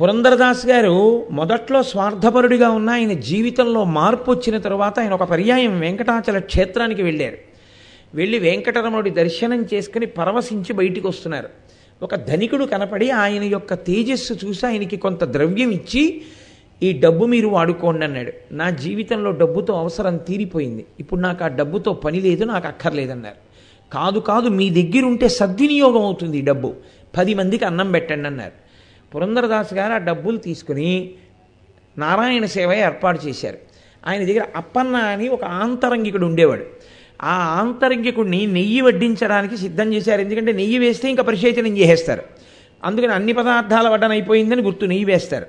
పురంధరదాస్ 0.00 0.66
గారు 0.66 1.26
మొదట్లో 1.30 1.82
స్వార్థపరుడిగా 1.82 2.70
ఉన్న 2.70 2.90
ఆయన 2.90 3.12
జీవితంలో 3.12 3.84
మార్పు 3.84 4.30
వచ్చిన 4.30 4.58
తరువాత 4.58 5.00
ఆయన 5.00 5.12
ఒక 5.12 5.22
పర్యాయం 5.22 5.80
వెంకటాచల 5.80 6.38
క్షేత్రానికి 6.38 7.02
వెళ్ళారు. 7.02 7.38
వెళ్ళి 8.14 8.38
వెంకటరమణుడి 8.38 9.10
దర్శనం 9.10 9.66
చేసుకుని 9.74 10.06
పరవశించి 10.06 10.72
బయటికి 10.72 11.06
వస్తున్నారు. 11.06 11.48
ఒక 12.02 12.14
ధనికుడు 12.14 12.64
కనపడి 12.64 13.10
ఆయన 13.10 13.42
యొక్క 13.42 13.74
తేజస్సు 13.74 14.34
చూసి 14.44 14.66
ఆయనకి 14.66 14.96
కొంత 14.96 15.24
ద్రవ్యం 15.24 15.70
ఇచ్చి 15.70 16.22
ఈ 16.82 16.92
డబ్బు 16.92 17.24
మీరు 17.24 17.48
వాడుకోండి 17.48 18.04
అన్నాడు. 18.04 18.32
నా 18.52 18.70
జీవితంలో 18.70 19.30
డబ్బుతో 19.30 19.74
అవసరం 19.74 20.16
తీరిపోయింది. 20.16 20.86
ఇప్పుడు 21.00 21.20
నాకు 21.20 21.44
ఆ 21.44 21.48
డబ్బుతో 21.48 21.92
పని 21.92 22.20
లేదు 22.20 22.44
నాకు 22.44 22.66
అక్కర్లేదన్నారు. 22.66 23.52
కాదు 23.92 24.18
కాదు 24.18 24.48
మీ 24.48 24.70
దగ్గర 24.70 25.04
ఉంటే 25.04 25.28
సద్వినియోగం 25.28 26.02
అవుతుంది 26.02 26.38
ఈ 26.38 26.40
డబ్బు. 26.40 26.74
పది 27.16 27.34
మందికి 27.34 27.64
అన్నం 27.64 27.92
పెట్టండి 27.92 28.28
అన్నారు. 28.28 28.52
పురంధరదాస్ 29.14 29.74
గారు 29.74 29.92
ఆ 29.92 29.98
డబ్బులు 29.98 30.36
తీసుకుని 30.36 31.10
నారాయణ 31.98 32.44
సేవ 32.44 32.72
ఏర్పాటు 32.72 33.26
చేశారు. 33.26 33.58
ఆయన 34.06 34.26
దగ్గర 34.26 34.42
అప్పన్న 34.56 34.96
అని 34.96 35.28
ఒక 35.28 35.44
ఆంతరంగికుడు 35.44 36.26
ఉండేవాడు. 36.26 36.64
ఆ 37.22 37.60
ఆంతరంగికుడిని 37.60 38.46
నెయ్యి 38.46 38.80
వడ్డించడానికి 38.80 39.56
సిద్ధం 39.56 39.92
చేశారు. 39.94 40.20
ఎందుకంటే 40.20 40.52
నెయ్యి 40.52 40.78
వేస్తే 40.78 41.10
ఇంకా 41.10 41.22
పరిశేచనం 41.22 41.78
చేసేస్తారు. 41.78 42.22
అందుకని 42.84 43.12
అన్ని 43.12 43.32
పదార్థాల 43.32 43.88
వడ్డన 43.88 44.10
అయిపోయిందని 44.10 44.62
గుర్తు 44.62 44.86
నెయ్యి 44.86 45.04
వేస్తారు. 45.04 45.46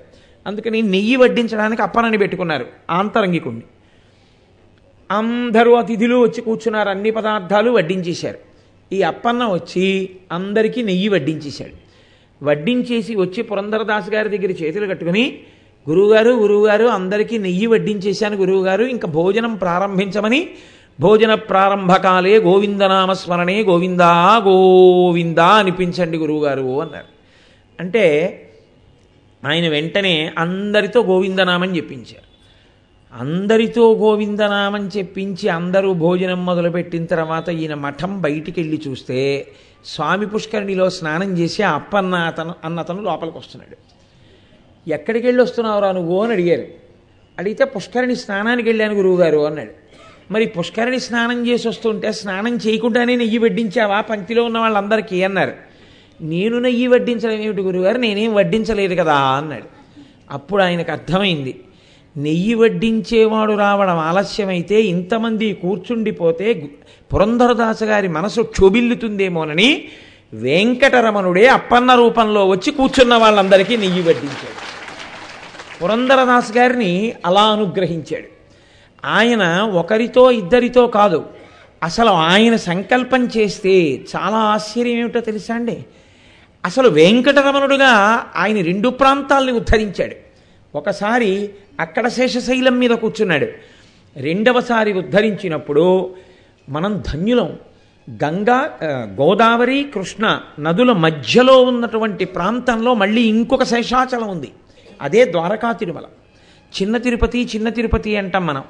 అందుకని 0.47 0.81
నెయ్యి 0.81 1.15
వడ్డించడానికి 1.15 1.81
అప్పనని 1.81 2.17
పెట్టుకున్నారు 2.17 2.65
ఆంతరంగికుణ్ణి. 2.89 3.61
అందరూ 5.11 5.73
అతిథులు 5.73 6.15
వచ్చి 6.15 6.41
కూర్చున్నారు 6.41 6.89
అన్ని 6.89 7.11
పదార్థాలు 7.11 7.71
వడ్డించేశారు. 7.71 8.37
ఈ 8.93 9.01
అప్పన్న 9.01 9.45
వచ్చి 9.45 10.09
అందరికీ 10.31 10.81
నెయ్యి 10.81 11.07
వడ్డించేశాడు. 11.07 11.83
వడ్డించేసి 12.45 13.15
వచ్చి 13.15 13.43
పురంధరదాస్ 13.43 14.09
గారి 14.09 14.37
దగ్గర 14.37 14.51
చేతులు 14.51 14.87
కట్టుకుని 14.87 15.39
గురువుగారు 15.89 16.29
గురువుగారు 16.29 16.85
అందరికీ 16.85 17.37
నెయ్యి 17.37 17.65
వడ్డించేశాను 17.65 18.37
గురువుగారు 18.37 18.83
ఇంకా 18.83 19.07
భోజనం 19.07 19.55
ప్రారంభించమని 19.55 20.49
భోజన 20.99 21.33
ప్రారంభకాలే 21.33 22.37
గోవిందనామస్మరణే 22.37 23.63
గోవిందా 23.63 24.37
గోవిందా 24.37 25.45
అనిపించండి 25.45 26.17
గురువుగారు 26.17 26.81
అన్నారు. 26.81 27.05
అంటే 27.79 28.03
ఆయన 29.45 29.69
వెంటనే 29.69 30.31
అందరితో 30.37 31.03
గోవిందనామని 31.03 31.77
చెప్పించారు. 31.77 32.33
అందరితో 33.19 33.93
గోవిందనామని 33.93 34.87
చెప్పించి 34.87 35.49
అందరూ 35.49 35.93
భోజనం 35.93 36.45
మొదలుపెట్టిన 36.45 37.05
తర్వాత 37.05 37.49
ఈయన 37.49 37.73
మఠం 37.73 38.21
బయటికి 38.21 38.61
వెళ్ళి 38.61 38.81
చూస్తే 38.87 39.47
స్వామి 39.85 40.25
పుష్కరిణిలో 40.25 40.89
స్నానం 40.89 41.37
చేసి 41.37 41.63
అప్పన్న 41.63 42.15
అతను 42.15 42.53
అన్నతను 42.63 43.01
లోపలికి 43.01 43.37
వస్తున్నాడు. 43.37 43.77
ఎక్కడికి 44.89 45.27
వెళ్ళి 45.27 45.43
వస్తున్నావురా 45.43 45.91
నువ్వు 45.91 46.23
అని 46.23 46.33
అడిగారు. 46.33 46.63
అడిగితే 47.39 47.65
పుష్కరిణి 47.65 48.15
స్నానానికి 48.15 48.69
వెళ్ళాను 48.69 48.93
గురువుగారు 48.93 49.37
అన్నాడు. 49.37 49.71
మరి 50.31 50.45
పుష్కరిణి 50.45 50.99
స్నానం 50.99 51.47
చేసి 51.47 51.67
వస్తుంటే 51.67 52.11
స్నానం 52.11 52.55
చేయకుండానే 52.55 53.15
నెయ్యి 53.15 53.37
వెడ్డించావా? 53.37 54.01
పంక్తిలో 54.01 54.43
ఉన్న 54.43 54.57
వాళ్ళందరికీ 54.57 55.23
అన్నారు. 55.23 55.72
నేను 56.23 56.59
నెయ్యి 56.59 56.87
వడ్డించడం 56.87 57.43
ఏమిటి 57.43 57.61
గురుగారు 57.61 57.97
నేనేం 57.97 58.33
వడ్డించలేదు 58.33 58.95
కదా 58.95 59.13
అన్నాడు. 59.13 59.63
అప్పుడు 60.31 60.63
ఆయనకు 60.63 60.91
అర్థమైంది. 60.91 61.59
నెయ్యి 62.17 62.53
వడ్డించేవాడు 62.53 63.53
రావడం 63.53 63.97
ఆలస్యమైతే 63.97 64.81
ఇంతమంది 64.81 65.53
కూర్చుండిపోతే 65.53 66.69
పురంధరదాసు 67.13 67.83
గారి 67.83 68.07
మనసు 68.07 68.41
క్షోభిల్లుతుందేమోనని 68.41 69.83
వెంకటరమణుడే 70.33 71.47
అప్పన్న 71.47 71.95
రూపంలో 71.95 72.47
వచ్చి 72.49 72.71
కూర్చున్న 72.71 73.15
వాళ్ళందరికీ 73.15 73.77
నెయ్యి 73.77 74.01
వడ్డించాడు. 74.01 74.73
పురంధరదాస్ 75.83 76.57
గారిని 76.57 77.13
అలా 77.25 77.41
అనుగ్రహించాడు. 77.41 78.27
ఆయన 79.05 79.43
ఒకరితో 79.73 80.31
ఇద్దరితో 80.31 80.87
కాదు 80.87 81.25
అసలు 81.83 82.09
ఆయన 82.09 82.55
సంకల్పం 82.55 83.27
చేస్తే 83.37 83.93
చాలా 83.93 84.37
ఆశ్చర్యం 84.37 84.97
ఏమిటో 84.97 85.19
తెలుసా 85.19 85.55
అండి? 85.55 85.85
అసలు 86.65 86.89
వెంకటరమణుడుగా 86.89 87.89
ఆయన 88.35 88.61
రెండు 88.61 88.89
ప్రాంతాల్ని 88.89 89.51
ఉద్ధరించాడు. 89.51 90.15
ఒకసారి 90.77 91.49
అక్కడ 91.79 92.07
శేషశైలం 92.07 92.79
మీద 92.79 92.89
కూర్చున్నాడు. 92.89 93.47
రెండవసారి 94.17 94.93
ఉద్ధరించినప్పుడు 94.93 96.15
మనం 96.69 97.03
ధన్యులం. 97.13 97.57
గంగా 98.09 98.79
గోదావరి 99.21 99.83
కృష్ణ 99.83 100.39
నదుల 100.59 100.91
మధ్యలో 100.91 101.61
ఉన్నటువంటి 101.61 102.25
ప్రాంతంలో 102.25 102.93
మళ్ళీ 102.93 103.21
ఇంకొక 103.21 103.63
శేషాచలం 103.63 104.27
ఉంది. 104.27 104.51
అదే 105.01 105.31
ద్వారకా 105.31 105.71
తిరుమల. 105.71 106.03
చిన్న 106.81 106.97
తిరుపతి 106.97 107.45
చిన్న 107.55 107.69
తిరుపతి 107.69 108.17
అంటాం 108.17 108.45
మనం. 108.45 108.63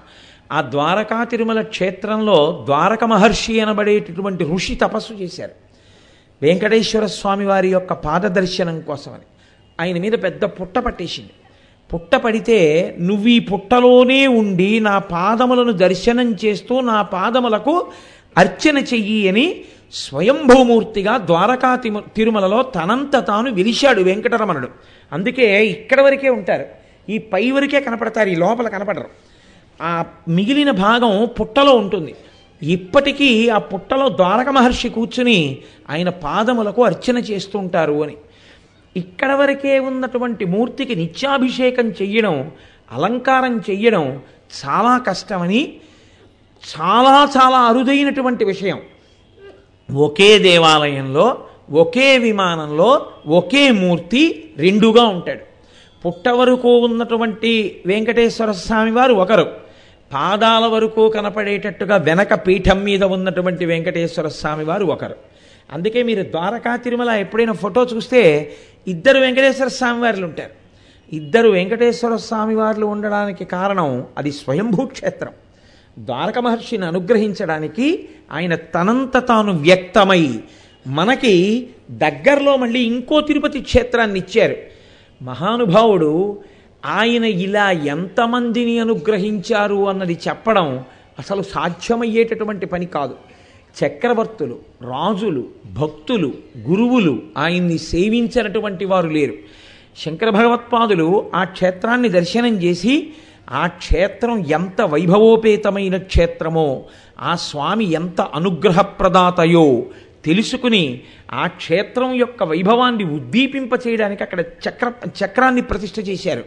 ఆ 0.51 0.61
ద్వారకా 0.61 1.23
తిరుమల 1.23 1.61
క్షేత్రంలో 1.61 2.63
ద్వారక 2.65 3.03
మహర్షి 3.03 3.59
అనబడేటటువంటి 3.59 4.43
ఋషి 4.43 4.75
తపస్సు 4.75 5.13
చేశారు. 5.13 5.51
వెంకటేశ్వర 6.43 7.05
స్వామి 7.05 7.45
వారి 7.45 7.67
యొక్క 7.67 7.93
పాదదర్శనం 7.93 8.81
కోసమని. 8.81 9.27
ఆయన 9.81 9.97
మీద 9.97 10.11
పెద్ద 10.23 10.43
పుట్ట 10.45 10.79
పట్టేసింది. 10.79 11.29
పుట్ట 11.93 12.15
పడితే 12.15 12.59
నువ్వు 12.99 13.27
ఈ 13.27 13.39
పుట్టలోనే 13.39 14.27
ఉండి 14.27 14.79
నా 14.79 14.99
పాదములను 14.99 15.71
దర్శనం 15.71 16.35
చేస్తూ 16.45 16.79
నా 16.79 17.01
పాదములకు 17.01 17.87
అర్చన 18.37 18.77
చెయ్యి 18.77 19.29
అని 19.29 19.61
స్వయంభూమూర్తిగా 19.93 21.17
ద్వారకా 21.17 21.75
తిరుమలలో 22.15 22.61
తనంత 22.61 23.25
తాను 23.27 23.51
వెలిశాడు 23.51 24.01
వెంకటరమణుడు. 24.01 24.69
అందుకే 25.13 25.65
ఇక్కడ 25.65 26.01
వరకే 26.01 26.29
ఉంటారు. 26.29 26.65
ఈ 27.09 27.17
పై 27.17 27.51
వరకే 27.51 27.79
కనపడతారు 27.79 28.29
ఈ 28.29 28.35
లోపల 28.35 28.67
కనపడరు. 28.67 29.09
ఆ 29.81 30.05
మిగిలిన 30.29 30.71
భాగం 30.71 31.29
పుట్టలో 31.39 31.73
ఉంటుంది. 31.73 32.15
ఇప్పటికీ 32.63 33.49
ఆ 33.49 33.57
పుట్టలో 33.57 34.09
ద్వారక 34.09 34.49
మహర్షి 34.49 34.89
కూర్చుని 34.89 35.57
ఆయన 35.89 36.09
పాదములకు 36.09 36.83
అర్చన 36.83 37.17
చేస్తుంటారు 37.17 38.03
అని. 38.03 38.17
ఇక్కడ 38.97 39.31
వరకే 39.31 39.79
ఉన్నటువంటి 39.79 40.45
మూర్తికి 40.45 40.95
నిత్యాభిషేకం 40.95 41.89
చెయ్యడం 41.89 42.51
అలంకారం 42.91 43.57
చెయ్యడం 43.57 44.21
చాలా 44.65 44.97
కష్టమని 44.97 45.73
చాలా 46.63 47.29
చాలా 47.37 47.57
అరుదైనటువంటి 47.57 48.45
విషయం. 48.45 48.81
ఒకే 49.95 50.39
దేవాలయంలో 50.39 51.37
ఒకే 51.71 52.17
విమానంలో 52.17 53.05
ఒకే 53.27 53.71
మూర్తి 53.71 54.51
రెండుగా 54.57 55.03
ఉంటాడు. 55.03 55.53
పుట్ట 56.05 56.29
వరకు 56.29 56.77
ఉన్నటువంటి 56.77 57.81
వెంకటేశ్వర 57.85 58.51
స్వామి 58.51 58.91
వారు 58.91 59.13
ఒకరు. 59.13 59.62
పాదాల 60.13 60.65
వరకు 60.65 61.09
కనపడేటట్టుగా 61.09 61.95
వెనక 61.95 62.33
పీఠం 62.33 62.83
మీద 62.83 63.03
ఉన్నటువంటి 63.03 63.65
వెంకటేశ్వర 63.65 64.27
స్వామి 64.27 64.63
వారు 64.63 64.85
ఒకరు. 64.85 65.15
అందుకే 65.73 66.03
మీరు 66.03 66.23
ద్వారకా 66.23 66.75
తిరుమల 66.75 67.09
ఎప్పుడైనా 67.09 67.53
ఫోటో 67.53 67.83
చూస్తే 67.83 68.51
ఇద్దరు 68.87 69.19
వెంకటేశ్వర 69.19 69.67
స్వామి 69.67 70.01
వార్లు 70.01 70.25
ఉంటారు. 70.25 70.49
ఇద్దరు 71.15 71.49
వెంకటేశ్వర 71.49 72.15
స్వామి 72.15 72.55
వార్లు 72.55 72.85
ఉండడానికి 72.85 73.45
కారణం 73.45 74.05
అది 74.17 74.31
స్వయంభూ 74.31 74.85
క్షేత్రం. 74.85 75.31
ద్వారక 75.99 76.39
మహర్షిని 76.39 76.85
అనుగ్రహించడానికి 76.85 78.09
ఆయన 78.31 78.55
తనంత 78.55 79.17
తాను 79.17 79.53
వ్యక్తమై 79.53 80.39
మనకి 80.87 81.67
దగ్గరలో 81.91 82.57
మళ్ళీ 82.57 82.79
ఇంకో 82.79 83.21
తిరుపతి 83.21 83.59
క్షేత్రాన్ని 83.59 84.19
ఇచ్చారు. 84.19 84.55
మహానుభావుడు 85.21 86.37
ఆయన 86.85 87.23
ఇలా 87.23 87.71
ఎంతమందిని 87.71 88.79
అనుగ్రహించారు 88.79 89.89
అన్నది 89.89 90.19
చెప్పడం 90.27 90.83
అసలు 91.19 91.41
సాధ్యమయ్యేటటువంటి 91.41 92.65
పని 92.65 92.85
కాదు. 92.85 93.15
చక్రవర్తులు 93.85 94.59
రాజులు 94.81 95.47
భక్తులు 95.73 96.33
గురువులు 96.57 97.21
ఆయన్ని 97.37 97.77
సేవించినటువంటి 97.77 98.85
వారు 98.85 99.09
లేరు. 99.09 99.33
శంకర 100.05 100.29
భగవత్పాదులు 100.29 101.31
ఆ 101.35 101.43
క్షేత్రాన్ని 101.43 102.09
దర్శనం 102.09 102.63
చేసి 102.63 103.13
ఆ 103.49 103.67
క్షేత్రం 103.67 104.45
ఎంత 104.45 104.81
వైభవోపేతమైన 104.81 105.97
క్షేత్రమో 105.97 106.83
ఆ 107.19 107.35
స్వామి 107.35 107.85
ఎంత 107.85 108.21
అనుగ్రహప్రదాతయో 108.21 109.83
తెలుసుకుని 110.25 111.01
ఆ 111.33 111.47
క్షేత్రం 111.47 112.13
యొక్క 112.13 112.43
వైభవాన్ని 112.43 113.03
ఉద్దీపింపచేయడానికి 113.03 114.23
అక్కడ 114.23 114.39
చక్ర 114.39 114.91
చక్రాన్ని 115.07 115.61
ప్రతిష్ఠ 115.61 115.95
చేశారు. 115.99 116.43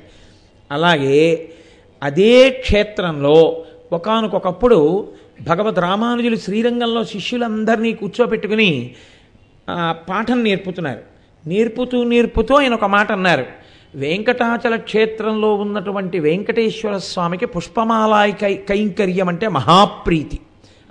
అలాగే 0.71 1.49
అదే 2.03 2.51
క్షేత్రంలో 2.51 3.65
ఒకనకొకప్పుడు 3.93 5.09
భగవద్ 5.49 5.79
రామానుజులు 5.79 6.37
శ్రీరంగంలో 6.37 7.05
శిష్యులందరినీ 7.05 7.93
కూర్చోపెట్టుకుని 7.93 8.95
పాఠం 10.09 10.43
నేర్పుతున్నారు. 10.43 11.01
నేర్పుతూ 11.47 12.05
నేర్పుతూ 12.05 12.55
ఆయన 12.55 12.75
ఒక 12.75 12.85
మాట 12.85 13.13
అన్నారు. 13.13 13.47
వెంకటాచల 13.95 14.77
క్షేత్రంలో 14.77 15.55
ఉన్నటువంటి 15.55 16.19
వెంకటేశ్వర 16.19 16.99
స్వామికి 16.99 17.47
పుష్పమాలాయి 17.47 18.33
కై 18.33 18.55
కైంకర్యం 18.55 19.29
అంటే 19.29 19.49
మహాప్రీతి. 19.49 20.39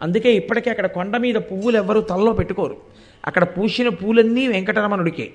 అందుకే 0.01 0.33
ఇప్పటికే 0.33 0.69
అక్కడ 0.69 0.87
కొండ 0.87 1.17
మీద 1.17 1.35
పువ్వులు 1.35 1.77
ఎవ్వరూ 1.77 2.01
తలలో 2.01 2.31
పెట్టుకోరు. 2.31 2.77
అక్కడ 3.25 3.43
పూసిన 3.43 3.89
పూలన్నీ 3.89 4.47
వెంకటరమణుడికే. 4.47 5.27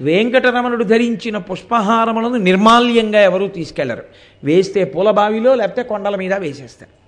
వెంకటరమణుడు 0.00 0.84
ధరించిన 0.84 1.38
పుష్పహారములను 1.38 2.36
నిర్మాల్యంగా 2.36 3.20
ఎవరూ 3.20 3.48
తీసుకెళ్ళరు. 3.48 4.02
వేస్తే 4.44 4.84
పూలబావిలో 4.84 5.54
లేకపోతే 5.54 5.82
కొండల 5.82 6.16
మీద 6.16 6.34
వేసేస్తారు. 6.34 7.04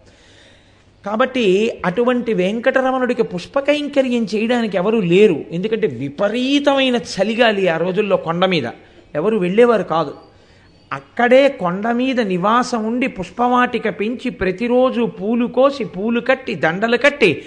కాబట్టి 1.07 1.78
అటువంటి 1.87 2.34
వెంకటరమణుడికి 2.34 3.22
పుష్పకైంకర్యం 3.22 4.26
చేయడానికి 4.34 4.76
ఎవరు 4.76 4.97
లేరు. 4.97 5.45
ఎందుకంటే 5.53 5.87
విపరీతమైన 5.87 6.97
చలిగాలి 6.97 7.68
ఆ 7.68 7.76
రోజుల్లో 7.76 8.16
కొండ 8.16 8.45
మీద. 8.45 8.64
ఎవరు 9.14 9.37
వెళ్ళేవారు 9.37 9.82
కాదు. 9.82 10.14
అక్కడే 10.93 11.49
కొండ 11.49 11.89
మీద 11.89 12.20
నివాసం 12.20 12.84
ఉండి 12.84 13.07
పుష్పవాటిక 13.07 14.01
పెంచి 14.01 14.30
ప్రతిరోజు 14.30 15.03
పూలు 15.03 15.47
కోసి 15.47 15.84
పూలు 15.84 16.20
కట్టి 16.20 16.55
దండలు 16.55 16.97
కట్టి 16.97 17.43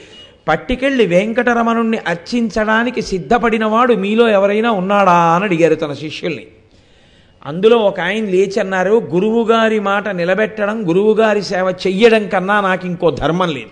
పట్టికెళ్ళి 0.50 1.06
వెంకటరమణుణ్ణి 1.06 1.98
అర్చించడానికి 1.98 3.02
సిద్ధపడినవాడు 3.02 3.94
మీలో 3.94 4.30
ఎవరైనా 4.30 4.72
ఉన్నాడా 4.72 5.12
అని 5.12 5.44
అడిగారు 5.44 5.76
తన 5.76 5.94
శిష్యుల్ని. 5.94 6.48
అందులో 7.46 7.78
ఒక 7.78 8.00
ఆయన 8.00 8.26
లేచి 8.26 8.60
అన్నారు 8.60 8.92
గురువుగారి 8.92 9.80
మాట 9.80 10.10
నిలబెట్టడం 10.10 10.90
గురువుగారి 10.90 11.42
సేవ 11.42 11.74
చెయ్యడం 11.88 12.28
కన్నా 12.28 12.62
నాకు 12.62 12.88
ఇంకో 12.88 13.12
ధర్మం 13.12 13.54
లేదు. 13.54 13.70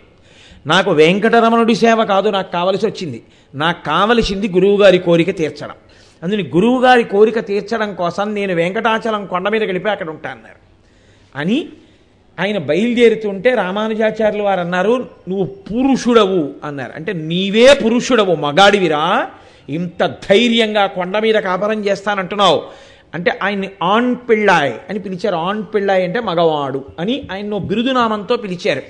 నాకు 0.67 0.91
వెంకటరమణుడి 0.91 1.75
సేవ 1.75 2.05
కాదు 2.05 2.29
నాకు 2.29 2.51
కావలసి 2.51 2.87
వచ్చింది. 2.87 3.23
నాకు 3.55 3.85
కావలసింది 3.85 4.47
గురువుగారి 4.47 4.97
కోరిక 4.97 5.37
తీర్చడం. 5.37 5.75
అందుని 6.23 6.51
గురువుగారి 6.55 7.03
కోరిక 7.03 7.39
తీర్చడం 7.39 7.95
కోసం 7.95 8.33
నేను 8.33 8.55
వెంకటాచలం 8.55 9.25
కొండ 9.25 9.49
మీద 9.49 9.63
గడిపి 9.63 9.89
అక్కడ 9.89 10.09
ఉంటా 10.09 10.29
అన్నారు. 10.29 10.67
అని 11.39 11.69
ఆయన 12.39 12.57
బయలుదేరుతుంటే 12.57 13.53
రామానుజాచార్యులు 13.53 14.43
వారు 14.43 14.59
అన్నారు 14.59 15.07
నువ్వు 15.29 15.45
పురుషుడవు 15.45 16.49
అన్నారు. 16.63 16.91
అంటే 16.95 17.13
నీవే 17.13 17.73
పురుషుడవు 17.85 18.35
మగాడివిరా. 18.35 19.27
ఇంత 19.69 20.05
ధైర్యంగా 20.29 20.85
కొండ 20.85 21.17
మీద 21.17 21.35
కాపరం 21.35 21.85
చేస్తానంటున్నావు. 21.85 22.63
అంటే 23.13 23.39
ఆయన్ని 23.43 23.69
ఆన్ 23.83 24.15
పిళ్ళాయ్ 24.29 24.73
అని 24.89 24.99
పిలిచారు. 24.99 25.35
ఆన్ 25.35 25.63
పిళ్ళాయ్ 25.75 26.03
అంటే 26.03 26.19
మగవాడు 26.19 26.85
అని 26.99 27.27
ఆయన 27.31 27.57
బిరుదునామంతో 27.57 28.37
పిలిచారు. 28.37 28.81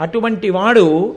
అటువంటి 0.00 0.50
వాడు 0.50 1.16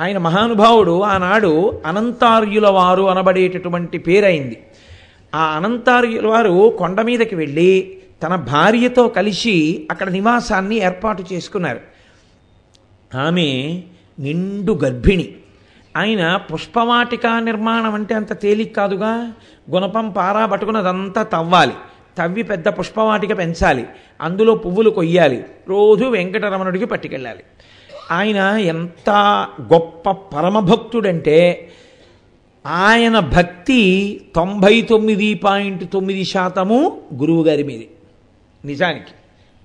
ఆయన 0.00 0.18
మహానుభావుడు 0.18 1.02
ఆనాడు 1.02 1.80
అనంతార్యుల 1.86 2.68
వారు 2.68 3.02
అనబడేటటువంటి 3.02 3.98
పేరైంది. 3.98 4.58
ఆ 5.34 5.56
అనంతార్యుల 5.56 6.26
వారు 6.26 6.76
కొండ 6.78 7.00
మీదకి 7.00 7.34
వెళ్ళి 7.34 7.97
తన 8.22 8.34
భార్యతో 8.34 9.08
కలిసి 9.08 9.88
అక్కడ 9.90 10.08
నివాసాన్ని 10.08 10.76
ఏర్పాటు 10.76 11.24
చేసుకున్నారు. 11.32 11.80
ఆమె 13.16 13.80
నిండు 14.18 14.72
గర్భిణి. 14.72 15.28
ఆయన 15.96 16.36
పుష్పవాటిక 16.36 17.26
నిర్మాణం 17.26 17.94
అంటే 17.94 18.14
అంత 18.14 18.40
తేలిక 18.40 18.76
కాదుగా 18.76 19.32
గుణపం 19.70 20.10
పారా 20.10 20.46
పట్టుకున్నదంతా 20.46 21.22
తవ్వాలి. 21.22 21.72
తవ్వి 22.18 22.42
పెద్ద 22.42 22.68
పుష్పవాటిక 22.68 23.38
పెంచాలి. 23.38 23.86
అందులో 24.20 24.54
పువ్వులు 24.54 24.90
కొయ్యాలి. 24.90 25.44
రోజు 25.68 26.04
వెంకటరమణుడికి 26.04 26.86
పట్టుకెళ్ళాలి. 26.86 27.40
ఆయన 28.10 28.36
ఎంత 28.58 29.10
గొప్ప 29.60 30.10
పరమభక్తుడంటే 30.10 31.68
ఆయన 32.66 33.18
భక్తి 33.18 34.20
తొంభై 34.34 34.80
తొమ్మిది 34.80 35.34
పాయింట్ 35.34 35.92
తొమ్మిది 35.92 36.24
శాతము 36.24 37.00
గురువుగారి 37.14 37.62
మీదే. 37.62 37.88
నిజానికి 38.64 39.14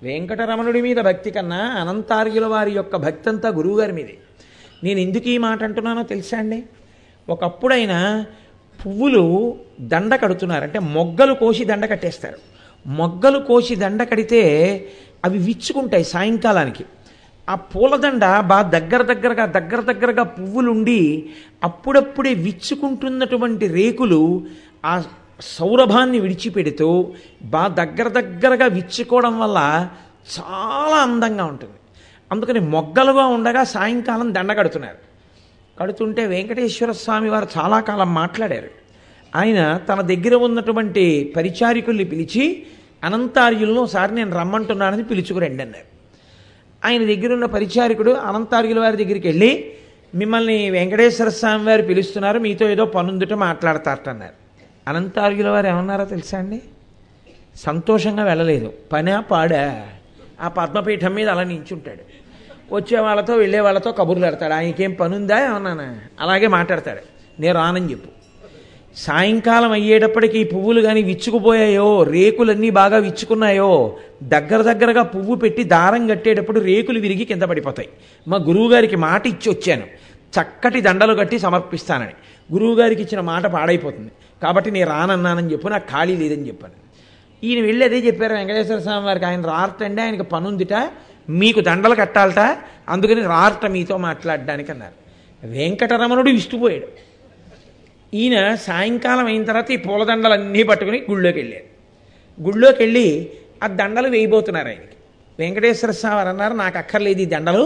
వెంకటరమణుడి 0.04 0.82
మీద 0.82 0.98
భక్తి 0.98 1.32
కన్నా 1.32 1.58
అనంతార్యుల 1.58 2.46
వారి 2.46 2.72
యొక్క 2.72 2.96
భక్తి 2.96 3.30
అంతా 3.30 3.50
గురువుగారి 3.50 3.92
మీదే. 3.92 4.18
నేను 4.84 5.00
ఎందుకు 5.00 5.30
ఈ 5.30 5.38
మాట 5.38 5.64
అంటున్నానో 5.64 6.04
తెలుసా 6.04 6.38
అండి? 6.38 6.64
ఒకప్పుడైనా 7.30 8.26
పువ్వులు 8.86 9.56
దండ 9.82 10.16
కడుతున్నారు. 10.16 10.64
అంటే 10.64 10.80
మొగ్గలు 10.80 11.34
కోసి 11.34 11.66
దండ 11.66 11.86
కట్టేస్తారు. 11.86 12.38
మొగ్గలు 12.88 13.40
కోసి 13.40 13.76
దండ 13.76 14.04
కడితే 14.04 14.42
అవి 15.26 15.38
విచ్చుకుంటాయి 15.38 16.04
సాయంకాలానికి. 16.04 16.86
ఆ 17.50 17.56
పూలదండ 17.56 18.40
బాగా 18.40 18.62
దగ్గర 18.62 19.02
దగ్గరగా 19.02 19.46
దగ్గర 19.46 19.94
దగ్గరగా 19.94 20.24
పువ్వులుండి 20.24 21.30
అప్పుడప్పుడే 21.64 22.34
విచ్చుకుంటున్నటువంటి 22.34 23.68
రేకులు 23.68 24.46
ఆ 24.86 25.04
సౌరభాన్ని 25.44 26.20
విడిచిపెడుతూ 26.20 27.14
బాగా 27.44 27.68
దగ్గర 27.68 28.08
దగ్గరగా 28.08 28.66
విచ్చుకోవడం 28.66 29.40
వల్ల 29.40 29.90
చాలా 30.40 30.96
అందంగా 30.96 31.46
ఉంటుంది. 31.46 31.74
అందుకని 32.32 32.60
మొగ్గలుగా 32.60 33.26
ఉండగా 33.26 33.64
సాయంకాలం 33.64 34.34
దండ 34.34 34.54
కడుతున్నారు. 34.54 34.98
కడుతుంటే 35.80 36.26
వెంకటేశ్వర 36.26 36.92
స్వామి 36.92 37.30
వారు 37.30 37.48
చాలా 37.58 37.80
కాలం 37.80 38.14
మాట్లాడారు. 38.14 38.70
ఆయన 39.36 39.78
తన 39.90 40.02
దగ్గర 40.02 40.36
ఉన్నటువంటి 40.36 41.34
పరిచారికుల్ని 41.36 42.04
పిలిచి 42.04 42.66
అనంతార్యులను 43.04 43.82
ఒకసారి 43.82 44.16
నేను 44.16 44.38
రమ్మంటున్నానని 44.38 45.04
పిలుచుకురండి 45.04 45.64
అన్నారు. 45.64 45.94
ఆయన 46.88 47.06
దగ్గరున్న 47.06 47.46
పరిచారికుడు 47.46 48.12
అనంతార్యుల 48.12 48.80
వారి 48.80 49.04
దగ్గరికి 49.04 49.28
వెళ్ళి 49.28 49.74
మిమ్మల్ని 50.16 50.70
వెంకటేశ్వర 50.70 51.30
స్వామి 51.30 51.66
వారు 51.66 51.82
పిలుస్తున్నారు 51.82 52.40
మీతో 52.40 52.70
ఏదో 52.70 52.86
పనుందుట 52.86 53.34
మాట్లాడతారటన్నారు 53.34 54.43
అనంతార్యుల 54.88 55.50
వారు 55.50 55.68
ఏమన్నారో 55.68 56.06
తెలుసా 56.06 56.38
అండి? 56.38 56.62
సంతోషంగా 57.56 58.24
వెళ్ళలేదు. 58.24 58.74
పనా 58.94 59.20
పాడా? 59.20 59.88
ఆ 60.42 60.48
పద్మపీఠం 60.48 61.14
మీద 61.14 61.30
అలా 61.30 61.44
నించుంటాడు. 61.44 62.24
వచ్చే 62.76 63.00
వాళ్ళతో 63.00 63.36
వెళ్ళే 63.36 63.60
వాళ్ళతో 63.60 63.92
కబుర్లు 63.92 64.26
పెడతాడు. 64.26 64.54
ఆయనకేం 64.54 64.94
పని 64.94 65.16
ఉందా 65.16 65.46
ఏమన్నానా? 65.46 66.00
అలాగే 66.20 66.48
మాట్లాడతాడు. 66.48 67.00
నేను 67.42 67.56
రానని 67.56 67.92
చెప్పు. 67.92 68.10
సాయంకాలం 68.96 69.72
అయ్యేటప్పటికి 69.72 70.40
ఈ 70.40 70.44
పువ్వులు 70.44 70.82
కానీ 70.82 71.04
విచ్చుకుపోయాయో 71.04 72.04
రేకులన్నీ 72.04 72.70
బాగా 72.70 72.98
విచ్చుకున్నాయో 72.98 73.98
దగ్గర 74.24 74.62
దగ్గరగా 74.62 75.04
పువ్వు 75.04 75.36
పెట్టి 75.36 75.64
దారం 75.64 76.08
కట్టేటప్పుడు 76.08 76.60
రేకులు 76.60 77.00
విరిగి 77.00 77.26
కింద 77.26 77.44
పడిపోతాయి. 77.44 77.90
మా 78.28 78.38
గురువుగారికి 78.38 78.96
మాట 78.96 79.28
ఇచ్చి 79.28 79.52
వచ్చాను. 79.52 79.84
చక్కటి 80.42 80.82
దండలు 80.82 81.14
కట్టి 81.14 81.40
సమర్పిస్తానని. 81.40 82.12
గురువుగారికి 82.54 83.02
ఇచ్చిన 83.02 83.22
మాట 83.22 83.46
పాడైపోతుంది. 83.46 84.12
కాబట్టి 84.44 84.70
నేను 84.72 84.90
రానన్నానని 84.90 85.52
చెప్పు 85.52 85.68
నాకు 85.68 85.88
ఖాళీ 85.92 86.16
లేదని 86.18 86.48
చెప్పాను 86.48 86.78
ఈయన 87.44 87.66
వెళ్ళి 87.66 87.86
అదే 87.86 88.00
చెప్పారు 88.00 88.34
వెంకటేశ్వర 88.34 88.80
స్వామి 88.80 89.06
వారికి 89.06 89.26
ఆయన 89.26 89.42
రారటండి 89.42 90.02
ఆయనకు 90.02 90.24
పనుందిట 90.24 90.76
మీకు 91.30 91.60
దండలు 91.62 91.96
కట్టాలట 91.96 92.42
అందుకని 92.90 93.22
రారట 93.22 93.66
మీతో 93.66 93.98
మాట్లాడడానికి 93.98 94.72
అన్నారు. 94.72 94.98
వెంకటరమణుడు 95.48 96.30
ఇష్టపోయాడు. 96.30 96.88
ఈయన 98.14 98.56
సాయంకాలం 98.56 99.26
అయిన 99.26 99.44
తర్వాత 99.44 99.72
ఈ 99.72 99.76
పూలదండలు 99.76 100.34
అన్నీ 100.34 100.64
పట్టుకుని 100.64 101.04
గుళ్ళోకి 101.12 101.40
వెళ్ళారు. 101.40 101.68
గుళ్ళోకి 102.42 102.84
వెళ్ళి 102.84 103.30
ఆ 103.64 103.68
దండలు 103.68 104.08
వేయబోతున్నారు 104.08 104.68
ఆయనకి. 104.68 104.96
వెంకటేశ్వర 105.40 105.92
స్వామి 105.92 106.16
వారు 106.16 106.30
అన్నారు 106.30 106.54
నాకు 106.54 106.78
అక్కర్లేదు 106.78 107.22
ఈ 107.22 107.26
దండలు. 107.26 107.66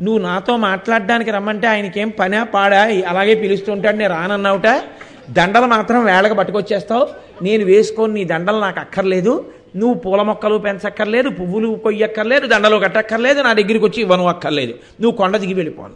నువ్వు 0.00 0.18
నాతో 0.22 0.56
మాట్లాడడానికి 0.56 1.30
రమ్మంటే 1.30 1.66
ఆయనకేం 1.66 2.08
పనా 2.08 2.44
పాడా? 2.44 2.82
అలాగే 3.08 3.34
పిలుస్తుంటాడు 3.34 3.96
నేను 3.96 4.14
రానన్నావుట. 4.14 4.66
దండలు 5.30 5.66
మాత్రం 5.66 6.04
వేళకు 6.04 6.34
పట్టుకొచ్చేస్తావు. 6.34 7.08
నేను 7.42 7.64
వేసుకొని 7.64 8.14
నీ 8.14 8.24
దండలు 8.24 8.58
నాకు 8.58 8.80
అక్కర్లేదు. 8.80 9.50
నువ్వు 9.76 9.94
పూల 9.94 10.22
మొక్కలు 10.22 10.58
పెంచక్కర్లేదు 10.58 11.28
పువ్వులు 11.28 11.80
కొయ్యక్కర్లేదు 11.84 12.46
దండలు 12.46 12.76
కట్టక్కర్లేదు 12.76 13.42
నా 13.42 13.52
దగ్గరికి 13.52 13.84
వచ్చి 13.84 14.02
ఇవ్వను 14.02 14.26
అక్కర్లేదు. 14.26 14.74
నువ్వు 15.00 15.16
కొండ 15.16 15.36
దిగి 15.36 15.54
వెళ్ళిపోవాలి. 15.54 15.94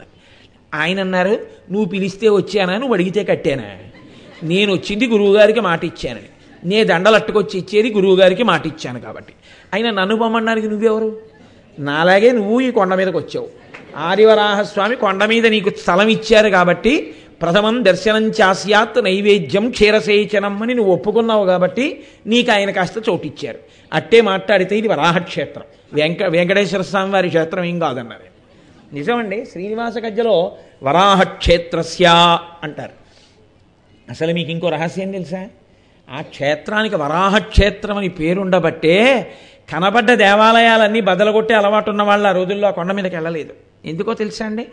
ఆయన 0.75 1.01
అన్నారు 1.01 1.39
నువ్వు 1.71 1.85
పిలిస్తే 1.85 2.29
వచ్చానా? 2.29 2.77
నువ్వు 2.77 2.95
అడిగితే 2.95 3.25
కట్టానా? 3.25 3.77
నేను 4.43 4.73
వచ్చింది 4.73 5.07
గురువుగారికి 5.07 5.61
మాట 5.61 5.85
ఇచ్చానని 5.85 6.69
నే 6.69 6.85
దండలు 6.85 7.15
అట్టుకొచ్చి 7.15 7.61
ఇచ్చేది 7.61 7.93
గురువుగారికి 7.93 8.43
మాట 8.43 8.67
ఇచ్చాను 8.67 9.01
కాబట్టి. 9.01 9.33
ఆయన 9.75 9.91
నన్ను 9.91 10.17
పొమ్మనడానికి 10.17 10.69
నువ్వెవరు? 10.69 11.17
నాలాగే 11.79 12.33
నువ్వు 12.33 12.61
ఈ 12.61 12.71
కొండ 12.71 12.95
మీదకి 12.95 13.17
వచ్చావు. 13.17 13.49
ఆదివరాహస్వామి 13.97 14.97
కొండ 14.97 15.25
మీద 15.25 15.47
నీకు 15.47 15.71
స్థలం 15.71 16.09
ఇచ్చారు 16.09 16.49
కాబట్టి 16.49 17.15
ప్రథమం 17.43 17.85
దర్శనం 17.85 18.29
చాస్యాత్ 18.29 19.05
నైవేద్యం 19.05 19.71
క్షీరసేచనం 19.71 20.63
అని 20.63 20.75
నువ్వు 20.75 20.93
ఒప్పుకున్నావు 20.93 21.47
కాబట్టి 21.47 22.05
నీకు 22.27 22.53
ఆయన 22.53 22.71
కాస్త 22.71 22.95
చోటిచ్చారు. 23.09 23.59
అట్టే 23.93 24.21
మాట్లాడితే 24.21 24.79
ఇది 24.79 24.89
వరాహక్షేత్రం. 24.89 25.65
వెంక 25.93 26.23
వెంకటేశ్వర 26.23 26.83
స్వామి 26.83 27.13
వారి 27.13 27.29
క్షేత్రం 27.29 27.65
ఏం 27.65 27.79
కాదన్నారు. 27.79 28.39
నిజమండి 28.95 29.45
శ్రీనివాస 29.45 29.95
గజ్జలో 30.07 30.57
వరాహక్షేత్రస్య 30.83 32.39
అంటారు. 32.63 32.93
అసలు 34.11 34.33
మీకు 34.33 34.51
ఇంకో 34.51 34.69
రహస్యం 34.69 35.11
తెలుసా? 35.11 35.47
ఆ 36.11 36.21
క్షేత్రానికి 36.21 36.97
వరాహక్షేత్రం 36.97 37.97
అని 37.97 38.09
పేరుండబట్టే 38.09 39.27
కనబడ్డ 39.73 40.15
దేవాలయాలన్నీ 40.15 41.01
బదలగొట్టే 41.01 41.55
అలవాటు 41.55 41.91
ఉన్న 41.91 42.03
వాళ్ళు 42.03 42.29
ఆ 42.29 42.33
రోజుల్లో 42.33 42.69
ఆ 42.69 42.71
కొండ 42.71 42.93
మీదకి 42.93 43.17
వెళ్ళలేదు. 43.17 43.55
ఎందుకో 43.85 44.15
తెలుసా 44.15 44.47
అండి? 44.47 44.67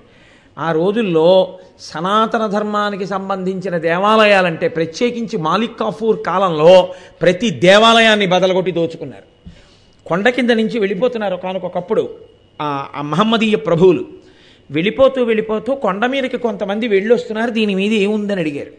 ఆ 0.58 0.72
రోజుల్లో 0.72 1.60
సనాతన 1.80 2.48
ధర్మానికి 2.48 3.06
సంబంధించిన 3.06 3.78
దేవాలయాలంటే 3.78 4.68
ప్రత్యేకించి 4.68 5.38
మాలిక్ 5.38 5.80
కాఫూర్ 5.80 6.24
కాలంలో 6.26 6.94
ప్రతి 7.22 7.50
దేవాలయాన్ని 7.50 8.28
బదలగొట్టి 8.28 8.72
దోచుకున్నారు. 8.72 9.24
కొండ 10.08 10.30
కింద 10.30 10.50
నుంచి 10.50 10.80
వెళ్ళిపోతున్నారు 10.80 11.34
ఒకనకొకప్పుడు 11.34 12.16
ఆ 12.62 12.88
ఆ 12.96 13.02
మహమ్మదీయ 13.02 13.56
ప్రభువులు. 13.56 14.06
వెళ్ళిపోతూ 14.72 15.24
వెళ్ళిపోతూ 15.24 15.76
కొండ 15.76 16.06
మీదకి 16.06 16.38
కొంతమంది 16.38 16.88
వెళ్ళొస్తున్నారు 16.88 17.52
దీని 17.52 17.76
మీద 17.76 17.94
ఏముందని 17.94 18.40
అడిగారు. 18.40 18.72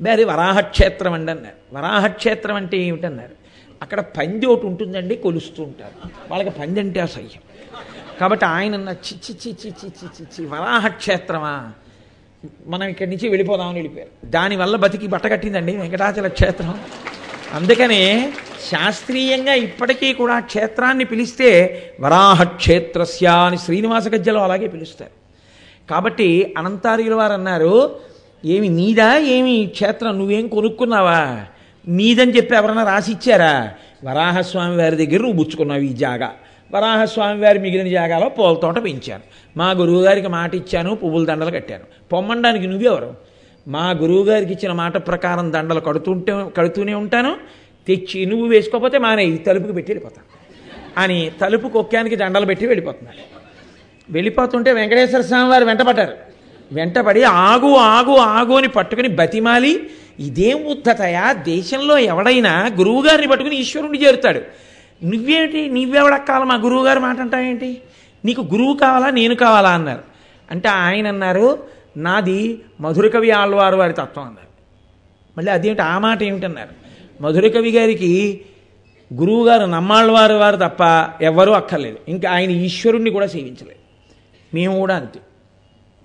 బే 0.00 0.10
అది 0.10 0.24
వరాహక్షేత్రం 0.24 1.12
అండి 1.12 1.32
అన్నారు. 1.32 1.76
వరాహక్షేత్రం 1.76 2.56
అంటే 2.56 2.76
ఏమిటన్నారు? 2.78 3.44
అక్కడ 3.82 4.00
పంది 4.00 4.46
ఒకటి 4.46 4.66
ఉంటుందండి 4.66 5.16
కొలుస్తూ 5.16 5.62
ఉంటారు. 5.62 6.08
వాళ్ళకి 6.30 6.50
పంది 6.50 6.80
అంటే 6.80 7.00
అసహ్యం. 7.00 7.42
కాబట్టి 8.20 8.44
ఆయన 8.44 8.74
చిచ్చి 8.74 9.34
చిచ్చి 9.34 9.70
చిచ్చి 9.70 10.08
చిచ్చి 10.22 10.46
వరాహక్షేత్రమా? 10.46 11.72
మనం 12.66 12.88
ఇక్కడి 12.88 13.10
నుంచి 13.10 13.28
వెళ్ళిపోదామని 13.28 13.74
వెళ్ళిపోయారు. 13.74 14.26
దానివల్ల 14.26 14.76
బతికి 14.76 15.06
బట్టగట్టిందండి 15.06 15.76
వెంకటాచల 15.76 16.28
క్షేత్రం. 16.28 16.80
అందుకనే 17.54 18.32
శాస్త్రీయంగా 18.70 19.54
ఇప్పటికీ 19.54 20.12
కూడా 20.12 20.40
క్షేత్రాన్ని 20.40 21.04
పిలిస్తే 21.04 21.82
వరాహక్షేత్రస్య 22.00 23.26
అని 23.26 23.58
శ్రీనివాస 23.58 24.08
గజ్జలు 24.08 24.38
అలాగే 24.38 24.66
పిలుస్తారు. 24.66 25.10
కాబట్టి 25.90 26.54
అనంతారీయుల 26.58 27.14
వారు 27.14 27.32
అన్నారు 27.32 28.00
ఏమి 28.44 28.68
నీదా? 28.68 29.18
ఏమి 29.18 29.66
క్షేత్రం? 29.66 30.18
నువ్వేం 30.18 30.48
కొనుక్కున్నావా? 30.48 31.44
నీదని 31.88 32.36
చెప్పి 32.36 32.56
ఎవరన్నా 32.56 32.84
రాసిచ్చారా 32.84 33.74
వరాహస్వామి 34.04 34.76
వారి 34.76 35.06
దగ్గర 35.06 35.22
నువ్వు 35.22 35.44
పుచ్చుకున్నావు 35.44 35.80
ఈ 35.80 35.92
జాగా. 35.92 36.32
వరాహస్వామి 36.74 37.40
వారి 37.40 37.58
మిగిలిన 37.58 37.88
జాగాలో 37.88 38.28
పూల 38.28 38.54
తోట 38.54 38.84
పెంచాను. 38.84 39.22
మా 39.56 39.70
గురువుగారికి 39.70 40.28
మాట 40.28 40.54
ఇచ్చాను 40.54 40.94
పువ్వుల 40.94 41.24
దండలు 41.24 41.50
కట్టాను. 41.50 41.84
పొమ్మండానికి 42.12 42.66
నువ్వెవరు? 42.66 43.14
మా 43.68 43.90
గురువుగారికి 43.90 44.52
ఇచ్చిన 44.52 44.72
మాట 44.72 44.96
ప్రకారం 45.06 45.52
దండలు 45.52 45.80
కడుతుంటే 45.80 46.32
కడుతూనే 46.56 46.94
ఉంటాను. 46.94 47.36
తెచ్చి 47.88 48.26
నువ్వు 48.26 48.46
వేసుకోకపోతే 48.46 48.98
మానే 48.98 49.36
తలుపుకి 49.36 49.72
పెట్టి 49.72 49.92
వెళ్ళిపోతాను 49.92 50.26
అని 51.00 51.30
తలుపు 51.40 51.68
కొక్కానికి 51.68 52.16
దండలు 52.16 52.46
పెట్టి 52.46 52.66
వెళ్ళిపోతున్నాడు. 52.66 53.18
వెళ్ళిపోతుంటే 54.10 54.72
వెంకటేశ్వర 54.72 55.20
స్వామి 55.20 55.48
వారు 55.48 55.64
వెంటపడ్డారు. 55.64 56.12
వెంటపడి 56.72 57.22
ఆగు 57.22 57.74
ఆగు 57.74 58.16
ఆగు 58.16 58.52
అని 58.52 58.68
పట్టుకుని 58.68 59.08
బతిమాలి 59.08 59.80
ఇదేం 60.20 60.66
ఉద్ధతయా? 60.66 61.32
దేశంలో 61.32 61.98
ఎవడైనా 61.98 62.70
గురువుగారిని 62.78 63.28
పట్టుకుని 63.28 63.56
ఈశ్వరుణ్ణి 63.56 64.04
చేరుతాడు. 64.04 64.40
నువ్వేమిటి? 65.04 65.70
నువ్వెవడక్కాల 65.70 66.42
మా 66.42 66.54
గురువు 66.54 66.86
గారు 66.86 67.00
మాట 67.00 67.20
అంటావేంటి? 67.20 67.82
నీకు 68.24 68.40
గురువు 68.40 68.76
కావాలా? 68.76 69.10
నేను 69.10 69.34
కావాలా? 69.34 69.70
అన్నారు. 69.70 70.02
అంటే 70.50 70.68
ఆయన 70.68 71.08
అన్నారు 71.08 71.58
నాది 71.96 72.60
మధురకవి 72.80 73.30
ఆళ్వారు 73.30 73.76
వారి 73.76 73.92
తత్వం 73.92 74.24
అన్నారు. 74.24 74.48
మళ్ళీ 75.38 75.52
అదేమిటి 75.52 75.82
ఆ 75.82 75.98
మాట 75.98 76.22
ఏమిటన్నారు? 76.22 76.68
మధురకవి 77.22 77.70
గారికి 77.70 78.40
గురువుగారు 79.14 79.66
నమ్మాళ్ళవారు 79.66 80.34
వారు 80.34 80.56
తప్ప 80.56 81.08
ఎవ్వరూ 81.22 81.52
అక్కర్లేదు. 81.52 81.98
ఇంకా 82.08 82.30
ఆయన 82.30 82.50
ఈశ్వరుణ్ణి 82.50 83.10
కూడా 83.10 83.26
సేవించలేదు. 83.26 83.78
మేము 84.54 84.78
కూడా 84.78 84.96
అంతే. 84.96 85.20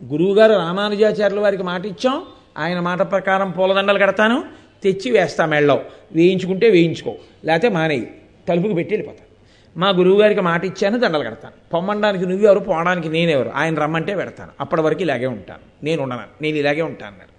గురువుగారు 0.05 0.53
రామానుజాచార్యుల 0.53 1.39
వారికి 1.39 1.63
మాట 1.63 1.85
ఇచ్చాం. 1.85 2.21
ఆయన 2.57 2.79
మాట 2.79 3.01
ప్రకారం 3.01 3.51
పూలదండలు 3.51 3.99
కడతాను. 3.99 4.43
తెచ్చి 4.83 5.11
వేస్తా 5.11 5.45
మెళ్ళవు 5.45 5.81
వేయించుకుంటే 6.11 6.69
వేయించుకో. 6.69 7.15
లేకపోతే 7.45 7.69
మానేయి. 7.69 8.11
తలుపుకి 8.49 8.75
పెట్టి 8.79 8.93
వెళ్ళిపోతాను 8.93 9.27
మా 9.75 9.89
గురువుగారికి 9.89 10.41
మాట 10.41 10.61
ఇచ్చాను 10.65 10.97
దండలు 10.99 11.23
కడతాను. 11.23 11.55
పొమ్మడానికి 11.73 12.25
నువ్వెవరు 12.25 12.61
పోవడానికి 12.69 13.09
నేనెవరు 13.09 13.49
ఆయన 13.59 13.75
రమ్మంటే 13.83 14.13
పెడతాను. 14.15 14.51
అప్పటి 14.59 14.81
వరకు 14.81 15.01
ఇలాగే 15.01 15.27
ఉంటాను. 15.35 15.63
నేను 15.85 15.99
ఉండను 16.03 16.25
నేను 16.43 16.57
ఇలాగే 16.57 16.83
ఉంటాను 16.91 17.11
అన్నారు 17.13 17.33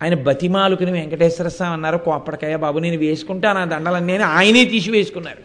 ఆయన 0.00 0.14
బతిమాలుకుని 0.28 0.92
వెంకటేశ్వర 0.92 1.48
స్వామి 1.48 1.74
అన్నారు 1.74 1.98
కోప్పటికయ్య 2.06 2.56
బాబు 2.64 2.78
నేను 2.78 2.98
వేసుకుంటాను 2.98 3.60
ఆ 3.60 3.64
దండలన్నీ 3.64 4.14
ఆయనే 4.38 4.62
తీసి 4.64 4.90
వేసుకున్నారు 4.90 5.42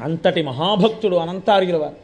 అంతటి 0.00 0.40
మహాభక్తుడు 0.42 1.16
అనంతారిగిల 1.16 1.76
వారు 1.76 1.96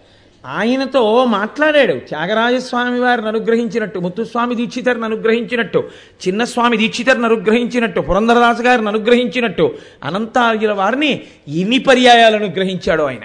ఆయనతో 0.46 1.24
మాట్లాడాడు. 1.24 1.98
త్యాగరాజస్వామి 1.98 3.00
వారిని 3.00 3.28
అనుగ్రహించినట్టు 3.28 3.98
ముత్తుస్వామి 3.98 4.54
దీక్షితర్ని 4.54 5.04
అనుగ్రహించినట్టు 5.04 5.88
చిన్నస్వామి 6.28 6.76
దీక్షితర్ని 6.76 7.24
అనుగ్రహించినట్టు 7.24 8.00
పురంధరదాసు 8.00 8.62
గారిని 8.62 8.88
అనుగ్రహించినట్టు 8.88 9.74
అనంతార్యుల 10.04 10.72
వారిని 10.72 11.20
ఎన్ని 11.48 11.78
పర్యాయాలు 11.78 12.36
అనుగ్రహించాడు 12.36 13.02
ఆయన. 13.02 13.20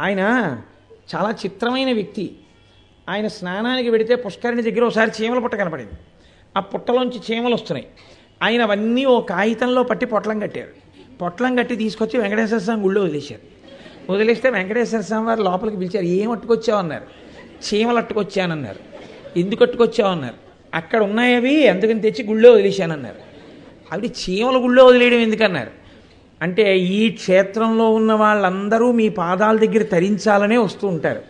ఆయన 0.00 0.20
చాలా 1.14 1.30
చిత్రమైన 1.30 1.92
వ్యక్తి. 1.92 2.36
ఆయన 3.08 3.26
స్నానానికి 3.26 3.90
వెడితే 3.90 4.14
పుష్కరిణి 4.14 4.62
దగ్గర 4.62 4.84
ఒకసారి 4.84 5.10
చీమల 5.22 5.38
పుట్ట 5.38 5.54
కనపడింది. 5.54 5.92
ఆ 6.56 6.60
పుట్టలోంచి 6.60 7.20
చీమలు 7.30 7.54
వస్తున్నాయి. 7.54 7.86
ఆయన 8.42 8.62
అవన్నీ 8.62 9.04
ఓ 9.04 9.20
కాగితంలో 9.20 9.82
పట్టి 9.82 10.06
పొట్లం 10.06 10.40
కట్టారు. 10.40 10.68
పొట్లం 11.22 11.56
కట్టి 11.56 11.76
తీసుకొచ్చి 11.76 12.20
వెంకటేశ్వర 12.20 12.58
స్వామి 12.58 12.82
గుళ్ళో 12.82 13.02
వదిలేశారు. 13.02 13.61
వదిలేస్తే 14.10 14.50
వెంకటేశ్వర 14.50 15.00
స్వామి 15.00 15.26
వారు 15.26 15.42
లోపలికి 15.42 15.76
పిలిచారు. 15.76 16.06
ఏం 16.06 16.30
అట్టుకొచ్చావన్నారు? 16.30 17.04
చీమలు 17.68 17.96
అట్టుకొచ్చానన్నారు. 17.96 18.78
ఎందుకు 19.38 19.64
అట్టుకొచ్చావు 19.64 20.12
అన్నారు 20.12 20.34
అక్కడ 20.74 21.02
ఉన్నాయి 21.02 21.34
అవి 21.34 21.68
అందుకని 21.68 22.00
తెచ్చి 22.00 22.24
గుళ్ళో 22.24 22.52
వదిలేశానన్నారు. 22.52 23.16
అవి 23.92 24.08
చీమల 24.08 24.56
గుళ్ళో 24.56 24.86
వదిలేయడం 24.86 25.16
ఎందుకన్నారు? 25.16 25.70
అంటే 26.42 26.78
ఈ 26.78 27.10
క్షేత్రంలో 27.10 27.90
ఉన్న 27.90 28.12
వాళ్ళందరూ 28.12 28.92
మీ 28.92 29.08
పాదాల 29.08 29.56
దగ్గర 29.56 29.82
తరించాలనే 29.82 30.56
వస్తూ 30.56 30.88
ఉంటారు. 30.88 31.22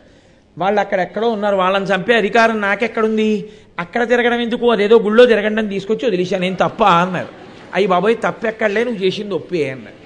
వాళ్ళు 0.59 0.81
అక్కడెక్కడో 0.81 1.29
ఉన్నారు. 1.29 1.57
వాళ్ళని 1.57 1.87
చంపే 1.87 2.15
అధికారం 2.15 2.61
నాకెక్కడుంది? 2.61 3.49
అక్కడ 3.79 4.09
తిరగడం 4.09 4.41
ఎందుకు? 4.41 4.71
అదేదో 4.71 4.99
గుళ్ళో 4.99 5.27
తిరగడం 5.27 5.67
తీసుకొచ్చి 5.67 6.07
వదిలేశాను. 6.07 6.43
నేను 6.43 6.57
తప్ప 6.57 6.85
అన్నారు. 6.85 7.29
అయ్యి 7.75 7.89
బాబోయ్ 7.89 8.17
తప్పెక్కడలే 8.25 8.85
నువ్వు 8.85 9.05
చేసింది 9.05 9.35
ఒప్పే 9.35 9.71
అన్నారు. 9.71 10.03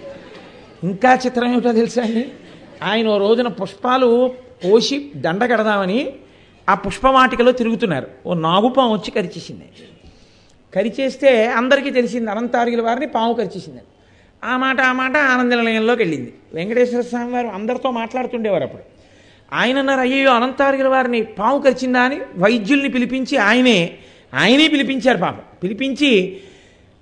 ఇంకా 0.86 1.18
చిత్రం 1.26 1.52
ఏమిటో 1.52 1.72
తెలుసా 1.72 2.02
అండి? 2.02 2.32
ఆయన 2.82 3.08
ఓ 3.08 3.18
రోజున 3.18 3.48
పుష్పాలు 3.48 4.34
పోసి 4.64 5.10
దండ 5.16 5.44
కడదామని 5.44 6.08
ఆ 6.68 6.74
పుష్పవాటికలో 6.74 7.52
తిరుగుతున్నారు. 7.52 8.06
ఓ 8.26 8.34
నాగుపాము 8.34 8.92
వచ్చి 8.92 9.10
కరిచేసింది. 9.10 9.64
కరిచేస్తే 10.74 11.46
అందరికీ 11.46 11.90
తెలిసింది 11.90 12.30
అనంతార్యుల 12.30 12.82
వారిని 12.82 13.06
పాము 13.06 13.32
కరిచేసిందని 13.32 13.82
ఆ 14.44 14.56
మాట 14.56 14.80
ఆ 14.80 14.92
మాట 14.92 15.16
ఆనంద 15.16 15.52
నిలయంలోకి 15.52 16.02
వెళ్ళింది. 16.02 16.34
వెంకటేశ్వర 16.54 17.00
స్వామి 17.02 17.32
వారు 17.32 17.46
అందరితో 17.46 17.90
మాట్లాడుతుండేవారు 17.90 18.62
అప్పుడు. 18.62 18.82
ఆయన 19.52 19.78
అన్నారు 19.78 20.00
అయ్యో 20.00 20.32
అనంతార్యుల 20.32 20.88
వారిని 20.88 21.22
పాము 21.22 21.58
కరిచిందా 21.58 22.00
అని 22.00 22.20
వైద్యుల్ని 22.36 22.88
పిలిపించి 22.88 23.38
ఆయనే 23.38 23.90
ఆయనే 24.34 24.68
పిలిపించారు 24.68 25.18
పాపం. 25.18 25.40
పిలిపించి 25.62 26.36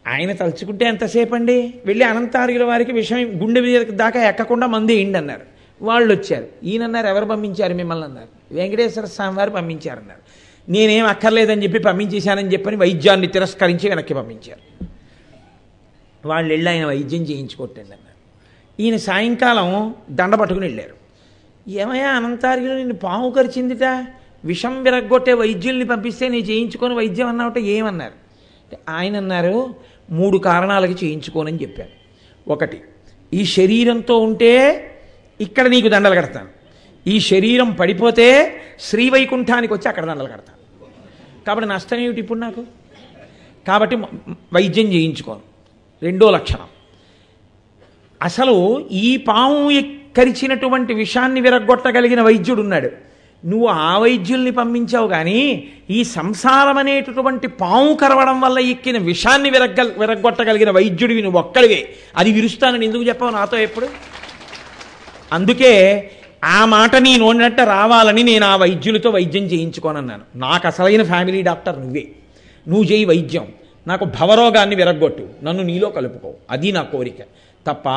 ఆయన 0.08 0.32
తలుచుకుంటే 0.32 0.84
ఎంతసేపు 0.84 1.34
అండి 1.34 1.74
వెళ్ళి 1.86 2.04
అనంతార్యుల 2.04 2.64
వారికి 2.64 2.92
విషయం 2.92 3.42
గుండె 3.42 3.60
మీద 3.60 3.86
దాకా 3.86 4.28
ఎక్కకుండా 4.28 4.66
మంది 4.66 4.96
వేయండి 4.96 5.18
అన్నారు. 5.18 5.53
వాళ్ళు 5.82 6.14
వచ్చారు 6.14 6.46
ఈయనన్నారు 6.64 7.06
ఎవరు 7.06 7.24
పంపించారు 7.24 7.74
మిమ్మల్ని 7.74 8.04
అన్నారు. 8.04 8.54
వెంకటేశ్వర 8.54 9.04
స్వామి 9.04 9.36
వారు 9.36 9.50
పంపించారన్నారు. 9.50 10.20
నేనేం 10.70 11.06
అక్కర్లేదని 11.06 11.62
చెప్పి 11.62 11.78
పంపించేశానని 11.78 12.52
చెప్పని 12.52 12.76
వైద్యాన్ని 12.76 13.26
తిరస్కరించి 13.26 13.88
వెనక్కి 13.88 14.14
పంపించారు. 14.14 14.86
వాళ్ళు 16.28 16.52
వెళ్ళి 16.52 16.70
ఆయన 16.70 16.86
వైద్యం 16.86 17.22
చేయించుకోట్టండి 17.22 17.88
అన్నారు. 17.88 18.14
ఈయన 18.82 18.96
సాయంకాలం 18.96 19.94
దండ 20.10 20.34
పట్టుకుని 20.34 20.66
వెళ్ళారు. 20.66 20.94
ఏమయ్యా 21.70 22.10
అనంతార్యులు 22.10 22.74
నిన్ను 22.74 22.94
పాము 22.94 23.30
కరిచిందిట? 23.30 24.06
విషం 24.44 24.82
విరగ్గొట్టే 24.82 25.32
వైద్యుల్ని 25.32 25.84
పంపిస్తే 25.84 26.28
నేను 26.28 26.44
చేయించుకొని 26.44 26.94
వైద్యం 26.94 27.28
అన్నావుట 27.28 27.58
ఏమన్నారు? 27.58 28.12
ఆయన 28.88 29.16
అన్నారు 29.16 29.74
మూడు 30.10 30.38
కారణాలకి 30.38 31.06
చేయించుకోనని 31.06 31.62
చెప్పాను 31.62 31.90
ఒకటి 32.52 32.80
ఈ 33.34 33.44
శరీరంతో 33.44 34.18
ఉంటే 34.18 34.80
ఇక్కడ 35.40 35.66
నీకు 35.68 35.88
దండలు 35.88 36.14
కడతాను. 36.14 36.48
ఈ 37.06 37.20
శరీరం 37.20 37.72
పడిపోతే 37.72 38.26
శ్రీవైకుంఠానికి 38.80 39.72
వచ్చి 39.72 39.88
అక్కడ 39.88 40.04
దండలు 40.04 40.28
కడతాను. 40.28 40.58
కాబట్టి 41.46 41.68
నష్టం 41.68 41.98
ఏమిటి 41.98 42.20
ఇప్పుడు 42.20 42.38
నాకు? 42.38 42.64
కాబట్టి 43.68 43.96
వైద్యం 44.52 44.92
చేయించుకోను. 44.92 45.40
రెండో 46.02 46.30
లక్షణం. 46.30 46.68
అసలు 48.22 48.88
ఈ 48.92 49.16
పాము 49.16 49.70
కరిచినటువంటి 50.16 50.94
విషాన్ని 50.94 51.40
విరగొట్టగలిగిన 51.40 52.22
వైద్యుడు 52.22 52.60
ఉన్నాడు 52.60 52.90
నువ్వు 53.46 53.66
ఆ 53.66 53.98
వైద్యుల్ని 53.98 54.50
పంపించావు 54.50 55.08
కానీ 55.08 55.68
ఈ 55.90 56.04
సంసారం 56.04 56.78
అనేటటువంటి 56.78 57.46
పాము 57.46 57.94
కరవడం 57.94 58.40
వల్ల 58.40 58.58
ఎక్కిన 58.58 58.98
విషాన్ని 58.98 59.50
విరగ్గ 59.50 59.82
విరగొట్టగలిగిన 59.98 60.70
వైద్యుడివి 60.70 61.22
నువ్వు 61.22 61.38
ఒక్కడివే. 61.38 61.88
అది 62.16 62.32
విరుస్తానని 62.32 62.86
ఎందుకు 62.86 63.02
చెప్పావు 63.02 63.32
నాతో 63.32 63.56
ఎప్పుడు? 63.56 63.88
అందుకే 65.34 66.10
ఆ 66.44 66.64
మాట 66.64 66.96
నీ 66.96 67.16
నోడినట్ట 67.16 67.60
రావాలని 67.60 68.22
నేను 68.22 68.46
ఆ 68.46 68.56
వైద్యులతో 68.56 69.10
వైద్యం 69.10 69.42
చేయించుకోనన్నాను. 69.42 70.38
నాకు 70.38 70.66
అసలైన 70.66 71.02
ఫ్యామిలీ 71.02 71.42
డాక్టర్ 71.42 71.80
నువ్వే. 71.80 72.06
నువ్వు 72.68 72.84
చేయి 72.84 73.04
వైద్యం. 73.04 73.46
నాకు 73.86 74.04
భవరోగాన్ని 74.04 74.76
విరగ్గొట్టు. 74.76 75.28
నన్ను 75.44 75.62
నీలో 75.62 75.90
కలుపుకో. 75.90 76.34
అది 76.50 76.72
నా 76.72 76.82
కోరిక. 76.82 77.22
తప్ప 77.66 77.88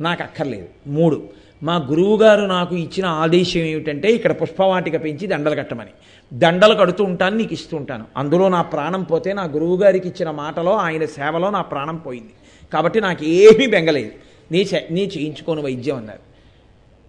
నాకు 0.00 0.22
అక్కర్లేదు. 0.22 0.68
మూడు 0.86 1.22
మా 1.62 1.76
గురువుగారు 1.76 2.40
నాకు 2.40 2.76
ఇచ్చిన 2.76 3.06
ఆదేశం 3.06 3.60
ఏమిటంటే 3.60 4.08
ఇక్కడ 4.08 4.42
పుష్పవాటిక 4.42 5.04
పెంచి 5.04 5.26
దండలు 5.26 5.54
కట్టమని. 5.54 5.90
దండలు 6.32 6.74
కడుతూ 6.74 7.04
ఉంటాను 7.04 7.36
నీకు 7.36 7.52
ఇస్తూ 7.52 7.76
ఉంటాను. 7.76 8.04
అందులో 8.16 8.48
నా 8.48 8.62
ప్రాణం 8.62 9.02
పోతే 9.02 9.32
నా 9.32 9.44
గురువుగారికి 9.44 10.08
ఇచ్చిన 10.08 10.30
మాటలో 10.30 10.76
ఆయన 10.76 11.04
సేవలో 11.04 11.50
నా 11.50 11.62
ప్రాణం 11.62 11.96
పోయింది. 11.96 12.30
కాబట్టి 12.72 13.00
నాకు 13.00 13.24
ఏమీ 13.24 13.66
బెంగలేదు. 13.66 14.10
నీ 14.52 14.68
చే 14.74 14.88
నీ 14.90 15.00
చేయించుకోను 15.00 15.62
వైద్యం 15.62 15.96
అన్నారు. 15.96 16.29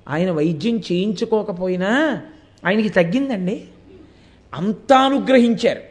ఆయన 0.09 0.31
వైద్యం 0.31 0.77
చేయించుకోకపోయినా 0.77 2.21
ఆయనకి 2.65 2.89
తగ్గిందండి. 2.89 3.61
అంతా 4.53 4.97
అనుగ్రహించారు. 4.97 5.81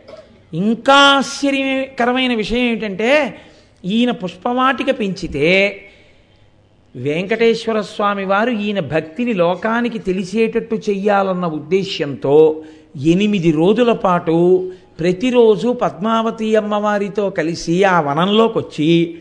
ఇంకా 0.57 0.95
ఆశ్చర్యకరమైన 0.95 2.35
విషయం 2.35 2.59
ఏమిటంటే 2.59 3.39
ఈయన 3.85 4.11
పుష్పవాటిక 4.11 4.99
పెంచితే 4.99 5.81
వెంకటేశ్వర 6.97 7.81
స్వామి 7.81 8.25
వారు 8.25 8.51
ఈయన 8.51 8.81
భక్తిని 8.81 9.33
లోకానికి 9.33 9.99
తెలిసేటట్టు 9.99 10.75
చెయ్యాలన్న 10.75 11.47
ఉద్దేశ్యంతో 11.47 12.63
ఎనిమిది 13.07 13.53
రోజుల 13.53 13.93
పాటు 13.93 14.73
ప్రతిరోజు 15.01 15.69
పద్మావతి 15.69 16.57
అమ్మవారితో 16.57 17.31
కలిసి 17.31 17.85
ఆ 17.85 18.01
వనంలోకి 18.01 18.59
వచ్చి 18.59 19.19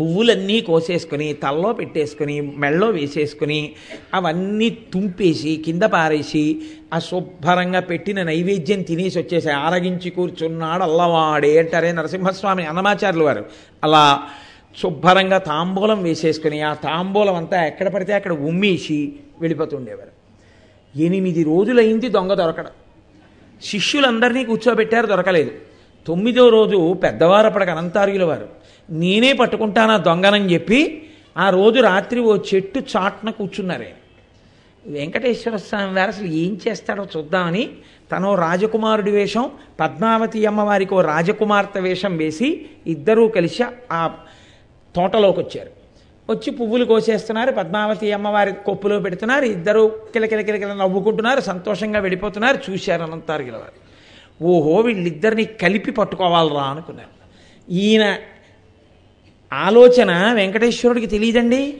పువ్వులన్నీ 0.00 0.60
కోసేసుకుని 0.60 1.32
తల్లో 1.32 1.72
పెట్టేసుకుని 1.72 2.40
మెళ్ళో 2.40 2.86
వేసేసుకుని 2.86 3.72
అవన్నీ 4.14 4.70
తుంపేసి 4.70 5.62
కింద 5.66 5.82
పారేసి 5.82 6.62
ఆ 6.94 6.98
శుభ్రంగా 6.98 7.80
పెట్టిన 7.80 8.22
నైవేద్యం 8.22 8.82
తినేసి 8.82 9.18
వచ్చేసి 9.18 9.50
ఆరగించి 9.50 10.10
కూర్చున్నాడు 10.10 10.82
అల్లవాడే 10.82 11.58
అంటారే 11.58 11.92
నరసింహస్వామి 11.92 12.66
అన్నమాచార్యులు 12.66 13.24
వారు. 13.24 13.44
అలా 13.84 14.22
శుభ్రంగా 14.82 15.38
తాంబూలం 15.38 16.02
వేసేసుకుని 16.02 16.60
ఆ 16.60 16.74
తాంబూలం 16.74 17.34
అంతా 17.34 17.66
ఎక్కడ 17.66 17.88
పడితే 17.88 18.12
అక్కడ 18.12 18.32
ఉమ్మేసి 18.32 19.12
వెళ్ళిపోతుండేవారు. 19.40 20.16
ఎనిమిది 20.98 21.44
రోజులైంది 21.44 22.08
దొంగ 22.08 22.34
దొరకడం. 22.34 22.70
శిష్యులందరినీ 23.62 24.44
కూర్చోబెట్టారు 24.44 25.06
దొరకలేదు. 25.06 25.50
తొమ్మిదో 26.06 26.48
రోజు 26.48 26.92
పెద్దవారప్పటికి 26.92 27.70
అనంతార్యుల 27.70 28.24
వారు. 28.24 28.65
నేనే 28.90 29.32
పట్టుకుంటానా 29.32 29.96
దొంగనని 29.96 30.52
చెప్పి 30.54 31.02
ఆ 31.38 31.50
రోజు 31.50 31.80
రాత్రి 31.80 32.20
ఓ 32.20 32.36
చెట్టు 32.36 32.82
చాట్న 32.96 33.30
కూర్చున్నారే. 33.30 33.94
వెంకటేశ్వర 34.86 35.56
స్వామి 35.56 35.94
వారు 35.94 36.08
అసలు 36.08 36.26
ఏం 36.26 36.58
చేస్తాడో 36.68 37.06
చూద్దామని 37.16 37.70
తను 38.12 38.34
రాజకుమారుడి 38.34 39.10
వేషం 39.10 39.50
పద్మావతి 39.80 40.46
అమ్మవారికి 40.46 40.94
ఓ 40.94 41.00
రాజకుమార్తె 41.00 41.80
వేషం 41.80 42.16
వేసి 42.16 42.66
ఇద్దరూ 42.86 43.28
కలిసి 43.28 43.64
ఆ 43.92 44.10
తోటలోకి 44.96 45.40
వచ్చారు. 45.40 45.70
వచ్చి 46.30 46.50
పువ్వులు 46.50 46.84
కోసేస్తున్నారు 46.84 47.52
పద్మావతి 47.52 48.12
అమ్మవారి 48.12 48.52
కొప్పులో 48.52 49.00
పెడుతున్నారు 49.00 49.44
ఇద్దరు 49.44 50.00
కిలకిల 50.12 50.40
కిలకిల 50.40 50.72
నవ్వుకుంటున్నారు 50.72 51.40
సంతోషంగా 51.40 51.98
వెళ్ళిపోతున్నారు 51.98 52.58
చూశారు 52.70 53.02
అనంతారు 53.02 53.42
గిలవారు. 53.42 53.76
ఓహో 54.44 54.80
వీళ్ళిద్దరిని 54.80 55.44
కలిపి 55.44 55.90
పట్టుకోవాలరా 55.90 56.62
అనుకున్నారు. 56.62 57.12
ఈయన 57.70 58.16
ఆలోచన 59.52 60.32
వెంకటేశ్వరుడికి 60.32 61.06
తెలియదండి. 61.06 61.74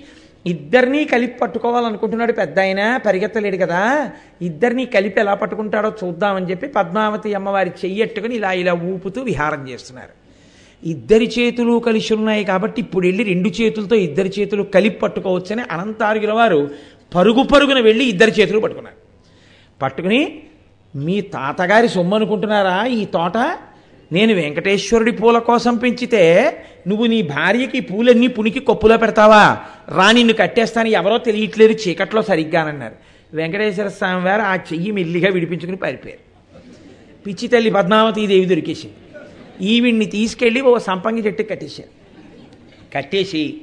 ఇద్దరినీ 0.46 1.04
కలిపి 1.04 1.38
పట్టుకోవాలనుకుంటున్నాడు 1.38 2.32
పెద్ద 2.32 2.60
ఆయన 2.60 2.96
పరిగెత్తలేడు 2.96 3.56
కదా. 3.56 4.10
ఇద్దరినీ 4.42 4.86
కలిపి 4.86 5.20
ఎలా 5.20 5.34
పట్టుకుంటాడో 5.34 5.92
చూద్దామని 6.04 6.50
చెప్పి 6.50 6.66
పద్మావతి 6.66 7.34
అమ్మవారి 7.34 7.70
చెయ్యట్టుకుని 7.84 8.36
ఇలా 8.36 8.52
ఇలా 8.52 8.72
ఊపుతూ 8.72 9.22
విహారం 9.22 9.68
చేస్తున్నారు. 9.68 10.26
ఇద్దరి 10.88 11.32
చేతులు 11.38 11.78
కలిసి 11.78 12.14
ఉన్నాయి 12.14 12.44
కాబట్టి 12.44 12.80
ఇప్పుడు 12.80 13.06
వెళ్ళి 13.06 13.24
రెండు 13.24 13.48
చేతులతో 13.48 13.96
ఇద్దరి 13.96 14.32
చేతులు 14.38 14.62
కలిపి 14.62 14.98
పట్టుకోవచ్చని 14.98 15.62
అనంతారుగుల 15.70 16.32
వారు 16.32 16.70
పరుగు 17.14 17.42
పరుగున 17.42 17.80
వెళ్ళి 17.80 18.04
ఇద్దరి 18.04 18.30
చేతులు 18.30 18.60
పట్టుకున్నారు. 18.60 18.96
పట్టుకుని 19.82 20.42
మీ 20.96 21.20
తాతగారి 21.20 21.88
సొమ్ము 21.88 22.16
అనుకుంటున్నారా? 22.16 22.84
ఈ 22.84 23.04
తోట 23.04 23.58
నేను 24.12 24.34
వెంకటేశ్వరుడి 24.34 25.12
పూల 25.12 25.38
కోసం 25.38 25.76
పెంచితే 25.76 26.56
నువ్వు 26.88 27.06
నీ 27.06 27.22
భార్యకి 27.22 27.80
పూలన్నీ 27.80 28.26
పునికి 28.26 28.60
కొప్పులో 28.60 28.96
పెడతావా? 28.96 29.58
రా 29.88 30.12
నిన్ను 30.12 30.34
కట్టేస్తాను. 30.34 30.88
ఎవరో 30.88 31.18
తెలియట్లేదు 31.18 31.72
చీకట్లో 31.72 32.22
సరిగ్గానన్నారు. 32.22 32.94
వెంకటేశ్వర 33.32 33.88
స్వామి 33.88 34.24
వారు 34.24 34.42
ఆ 34.42 34.54
చెయ్యి 34.54 34.90
మెల్లిగా 34.90 35.30
విడిపించుకుని 35.30 35.76
పారిపోయారు. 35.76 36.26
పిచ్చి 37.26 37.48
తల్లి 37.48 37.70
పద్మావతి 37.70 38.26
దేవి 38.26 38.44
దొరికేసింది. 38.44 38.94
ఈవిడ్ని 39.68 40.06
తీసుకెళ్ళి 40.06 40.60
ఓ 40.60 40.78
సంపంగి 40.78 41.22
చెట్టు 41.22 41.42
కట్టేశారు. 41.42 41.88
కట్టేసి 42.94 43.60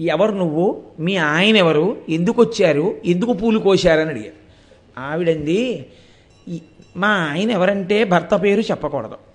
ఎవరు 0.00 0.32
నువ్వు? 0.32 0.82
మీ 1.00 1.16
ఆయన 1.16 1.56
ఎవరు? 1.56 1.96
ఎందుకు 2.08 2.42
వచ్చారు? 2.42 2.96
ఎందుకు 3.04 3.32
పూలు 3.32 3.58
కోశారని 3.58 4.10
అడిగారు. 4.10 4.42
ఆవిడంది 4.98 5.86
మా 6.96 7.08
ఆయన 7.08 7.50
ఎవరంటే 7.50 8.04
భర్త 8.04 8.34
పేరు 8.34 8.60
చెప్పకూడదు. 8.60 9.31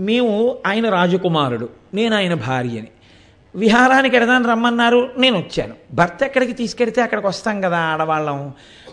మేము 0.00 0.56
ఆయన 0.66 0.88
రాజకుమారుడు 0.88 1.68
నేను 1.94 2.16
ఆయన 2.16 2.34
భార్యని. 2.34 2.86
విహారానికి 3.56 4.16
ఎడదాన్ని 4.16 4.48
రమ్మన్నారు 4.48 5.10
నేను 5.18 5.38
వచ్చాను. 5.38 5.74
భర్త 5.92 6.22
ఎక్కడికి 6.22 6.52
తీసుకెడితే 6.52 7.02
అక్కడికి 7.02 7.26
వస్తాం 7.26 7.60
కదా 7.60 7.78
ఆడవాళ్ళం. 7.78 8.52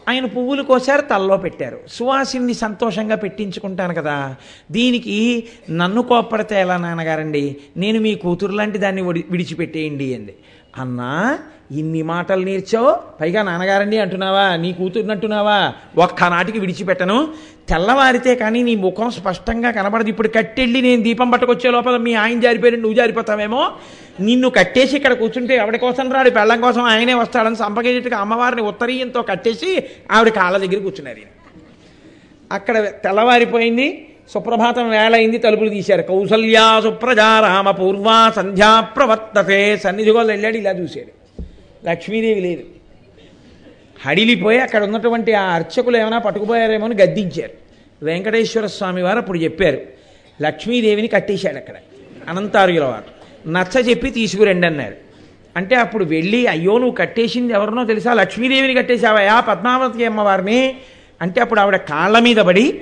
ఆయన 0.10 0.26
పువ్వులు 0.26 0.64
కోసారు 0.64 1.02
తల్లో 1.02 1.38
పెట్టారు. 1.38 1.80
సువాసిని 1.88 2.54
సంతోషంగా 2.54 3.16
పెట్టించుకుంటాను 3.16 3.94
కదా. 3.94 4.36
దీనికి 4.72 5.44
నన్ను 5.72 6.02
కోప్పడితే 6.02 6.62
ఎలా 6.62 6.78
నాన్నగారండి? 6.78 7.58
నేను 7.78 8.00
మీ 8.00 8.16
కూతురు 8.16 8.52
లాంటి 8.52 8.78
దాన్ని 8.78 9.02
విడి- 9.02 9.32
విడిచిపెట్టేయండి 9.32 10.16
అంది. 10.16 10.36
అన్నా 10.80 11.40
ఇన్ని 11.72 12.02
మాటలు 12.02 12.44
నేర్చావు? 12.46 12.92
పైగా 13.22 13.42
నాన్నగారండి 13.44 13.98
అంటున్నావా 13.98 14.56
నీ 14.56 14.74
కూతురునంటున్నావా 14.74 15.74
ఒక్కనాటికి 15.98 16.60
విడిచిపెట్టను. 16.60 17.28
తెల్లవారితే 17.70 18.36
కానీ 18.36 18.64
నీ 18.64 18.76
ముఖం 18.76 19.12
స్పష్టంగా 19.12 19.72
కనబడదు. 19.72 20.10
ఇప్పుడు 20.10 20.28
కట్టెళ్ళి 20.28 20.82
నేను 20.82 21.02
దీపం 21.04 21.30
పట్టుకొచ్చే 21.30 21.72
లోపల 21.72 21.98
మీ 21.98 22.14
ఆయన 22.14 22.40
జారిపోయి 22.40 22.78
నువ్వు 22.78 22.94
జారిపోతావేమో? 22.94 23.72
నిన్ను 24.20 24.50
కట్టేసి 24.50 24.96
ఇక్కడ 24.96 25.14
కూర్చుంటే 25.14 25.56
ఎవడి 25.56 25.78
కోసం 25.78 26.12
రాడు? 26.12 26.30
పెళ్ళం 26.30 26.62
కోసం 26.62 26.84
ఆయనే 26.84 27.14
వస్తాడని 27.14 27.56
సంపగేటట్టుగా 27.56 28.18
అమ్మవారిని 28.18 28.62
ఉత్తరీయంతో 28.62 29.22
కట్టేసి 29.22 29.84
ఆవిడ 30.12 30.30
కాళ్ళ 30.30 30.58
దగ్గర 30.58 30.80
కూర్చున్నారు 30.80 31.26
అక్కడ 32.52 32.88
తెల్లవారిపోయింది. 33.04 33.88
సుప్రభాతం 34.34 34.90
వేళయింది 34.90 35.38
తలుపులు 35.38 35.70
తీశారు. 35.70 36.02
కౌసల్యా 36.02 36.82
సుప్రజారామ 36.84 37.72
పూర్వ 37.72 38.32
సంధ్యా 38.36 38.80
ప్రవర్తతే. 38.80 39.78
సన్నిధిగో 39.78 40.22
వెళ్ళాడు 40.22 40.58
ఇలా 40.58 40.72
చూశాడు. 40.72 41.42
లక్ష్మీదేవి 41.90 42.42
లేదు. 42.42 42.64
హడిలిపోయి 44.06 44.60
అక్కడ 44.60 44.84
ఉన్నటువంటి 44.84 45.34
ఆ 45.34 45.44
అర్చకులు 45.44 45.98
ఏమైనా 45.98 46.18
పట్టుకుపోయారేమో 46.18 46.86
అని 46.86 46.96
గద్దించారు. 46.96 47.50
వెంకటేశ్వర 48.06 48.66
స్వామి 48.66 49.02
వారు 49.02 49.18
అప్పుడు 49.18 49.38
చెప్పారు 49.38 49.78
లక్ష్మీదేవిని 50.42 51.08
కట్టేశాడు 51.08 51.56
అక్కడ 51.56 51.74
అనంతారుగుల 52.28 52.84
వారు. 52.84 53.18
నచ్చ 53.50 53.90
చెప్పి 53.90 54.10
తీసుకురండి 54.10 54.68
అన్నారు. 54.68 54.94
అంటే 55.58 55.76
అప్పుడు 55.76 56.06
వెళ్ళి 56.06 56.48
అయ్యో 56.48 56.78
నువ్వు 56.78 56.96
కట్టేసింది 56.96 57.54
ఎవరినో 57.54 57.86
తెలుసా? 57.86 58.14
లక్ష్మీదేవిని 58.14 58.74
కట్టేశావయా 58.74 59.40
పద్మావతి 59.40 60.06
అమ్మవారిని. 60.06 60.76
అంటే 61.22 61.42
అప్పుడు 61.42 61.60
ఆవిడ 61.60 61.76
కాళ్ళ 61.76 62.20
మీద 62.20 62.38
పడి 62.38 62.82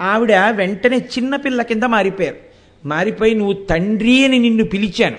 ఆవిడ 0.00 0.32
వెంటనే 0.50 0.96
చిన్నపిల్ల 0.96 1.62
కింద 1.62 1.82
మారిపోయారు. 1.82 2.36
మారిపోయి 2.84 3.34
నువ్వు 3.34 3.52
తండ్రి 3.52 4.24
అని 4.24 4.38
నిన్ను 4.38 4.64
పిలిచాను. 4.64 5.18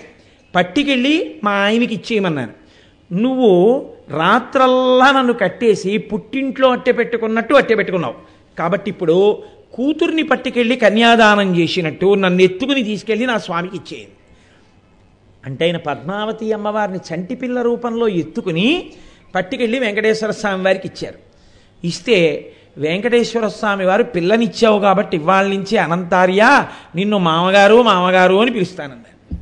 పట్టికెళ్ళి 0.55 1.41
మా 1.43 1.51
ఆయనకి 1.51 1.95
ఇచ్చేయమన్నాను. 1.95 2.53
నువ్వు 3.13 3.81
రాత్రల్లా 4.09 5.11
నన్ను 5.11 5.33
కట్టేసి 5.33 5.97
పుట్టింట్లో 5.97 6.69
అట్టె 6.69 6.91
పెట్టుకున్నట్టు 6.91 7.53
అట్టె 7.53 7.75
పెట్టుకున్నావు. 7.75 8.15
కాబట్టి 8.57 8.91
ఇప్పుడు 8.91 9.43
కూతుర్ని 9.73 10.23
పట్టుకెళ్ళి 10.23 10.75
కన్యాదానం 10.75 11.59
చేసినట్టు 11.59 12.13
నన్ను 12.13 12.41
ఎత్తుకుని 12.41 12.83
తీసుకెళ్ళి 12.83 13.25
నా 13.25 13.37
స్వామికి 13.37 13.77
ఇచ్చేయండి. 13.77 14.11
అంటే 15.45 15.65
ఆయన 15.65 15.77
పద్మావతి 15.77 16.53
అమ్మవారిని 16.53 16.99
చంటిపిల్ల 17.13 17.61
రూపంలో 17.61 18.07
ఎత్తుకుని 18.07 18.89
పట్టుకెళ్ళి 19.35 19.79
వెంకటేశ్వర 19.79 20.31
స్వామి 20.31 20.63
వారికి 20.63 20.87
ఇచ్చారు. 20.87 21.15
ఇస్తే 21.87 22.51
వెంకటేశ్వర 22.77 23.47
స్వామి 23.47 23.85
వారు 23.85 24.03
పిల్లనిచ్చావు 24.03 24.79
కాబట్టి 24.79 25.17
ఇవాళ 25.17 25.47
నుంచి 25.47 25.77
అనంతార్య 25.77 26.65
నిన్ను 26.95 27.17
మామగారు 27.17 27.81
మామగారు 27.81 28.35
అని 28.35 28.51
పిలుస్తానన్నారు 28.51 29.37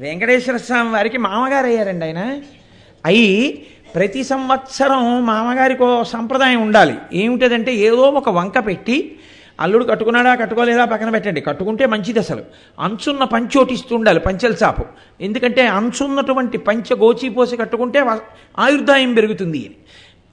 వెంకటేశ్వర 0.00 0.56
స్వామి 0.56 0.90
వారికి 0.90 1.18
మామగారు 1.18 1.66
అయ్యారండి 1.66 2.04
ఆయన. 2.04 2.40
అయి 3.06 3.62
ప్రతి 3.94 4.24
సంవత్సరం 4.24 5.26
మామగారికి 5.26 6.04
సంప్రదాయం 6.04 6.62
ఉండాలి. 6.62 6.94
ఏమిటదంటే 7.12 7.74
ఏదో 7.74 7.96
ఒక 7.96 8.28
వంక 8.28 8.66
పెట్టి 8.66 9.16
అల్లుడు 9.60 9.84
కట్టుకున్నాడా 9.84 10.34
కట్టుకోలేదా 10.34 10.84
పక్కన 10.84 11.10
పెట్టండి. 11.10 11.40
కట్టుకుంటే 11.40 11.86
మంచిది 11.86 12.18
అసలు. 12.18 12.42
అంచున్న 12.80 13.24
పంచోటిస్తూ 13.24 13.96
ఉండాలి 13.96 14.20
పంచెల 14.20 14.52
చాపు 14.52 14.84
ఎందుకంటే 15.20 15.66
అంచున్నటువంటి 15.66 16.58
పంచ 16.58 16.94
గోచిపోసి 16.98 17.56
కట్టుకుంటే 17.56 18.00
వ- 18.00 18.20
ఆయుర్దాయం 18.58 19.14
పెరుగుతుంది 19.14 19.58
అని 19.58 19.74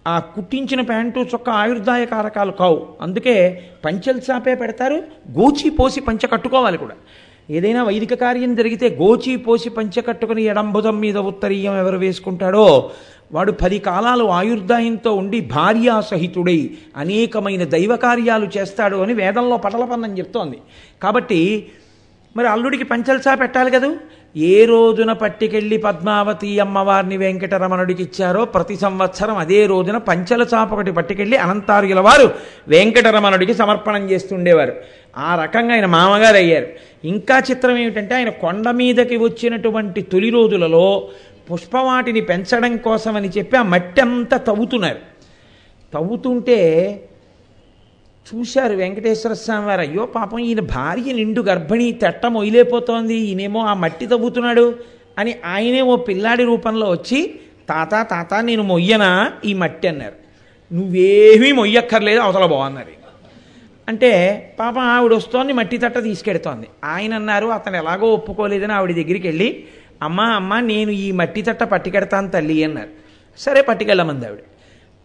ఆ 0.10 0.14
కుట్టించిన 0.34 0.82
ప్యాంటు 0.89 1.20
చొక్క 1.32 1.47
ఆయుర్దాయ 1.62 2.03
కారకాలు 2.12 2.53
కావు. 2.60 2.80
అందుకే 3.05 3.36
పంచెల 3.86 4.18
చాపే 4.28 4.53
పెడతారు 4.62 4.97
గోచి 5.39 5.70
పోసి 5.80 5.99
పంచ 6.07 6.24
కట్టుకోవాలి 6.34 6.78
కూడా. 6.84 6.95
ఏదైనా 7.57 7.82
వైదిక 7.84 8.14
కార్యం 8.14 8.51
జరిగితే 8.55 8.88
గోచి 9.01 9.32
పోసి 9.45 9.70
పంచకట్టుకుని 9.78 10.41
ఎడంబుధం 10.51 10.97
మీద 11.03 11.18
ఉత్తరీయం 11.32 11.76
ఎవరు 11.84 11.97
వేసుకుంటాడో 11.97 12.66
వాడు 13.36 13.51
పది 13.62 13.78
కాలాలు 13.88 14.26
ఆయుర్దాయంతో 14.38 15.12
ఉండి 15.22 15.39
భార్యా 15.55 15.95
సహితుడై 16.12 16.60
అనేకమైన 16.97 17.64
దైవ 17.74 17.95
కార్యాలు 18.05 18.47
చేస్తాడు 18.57 18.97
అని 19.03 19.14
వేదంలో 19.14 19.57
పటలపన్నం 19.66 20.14
చెప్తోంది. 20.18 20.57
కాబట్టి 21.03 21.41
మరి 22.38 22.48
అల్లుడికి 22.48 22.84
పంచల్సా 22.84 23.36
పెట్టాలి 23.36 23.72
కదూ? 23.72 23.96
ఏ 24.38 24.66
రోజున 24.66 25.14
పట్టికెళ్ళి 25.14 25.78
పద్మావతి 25.78 26.60
అమ్మవారిని 26.60 27.18
వెంకటరమణుడికి 27.18 28.04
ఇచ్చారో 28.04 28.46
ప్రతి 28.46 28.76
సంవత్సరం 28.76 29.38
అదే 29.38 29.66
రోజున 29.66 29.98
పంచల 29.98 30.46
చాప 30.54 30.74
ఒకటి 30.74 30.92
పట్టుకెళ్ళి 30.92 31.38
అనంతార్యుల 31.38 32.00
వారు 32.00 32.32
వెంకటరమణుడికి 32.68 33.54
సమర్పణం 33.54 34.10
చేస్తుండేవారు. 34.12 34.74
ఆ 35.18 35.42
రకంగా 35.44 35.74
ఆయన 35.74 35.86
మామగారు 35.86 36.38
అయ్యారు 36.38 36.68
ఇంకా 37.04 37.42
చిత్రం 37.52 37.78
ఏమిటంటే 37.78 38.16
ఆయన 38.16 38.30
కొండ 38.30 38.70
మీదకి 38.70 39.18
వచ్చినటువంటి 39.18 40.02
తొలి 40.02 40.30
రోజులలో 40.30 41.10
పుష్పవాటిని 41.52 42.22
పెంచడం 42.22 42.78
కోసమని 42.78 43.30
చెప్పి 43.30 43.58
ఆ 43.58 43.64
మట్టి 43.64 44.02
అంతా 44.02 44.38
తవ్వుతున్నారు. 44.38 45.00
తవ్వుతుంటే 45.94 46.60
చూశారు 48.30 48.74
వెంకటేశ్వర 48.74 49.34
స్వామి 49.34 49.66
వారు 49.66 49.82
అయ్యో 49.82 50.06
పాపం 50.06 50.40
ఈయన 50.40 50.60
భార్య 50.60 51.14
నిండు 51.14 51.42
గర్భిణి 51.42 51.92
తెట్ట 51.92 52.26
మొయిలేపోతోంది 52.26 53.16
ఈయనేమో 53.16 53.60
ఆ 53.60 53.74
మట్టి 53.74 54.06
తవ్వుతున్నాడు 54.08 54.76
అని 55.18 55.36
ఆయనే 55.46 55.82
ఓ 55.82 55.96
పిల్లాడి 55.96 56.44
రూపంలో 56.44 56.92
వచ్చి 56.92 57.40
తాత 57.70 58.08
తాత 58.12 58.34
నేను 58.34 58.64
మొయ్యనా 58.64 59.32
ఈ 59.46 59.54
మట్టి 59.54 59.88
అన్నారు. 59.88 60.18
నువ్వేమీ 60.74 61.52
మొయ్యక్కర్లేదు 61.52 62.20
అవతల 62.20 62.46
బాగున్నారు 62.46 62.94
అంటే 63.88 64.12
పాపం 64.60 64.82
ఆవిడ 64.82 65.14
వస్తోంది 65.14 65.54
మట్టి 65.54 65.78
తట్ట 65.78 66.04
తీసుకెడుతోంది. 66.04 66.68
ఆయన 66.84 67.14
అన్నారు 67.14 67.48
అతను 67.48 67.78
ఎలాగో 67.78 68.08
ఒప్పుకోలేదని 68.08 68.74
ఆవిడ 68.74 68.92
దగ్గరికి 68.92 69.28
వెళ్ళి 69.28 69.64
అమ్మా 70.02 70.24
అమ్మ 70.24 70.60
నేను 70.60 70.92
ఈ 70.92 71.12
మట్టి 71.12 71.42
తట్ట 71.42 71.64
పట్టుకెడతాను 71.64 72.30
తల్లి 72.30 72.64
అన్నారు. 72.64 72.90
సరే 73.38 73.62
పట్టుకెళ్ళమంది 73.62 74.26
ఆవిడ. 74.26 74.40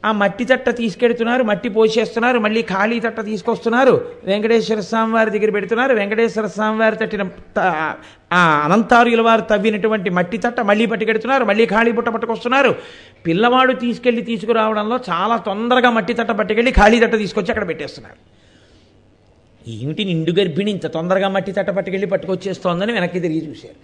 ఆ 0.04 0.12
మట్టి 0.12 0.44
తట్ట 0.44 0.70
తీసుకెడుతున్నారు 0.70 1.42
మట్టి 1.42 1.68
పోసేస్తున్నారు 1.68 2.38
మళ్ళీ 2.38 2.62
ఖాళీ 2.62 3.00
తట్ట 3.00 3.20
తీసుకొస్తున్నారు. 3.20 4.08
వెంకటేశ్వర 4.24 4.80
స్వామి 4.80 5.12
వారి 5.12 5.30
దగ్గర 5.30 5.50
పెడుతున్నారు. 5.50 5.94
వెంకటేశ్వర 5.94 6.46
స్వామి 6.46 6.78
వారి 6.78 6.96
తట్టిన 6.96 7.22
త- 7.56 7.96
ఆ 8.32 8.62
అనంతారుల 8.64 9.20
వారు 9.20 9.40
తవ్వినటువంటి 9.40 10.10
మట్టి 10.10 10.38
తట్ట 10.38 10.60
మళ్ళీ 10.60 10.86
పట్టుకెడుతున్నారు 10.86 11.44
మళ్ళీ 11.44 11.66
ఖాళీ 11.66 11.92
బుట్ట 11.92 12.08
పట్టుకొస్తున్నారు. 12.08 12.74
పిల్లవాడు 13.26 13.72
తీసుకెళ్ళి 13.72 14.22
తీసుకురావడంలో 14.22 15.00
చాలా 15.10 15.36
తొందరగా 15.36 15.90
మట్టి 15.90 16.14
తట్ట 16.14 16.30
పట్టుకెళ్ళి 16.30 16.72
ఖాళీ 16.72 17.00
తట్ట 17.00 17.16
తీసుకొచ్చి 17.16 17.48
అక్కడ 17.48 17.68
పెట్టేస్తున్నారు. 17.68 18.34
ఏమిటి 19.70 20.04
నిండు 20.04 20.40
గర్భిణి 20.40 20.70
ఇంత 20.70 20.86
తొందరగా 20.86 21.28
మట్టి 21.28 21.52
తట్ట 21.52 21.70
పట్టుకెళ్ళి 21.70 22.06
పట్టుకొచ్చేస్తోందని 22.06 22.92
వెనక్కి 22.92 23.20
తిరిగి 23.20 23.48
చూశారు. 23.48 23.74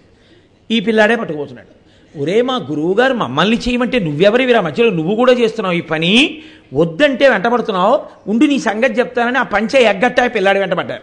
ఈ 0.70 0.80
పిల్లాడే 0.80 1.16
పట్టుకుపోతున్నాడు. 1.16 1.79
ఒరే 2.16 2.42
మా 2.42 2.56
గురువుగారు 2.70 3.14
మమ్మల్ని 3.14 3.56
చేయమంటే 3.56 3.98
నువ్వెవరివిరా 3.98 4.60
మధ్యలో 4.60 4.90
నువ్వు 4.90 5.14
కూడా 5.14 5.32
చేస్తున్నావు 5.32 5.74
ఈ 5.74 5.80
పని. 5.80 6.42
వద్దంటే 6.74 7.28
వెంటబడుతున్నావు. 7.28 8.30
ఉండి 8.30 8.46
నీ 8.46 8.58
సంగతి 8.58 8.92
చెప్తానని 8.92 9.38
ఆ 9.38 9.42
పంచ 9.42 9.76
ఎగ్గట్టా 9.76 10.26
పిల్లాడు 10.26 10.58
వెంటబడ్డారు. 10.58 11.02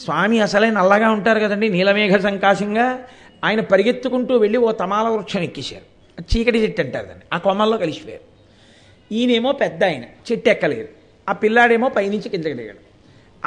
స్వామి 0.00 0.40
అసలే 0.40 0.70
నల్లగా 0.70 1.10
ఉంటారు 1.10 1.40
కదండి 1.40 1.68
నీలమేఘ 1.68 2.20
సంకాశంగా. 2.20 2.98
ఆయన 3.44 3.60
పరిగెత్తుకుంటూ 3.60 4.36
వెళ్ళి 4.36 4.58
ఓ 4.58 4.72
తమాల 4.72 5.08
వృక్షం 5.08 5.40
ఎక్కేశారు. 5.40 5.92
చీకటి 6.20 6.58
చెట్టు 6.58 6.82
అంటారు 6.82 7.06
దాన్ని. 7.06 7.24
ఆ 7.32 7.38
కొమ్మల్లో 7.38 7.76
కలిసిపోయారు. 7.76 8.22
ఈయనేమో 9.14 9.52
పెద్ద 9.52 9.84
ఆయన 9.84 10.02
చెట్టు 10.02 10.50
ఎక్కలేదు. 10.50 10.88
ఆ 11.28 11.32
పిల్లాడేమో 11.32 11.88
పైనుంచి 11.88 12.28
కిందకి 12.28 12.52
దిగాడు. 12.52 12.92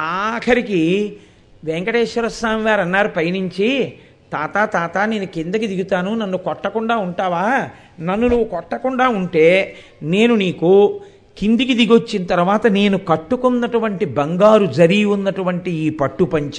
ఆఖరికి 0.00 1.16
వెంకటేశ్వర 1.64 2.28
స్వామి 2.28 2.62
వారు 2.64 2.80
అన్నారు 2.80 3.08
పైనుంచి 3.08 3.92
తాత 4.32 4.64
తాత 4.72 4.98
నేను 4.98 5.26
కిందకి 5.26 5.66
దిగుతాను 5.66 6.14
నన్ను 6.14 6.38
కొట్టకుండా 6.38 6.96
ఉంటావా? 6.96 7.68
నన్ను 8.00 8.26
నువ్వు 8.28 8.44
కొట్టకుండా 8.44 9.08
ఉంటే 9.08 9.74
నేను 10.02 10.36
నీకు 10.36 11.00
కిందికి 11.38 11.74
దిగొచ్చిన 11.74 12.24
తర్వాత 12.24 12.66
నేను 12.66 12.98
కట్టుకున్నటువంటి 12.98 14.04
బంగారు 14.04 14.66
జరీ 14.66 15.04
ఉన్నటువంటి 15.04 15.70
ఈ 15.70 15.90
పట్టు 15.90 16.24
పంచ 16.24 16.58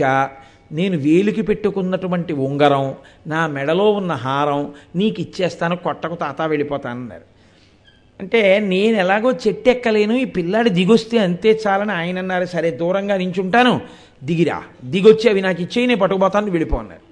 నేను 0.72 0.98
వేలికి 0.98 1.42
పెట్టుకున్నటువంటి 1.42 2.34
ఉంగరం 2.34 2.96
నా 3.28 3.48
మెడలో 3.48 3.92
ఉన్న 3.92 4.12
హారం 4.12 4.62
నీకు 4.96 5.22
ఇచ్చేస్తాను 5.22 5.76
కొట్టకు 5.76 6.16
తాత 6.16 6.42
వెళ్ళిపోతానన్నారు. 6.42 7.26
అంటే 8.22 8.60
నేను 8.60 8.96
ఎలాగో 8.98 9.32
చెట్టు 9.48 9.70
ఎక్కలేను 9.70 10.14
ఈ 10.14 10.26
పిల్లాడి 10.26 10.70
దిగొస్తే 10.70 11.18
అంతే 11.18 11.60
చాలని 11.68 11.92
ఆయన 11.92 12.18
అన్నారు. 12.18 12.46
సరే 12.46 12.72
దూరంగా 12.72 13.18
నించుంటాను 13.18 13.82
దిగిరా. 14.24 14.64
దిగొచ్చి 14.86 15.30
అవి 15.30 15.42
నాకు 15.42 15.62
ఇచ్చేయి 15.62 15.88
నేను 15.88 16.00
పట్టుకుపోతాను 16.00 16.52
వెళ్ళిపోన్నారు 16.52 17.07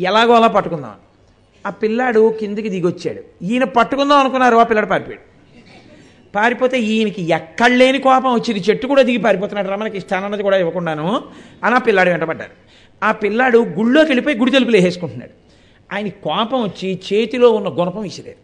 ఎలాగో 0.00 0.34
అలా 0.34 0.46
పట్టుకుందాం. 0.46 0.94
ఆ 1.66 1.70
పిల్లాడు 1.70 2.34
కిందికి 2.40 2.68
దిగొచ్చాడు. 2.68 3.44
ఈయన 3.44 3.64
పట్టుకుందాం 3.64 4.18
అనుకున్నారు 4.18 4.56
ఆ 4.56 4.62
పిల్లాడు 4.62 4.86
పారిపోయాడు. 4.86 5.34
పారిపోతే 6.34 6.80
ఈయనకి 6.80 7.22
ఎక్కడలేని 7.22 7.98
కోపం 7.98 8.32
వచ్చింది. 8.34 8.60
చెట్టు 8.70 8.86
కూడా 8.86 9.02
దిగి 9.02 9.16
పారిపోతున్నాడు. 9.16 9.68
రమణకి 9.68 9.96
ఇష్టానన్నది 9.96 10.42
కూడా 10.42 10.56
ఇవ్వకుండాను 10.56 11.24
అని 11.64 11.74
ఆ 11.74 11.78
పిల్లాడు 11.78 12.10
వెంటబడ్డారు 12.10 12.50
ఆ 13.04 13.12
పిల్లాడు 13.12 13.58
గుళ్ళోకి 13.58 14.10
వెళ్ళిపోయి 14.10 14.36
గుడి 14.36 14.50
తలుపులు 14.50 14.76
వేసేసుకుంటున్నాడు. 14.76 15.32
ఆయన 15.94 16.08
కోపం 16.08 16.62
వచ్చి 16.62 17.00
చేతిలో 17.12 17.50
ఉన్న 17.50 17.68
గుణపం 17.68 18.02
విసిరారు 18.02 18.38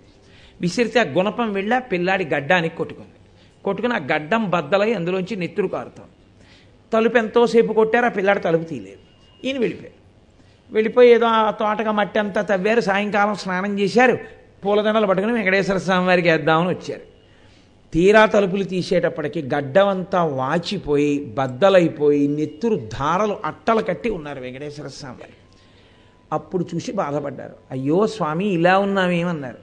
విసిరితే 0.60 1.00
ఆ 1.00 1.02
గుణపం 1.02 1.52
వెళ్ళి 1.52 1.76
ఆ 1.76 1.78
పిల్లాడి 1.78 2.24
గడ్డానికి 2.24 2.76
కొట్టుకుంది. 2.76 3.16
కొట్టుకుని 3.64 3.94
ఆ 3.94 3.98
గడ్డం 3.98 4.50
బద్దలై 4.50 4.92
అందులోంచి 4.94 5.36
నెత్తురు 5.36 5.68
కారుతాం 5.68 6.06
తలుపు 6.92 7.16
ఎంతోసేపు 7.18 7.72
కొట్టారు 7.72 8.06
ఆ 8.06 8.08
పిల్లాడు 8.08 8.38
తలుపు 8.38 8.64
తీయలేదు. 8.64 8.98
ఈయన 9.46 9.58
వెళ్ళిపోయారు 9.58 9.99
వెళ్ళిపోయి 10.72 11.10
ఏదో 11.10 11.26
ఆ 11.26 11.50
తోటగా 11.50 11.92
మట్టి 11.92 12.18
అంతా 12.18 12.42
తవ్వారు 12.42 12.80
సాయంకాలం 12.80 13.34
స్నానం 13.34 13.78
చేశారు. 13.78 14.18
పూలదండలు 14.64 15.06
పట్టుకుని 15.06 15.32
వెంకటేశ్వర 15.32 15.78
స్వామి 15.78 16.06
వారికి 16.06 16.30
వేద్దామని 16.30 16.68
వచ్చారు. 16.68 17.00
తీరా 17.92 18.26
తలుపులు 18.26 18.64
తీసేటప్పటికి 18.64 19.42
గడ్డమంతా 19.42 20.24
వాచిపోయి 20.24 21.24
బద్దలైపోయి 21.24 22.28
నెత్తురు 22.28 22.76
ధారలు 22.76 23.36
అట్టలు 23.44 23.82
కట్టి 23.82 24.10
ఉన్నారు 24.10 24.40
వెంకటేశ్వర 24.40 24.88
స్వామి 24.88 25.16
వారు. 25.16 25.40
అప్పుడు 26.32 26.66
చూసి 26.74 26.92
బాధపడ్డారు. 26.92 27.52
అయ్యో 27.70 28.06
స్వామి 28.06 28.46
ఇలా 28.46 28.78
ఉన్నామేమన్నారు. 28.78 29.56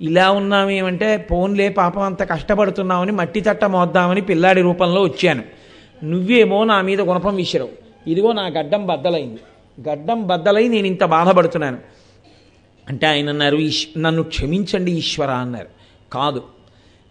ఇలా 0.00 0.30
ఉన్నామేమంటే 0.30 1.16
పోన్లే 1.16 1.68
పాపం 1.68 2.02
అంత 2.02 2.22
కష్టపడుతున్నామని 2.22 3.12
మట్టి 3.12 3.40
తట్ట 3.40 3.64
మోద్దామని 3.64 4.20
పిల్లాడి 4.20 4.60
రూపంలో 4.60 5.02
వచ్చాను. 5.02 5.42
నువ్వేమో 6.04 6.64
నా 6.64 6.80
మీద 6.80 7.00
గుణపం 7.00 7.36
విసిరావు. 7.36 7.70
ఇదిగో 8.06 8.32
నా 8.32 8.46
గడ్డం 8.46 8.86
బద్దలైంది. 8.86 9.38
గడ్డం 9.80 10.26
బద్దలై 10.26 10.68
నేను 10.68 10.86
ఇంత 10.86 11.04
బాధపడుతున్నాను. 11.04 11.78
అంటే 12.88 13.06
ఆయన 13.06 13.28
అన్నారు 13.28 13.58
నన్ను 13.98 14.22
క్షమించండి 14.22 14.92
ఈశ్వర 14.92 15.30
అన్నారు. 15.30 15.66
కాదు 16.12 16.42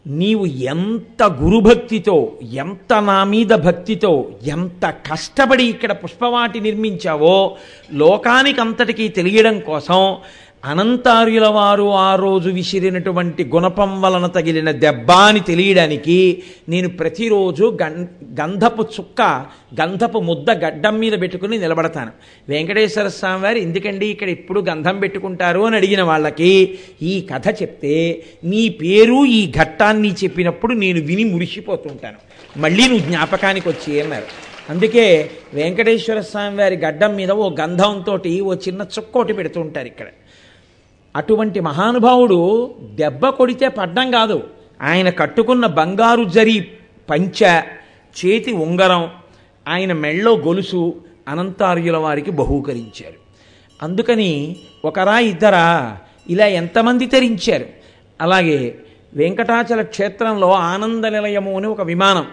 నీవు 0.08 0.46
ఎంత 0.46 1.24
గురుభక్తితో 1.24 2.38
ఎంత 2.44 2.94
నా 2.94 3.24
మీద 3.24 3.48
భక్తితో 3.48 4.32
ఎంత 4.44 4.86
కష్టపడి 5.12 5.64
ఇక్కడ 5.64 5.92
పుష్పవాటి 5.92 6.60
నిర్మించావో 6.60 7.58
లోకానికి 7.94 8.62
అంతటికీ 8.62 9.08
తెలియడం 9.08 9.60
కోసం 9.60 10.18
అనంతార్యుల 10.66 11.48
వారు 11.48 11.94
ఆ 11.94 12.16
రోజు 12.16 12.50
విసిరినటువంటి 12.50 13.44
గుణపం 13.44 14.02
వలన 14.02 14.26
తగిలిన 14.26 14.72
దెబ్బ 14.72 15.12
అని 15.12 15.40
తెలియడానికి 15.40 16.44
నేను 16.70 16.90
ప్రతిరోజు 16.90 17.78
గం 17.82 18.08
గంధపు 18.42 18.82
చుక్క 18.82 19.22
గంధపు 19.82 20.20
ముద్ద 20.20 20.52
గడ్డం 20.52 21.00
మీద 21.00 21.12
పెట్టుకుని 21.22 21.58
నిలబడతాను. 21.58 22.12
వెంకటేశ్వర 22.50 23.08
స్వామి 23.08 23.44
వారు 23.44 23.58
ఎందుకండి 23.58 24.08
ఇక్కడ 24.08 24.30
ఎప్పుడు 24.30 24.60
గంధం 24.60 25.00
పెట్టుకుంటారు? 25.00 25.60
అని 25.60 25.76
అడిగిన 25.76 26.04
వాళ్ళకి 26.04 26.80
ఈ 27.02 27.28
కథ 27.34 27.48
చెప్తే 27.62 28.24
నీ 28.44 28.70
పేరు 28.70 29.26
ఈ 29.26 29.52
ఘట్టాన్ని 29.52 30.12
చెప్పినప్పుడు 30.14 30.74
నేను 30.74 31.00
విని 31.02 31.24
మురిసిపోతుంటాను. 31.24 32.18
మళ్ళీ 32.60 32.88
నువ్వు 32.88 33.06
జ్ఞాపకానికి 33.06 33.70
వచ్చి 33.70 34.02
అన్నారు 34.02 34.26
అందుకే 34.70 35.30
వెంకటేశ్వర 35.54 36.22
స్వామి 36.22 36.62
వారి 36.62 36.76
గడ్డం 36.76 37.16
మీద 37.16 37.32
ఓ 37.32 37.50
గంధంతో 37.62 38.14
ఓ 38.44 38.54
చిన్న 38.54 38.82
చుక్కోటి 38.82 39.34
పెడుతూ 39.34 39.62
ఉంటారు 39.62 39.88
ఇక్కడ. 39.88 40.06
అటువంటి 41.18 41.60
మహానుభావుడు 41.60 42.76
దెబ్బ 42.94 43.30
కొడితే 43.30 43.68
పడ్డం 43.68 44.12
కాదు. 44.12 44.44
ఆయన 44.82 45.10
కట్టుకున్న 45.10 45.66
బంగారు 45.66 46.24
జరి 46.24 46.68
పంచ 47.10 47.62
చేతి 48.26 48.52
ఉంగరం 48.52 49.10
ఆయన 49.68 49.94
మెళ్ళో 49.94 50.38
గొలుసు 50.38 50.96
అనంతార్యుల 51.28 51.98
వారికి 51.98 52.32
బహూకరించారు. 52.32 53.28
అందుకని 53.84 54.56
ఒకరా 54.86 55.20
ఇద్దరా 55.20 55.98
ఇలా 56.30 56.46
ఎంతమంది 56.46 57.06
తరించారు? 57.06 57.66
అలాగే 58.22 58.76
వెంకటాచల 59.14 59.82
క్షేత్రంలో 59.82 60.52
ఆనంద 60.52 61.06
నిలయము 61.06 61.58
అని 61.58 61.68
ఒక 61.68 61.82
విమానం. 61.82 62.26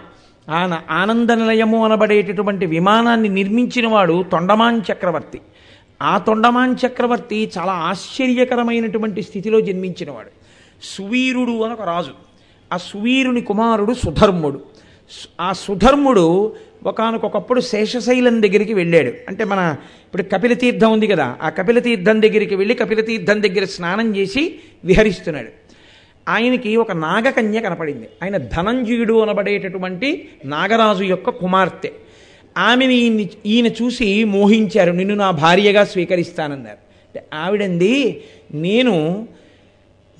ఆన 0.49 0.81
ఆనంద 0.91 1.29
నిలయము 1.29 1.85
అనబడేటటువంటి 1.85 2.65
విమానాన్ని 2.65 3.29
నిర్మించిన 3.29 3.87
వాడు 3.87 4.25
తొండమాన్ 4.31 4.81
చక్రవర్తి. 4.91 5.41
ఆ 6.01 6.17
తొండమాన్ 6.17 6.75
చక్రవర్తి 6.87 7.51
చాలా 7.57 7.73
ఆశ్చర్యకరమైనటువంటి 7.73 9.21
స్థితిలో 9.21 9.61
జన్మించినవాడు. 9.61 10.29
సువీరుడు 10.83 11.63
అని 11.63 11.73
ఒక 11.73 11.81
రాజు. 11.81 12.11
ఆ 12.73 12.77
సువీరుని 12.77 13.41
కుమారుడు 13.41 13.93
సుధర్ముడు. 13.93 14.61
ఆ 15.41 15.53
సుధర్ముడు 15.53 16.55
ఒకనకొకప్పుడు 16.85 17.61
శేషశైలం 17.61 18.41
దగ్గరికి 18.41 18.73
వెళ్ళాడు. 18.73 19.11
అంటే 19.27 19.43
మన 19.43 19.75
ఇప్పుడు 20.05 20.23
కపిలతీర్థం 20.23 20.91
ఉంది 20.91 21.07
కదా 21.07 21.35
ఆ 21.41 21.49
కపిలతీర్థం 21.49 22.21
దగ్గరికి 22.21 22.55
వెళ్ళి 22.55 22.75
కపిలతీర్థం 22.75 23.43
దగ్గర 23.43 23.63
స్నానం 23.63 24.15
చేసి 24.15 24.59
విహరిస్తున్నాడు. 24.85 25.49
ఆయనకి 26.29 26.75
ఒక 26.75 26.91
నాగకన్య 26.91 27.59
కనపడింది. 27.59 28.09
ఆయన 28.23 28.37
ధనంజయుడు 28.37 29.19
అనబడేటటువంటి 29.19 30.29
నాగరాజు 30.45 31.03
యొక్క 31.03 31.29
కుమార్తె. 31.29 31.91
ఆమెని 32.57 32.95
ఈయన్ని 32.95 33.29
ఈయన 33.45 33.67
చూసి 33.67 34.23
మోహించారు 34.23 34.91
నిన్ను 34.91 35.15
నా 35.15 35.31
భార్యగా 35.31 35.83
స్వీకరిస్తానన్నారు. 35.83 36.77
అంటే 36.77 37.23
ఆవిడంది 37.33 38.23
నేను 38.53 39.27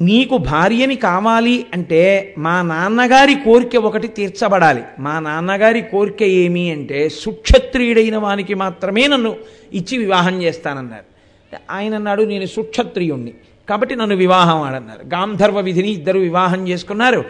నీకు 0.01 0.37
భార్యని 0.37 0.95
కావాలి 0.95 1.65
అంటే 1.73 2.35
మా 2.37 2.61
నాన్నగారి 2.61 3.35
కోరిక 3.35 3.75
ఒకటి 3.75 4.07
తీర్చబడాలి. 4.07 4.81
మా 4.99 5.19
నాన్నగారి 5.19 5.81
కోరిక 5.81 6.23
ఏమి 6.23 6.71
అంటే 6.71 7.09
సుక్షత్రియుడైన 7.09 8.17
వానికి 8.17 8.53
మాత్రమే 8.53 9.07
నన్ను 9.07 9.35
ఇచ్చి 9.73 9.97
వివాహం 9.97 10.43
చేస్తానన్నారు. 10.43 11.15
ఆయన 11.71 11.95
అన్నాడు 11.95 12.23
నేను 12.23 12.45
సుక్షత్రియుణ్ణి. 12.45 13.33
కాబట్టి 13.69 13.95
నన్ను 13.95 14.15
వివాహం 14.15 14.61
ఆడన్నారు. 14.61 15.05
గాంధర్వ 15.05 15.59
విధిని 15.59 15.89
ఇద్దరు 15.89 16.19
వివాహం 16.19 16.67
చేసుకున్నారు. 16.67 17.25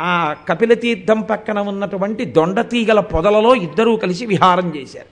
ఆ 0.00 0.34
కపిలతీర్థం 0.48 1.20
పక్కన 1.20 1.58
ఉన్నటువంటి 1.58 2.24
దొండతీగల 2.24 3.00
పొదలలో 3.00 3.54
ఇద్దరూ 3.54 3.96
కలిసి 3.96 4.26
విహారం 4.26 4.72
చేశారు. 4.76 5.06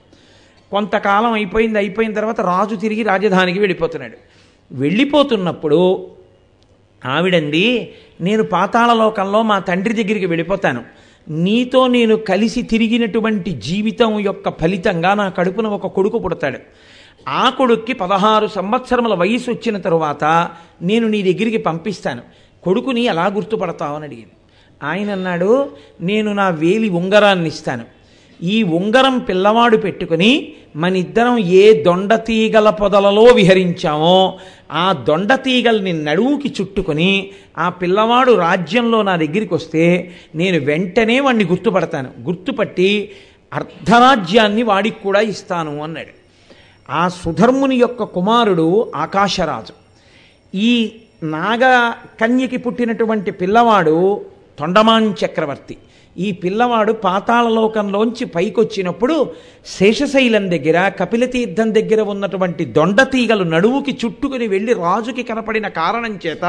కొంతకాలం 0.70 1.32
అయిపోయింది 1.32 1.78
అయిపోయిన 1.78 2.12
తర్వాత 2.12 2.41
రాజు 2.41 2.74
తిరిగి 2.74 3.03
రాజధానికి 3.03 3.59
వెళ్ళిపోతున్నాడు. 3.59 4.16
వెళ్ళిపోతున్నప్పుడు 4.72 6.07
ఆవిడంది 7.07 7.95
నేను 8.20 8.43
పాతాళలోకంలో 8.43 9.43
మా 9.43 9.59
తండ్రి 9.59 10.03
దగ్గరికి 10.03 10.26
వెళ్ళిపోతాను. 10.26 10.84
నీతో 11.28 11.86
నేను 11.86 12.16
కలిసి 12.16 12.62
తిరిగినటువంటి 12.62 13.53
జీవితం 13.53 14.18
యొక్క 14.18 14.61
ఫలితంగా 14.61 15.14
నా 15.14 15.28
కడుపున 15.28 15.66
ఒక 15.66 15.86
కొడుకు 15.86 16.18
పుడతాడు. 16.18 16.59
ఆ 17.28 17.51
కొడుక్కి 17.51 17.93
పదహారు 17.93 18.47
సంవత్సరముల 18.47 19.14
వయసు 19.14 19.51
వచ్చిన 19.51 19.78
తరువాత 19.78 20.51
నేను 20.82 21.09
నీ 21.09 21.22
దగ్గరికి 21.22 21.59
పంపిస్తాను. 21.59 22.22
కొడుకుని 22.62 23.01
ఎలా 23.01 23.26
గుర్తుపడతావు? 23.26 23.97
అని 23.97 24.05
అడిగింది. 24.05 24.30
ఆయన 24.82 25.10
అన్నాడు 25.10 25.70
నేను 26.00 26.32
నా 26.32 26.48
వేలి 26.48 26.88
ఉంగరాన్ని 26.88 27.48
ఇస్తాను 27.48 27.84
ఈ 28.42 28.62
ఉంగరం 28.62 29.18
పిల్లవాడు 29.18 29.76
పెట్టుకుని 29.76 30.52
మనిద్దరం 30.76 31.38
ఏ 31.38 31.82
దొండతీగల 31.82 32.70
పొదలలో 32.70 33.22
విహరించామో 33.22 34.38
ఆ 34.72 34.92
దొండతీగల్ని 34.92 36.04
నడువుకి 36.04 36.54
చుట్టుకొని 36.60 37.30
ఆ 37.58 37.68
పిల్లవాడు 37.68 38.32
రాజ్యంలో 38.32 39.02
నా 39.02 39.16
దగ్గరికి 39.16 39.54
వస్తే 39.54 40.10
నేను 40.34 40.64
వెంటనే 40.64 41.20
వాడిని 41.20 41.44
గుర్తుపడతాను. 41.44 42.10
గుర్తుపట్టి 42.22 43.10
అర్ధరాజ్యాన్ని 43.54 44.62
వాడికి 44.62 45.00
కూడా 45.00 45.20
ఇస్తాను 45.20 45.82
అన్నాడు. 45.82 46.18
ఆ 46.92 47.08
సుధర్ముని 47.08 47.76
యొక్క 47.76 48.02
కుమారుడు 48.02 48.92
ఆకాశరాజు. 48.96 49.72
ఈ 50.56 50.92
నాగ 51.22 51.92
కన్యకి 52.20 52.56
పుట్టినటువంటి 52.56 53.30
పిల్లవాడు 53.30 54.20
తొండమాన్ 54.59 55.14
చక్రవర్తి. 55.24 55.76
ఈ 56.16 56.32
పిల్లవాడు 56.32 56.92
పాతాళలోకంలోంచి 56.92 58.24
పైకొచ్చినప్పుడు 58.26 59.32
శేషశైలం 59.66 60.50
దగ్గర 60.50 60.88
కపిలతీర్థం 60.88 61.74
దగ్గర 61.74 62.00
ఉన్నటువంటి 62.00 62.64
దొండతీగలు 62.64 63.44
నడువుకి 63.44 63.98
చుట్టుకుని 64.04 64.46
వెళ్ళి 64.46 64.72
రాజుకి 64.72 65.22
కనపడిన 65.22 65.68
కారణం 65.68 66.18
చేత 66.26 66.44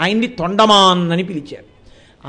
ఆయన్ని 0.00 0.26
తొండమాన్ 0.26 1.12
అని 1.12 1.22
పిలిచారు. 1.22 1.68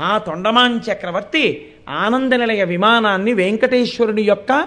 ఆ 0.00 0.18
తొండమాన్ 0.18 0.80
చక్రవర్తి 0.92 1.44
ఆనంద 1.88 2.32
నిలయ 2.32 2.64
విమానాన్ని 2.64 3.32
వెంకటేశ్వరుని 3.32 4.22
యొక్క 4.22 4.64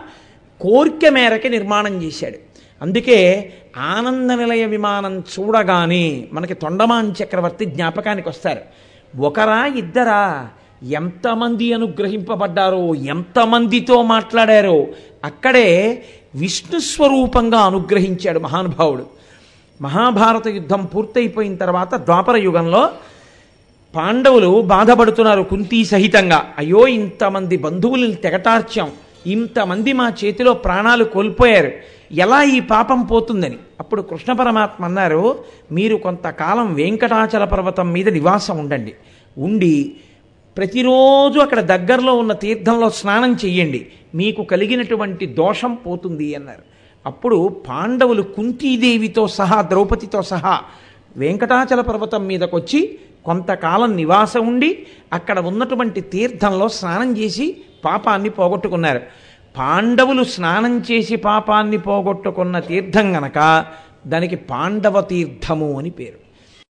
కోరిక 0.61 1.09
మేరకి 1.09 1.49
నిర్మాణం 1.49 2.03
చేశాడు. 2.03 2.37
అందుకే 2.81 3.53
ఆనంద 3.77 4.31
నిలయ 4.31 4.65
విమానం 4.65 5.19
చూడగానే 5.19 6.27
మనకి 6.33 6.53
తొండమాన్ 6.53 7.13
చక్రవర్తి 7.23 7.65
జ్ఞాపకానికి 7.65 8.29
వస్తారు. 8.29 8.61
ఒకరా 9.19 9.65
ఇద్దరా? 9.65 10.47
ఎంతమంది 10.83 11.73
అనుగ్రహింపబడ్డారో? 11.73 12.95
ఎంతమందితో 12.95 14.03
మాట్లాడారో? 14.03 14.87
అక్కడే 15.23 16.03
విష్ణు 16.35 16.79
స్వరూపంగా 16.79 17.59
అనుగ్రహించాడు 17.59 18.39
మహానుభావుడు. 18.39 19.05
మహాభారత 19.81 20.47
యుద్ధం 20.47 20.85
పూర్తయిపోయిన 20.85 21.55
తర్వాత 21.55 21.95
ద్వాపర 21.95 22.37
యుగంలో 22.37 22.89
పాండవులు 23.95 24.61
బాధపడుతున్నారు 24.61 25.41
కుంతీ 25.41 25.85
సహితంగా. 25.85 26.45
అయ్యో 26.57 26.87
ఇంతమంది 26.87 27.57
బంధువులను 27.57 28.13
తెగటార్చాం. 28.13 28.91
ఇంతమంది 29.27 29.93
మా 29.93 30.13
చేతిలో 30.25 30.53
ప్రాణాలు 30.53 31.03
కోల్పోయారు. 31.03 31.71
ఎలా 32.11 32.43
ఈ 32.43 32.59
పాపం 32.59 33.05
పోతుందని? 33.05 33.57
అప్పుడు 33.79 34.01
కృష్ణ 34.01 34.33
పరమాత్మ 34.33 34.85
అన్నారు 34.85 35.43
మీరు 35.71 35.95
కొంతకాలం 35.95 36.73
వెంకటాచల 36.73 37.43
పర్వతం 37.43 37.91
మీద 37.91 38.09
నివాసం 38.09 38.57
ఉండండి. 38.57 38.93
ఉండి 39.37 39.95
ప్రతిరోజు 40.57 41.39
అక్కడ 41.39 41.59
దగ్గరలో 41.59 42.15
ఉన్న 42.15 42.33
తీర్థంలో 42.33 42.89
స్నానం 42.89 43.33
చెయ్యండి. 43.45 43.87
మీకు 44.15 44.43
కలిగినటువంటి 44.43 45.25
దోషం 45.25 45.75
పోతుంది 45.75 46.35
అన్నారు. 46.35 46.61
అప్పుడు 47.05 47.63
పాండవులు 47.69 48.21
కుంతీదేవితో 48.21 49.27
సహా 49.27 49.61
ద్రౌపదితో 49.61 50.21
సహా 50.21 50.61
వెంకటాచల 51.17 51.81
పర్వతం 51.81 52.27
మీదకొచ్చి 52.27 52.99
కొంతకాలం 53.25 53.95
నివాసం 53.95 54.47
ఉండి 54.47 54.85
అక్కడ 55.13 55.39
ఉన్నటువంటి 55.39 56.01
తీర్థంలో 56.01 56.67
స్నానం 56.67 57.17
చేసి 57.17 57.57
పాపాన్ని 57.85 58.29
పోగొట్టుకున్నారు. 58.29 59.01
పాండవులు 59.57 60.23
స్నానం 60.23 60.83
చేసి 60.91 61.15
పాపాన్ని 61.15 61.77
పోగొట్టుకున్న 61.77 62.59
తీర్థం 62.59 63.15
గనక 63.15 63.65
దానికి 64.07 64.35
పాండవ 64.35 65.01
తీర్థము 65.01 65.77
అని 65.77 65.89
పేరు. 65.89 66.26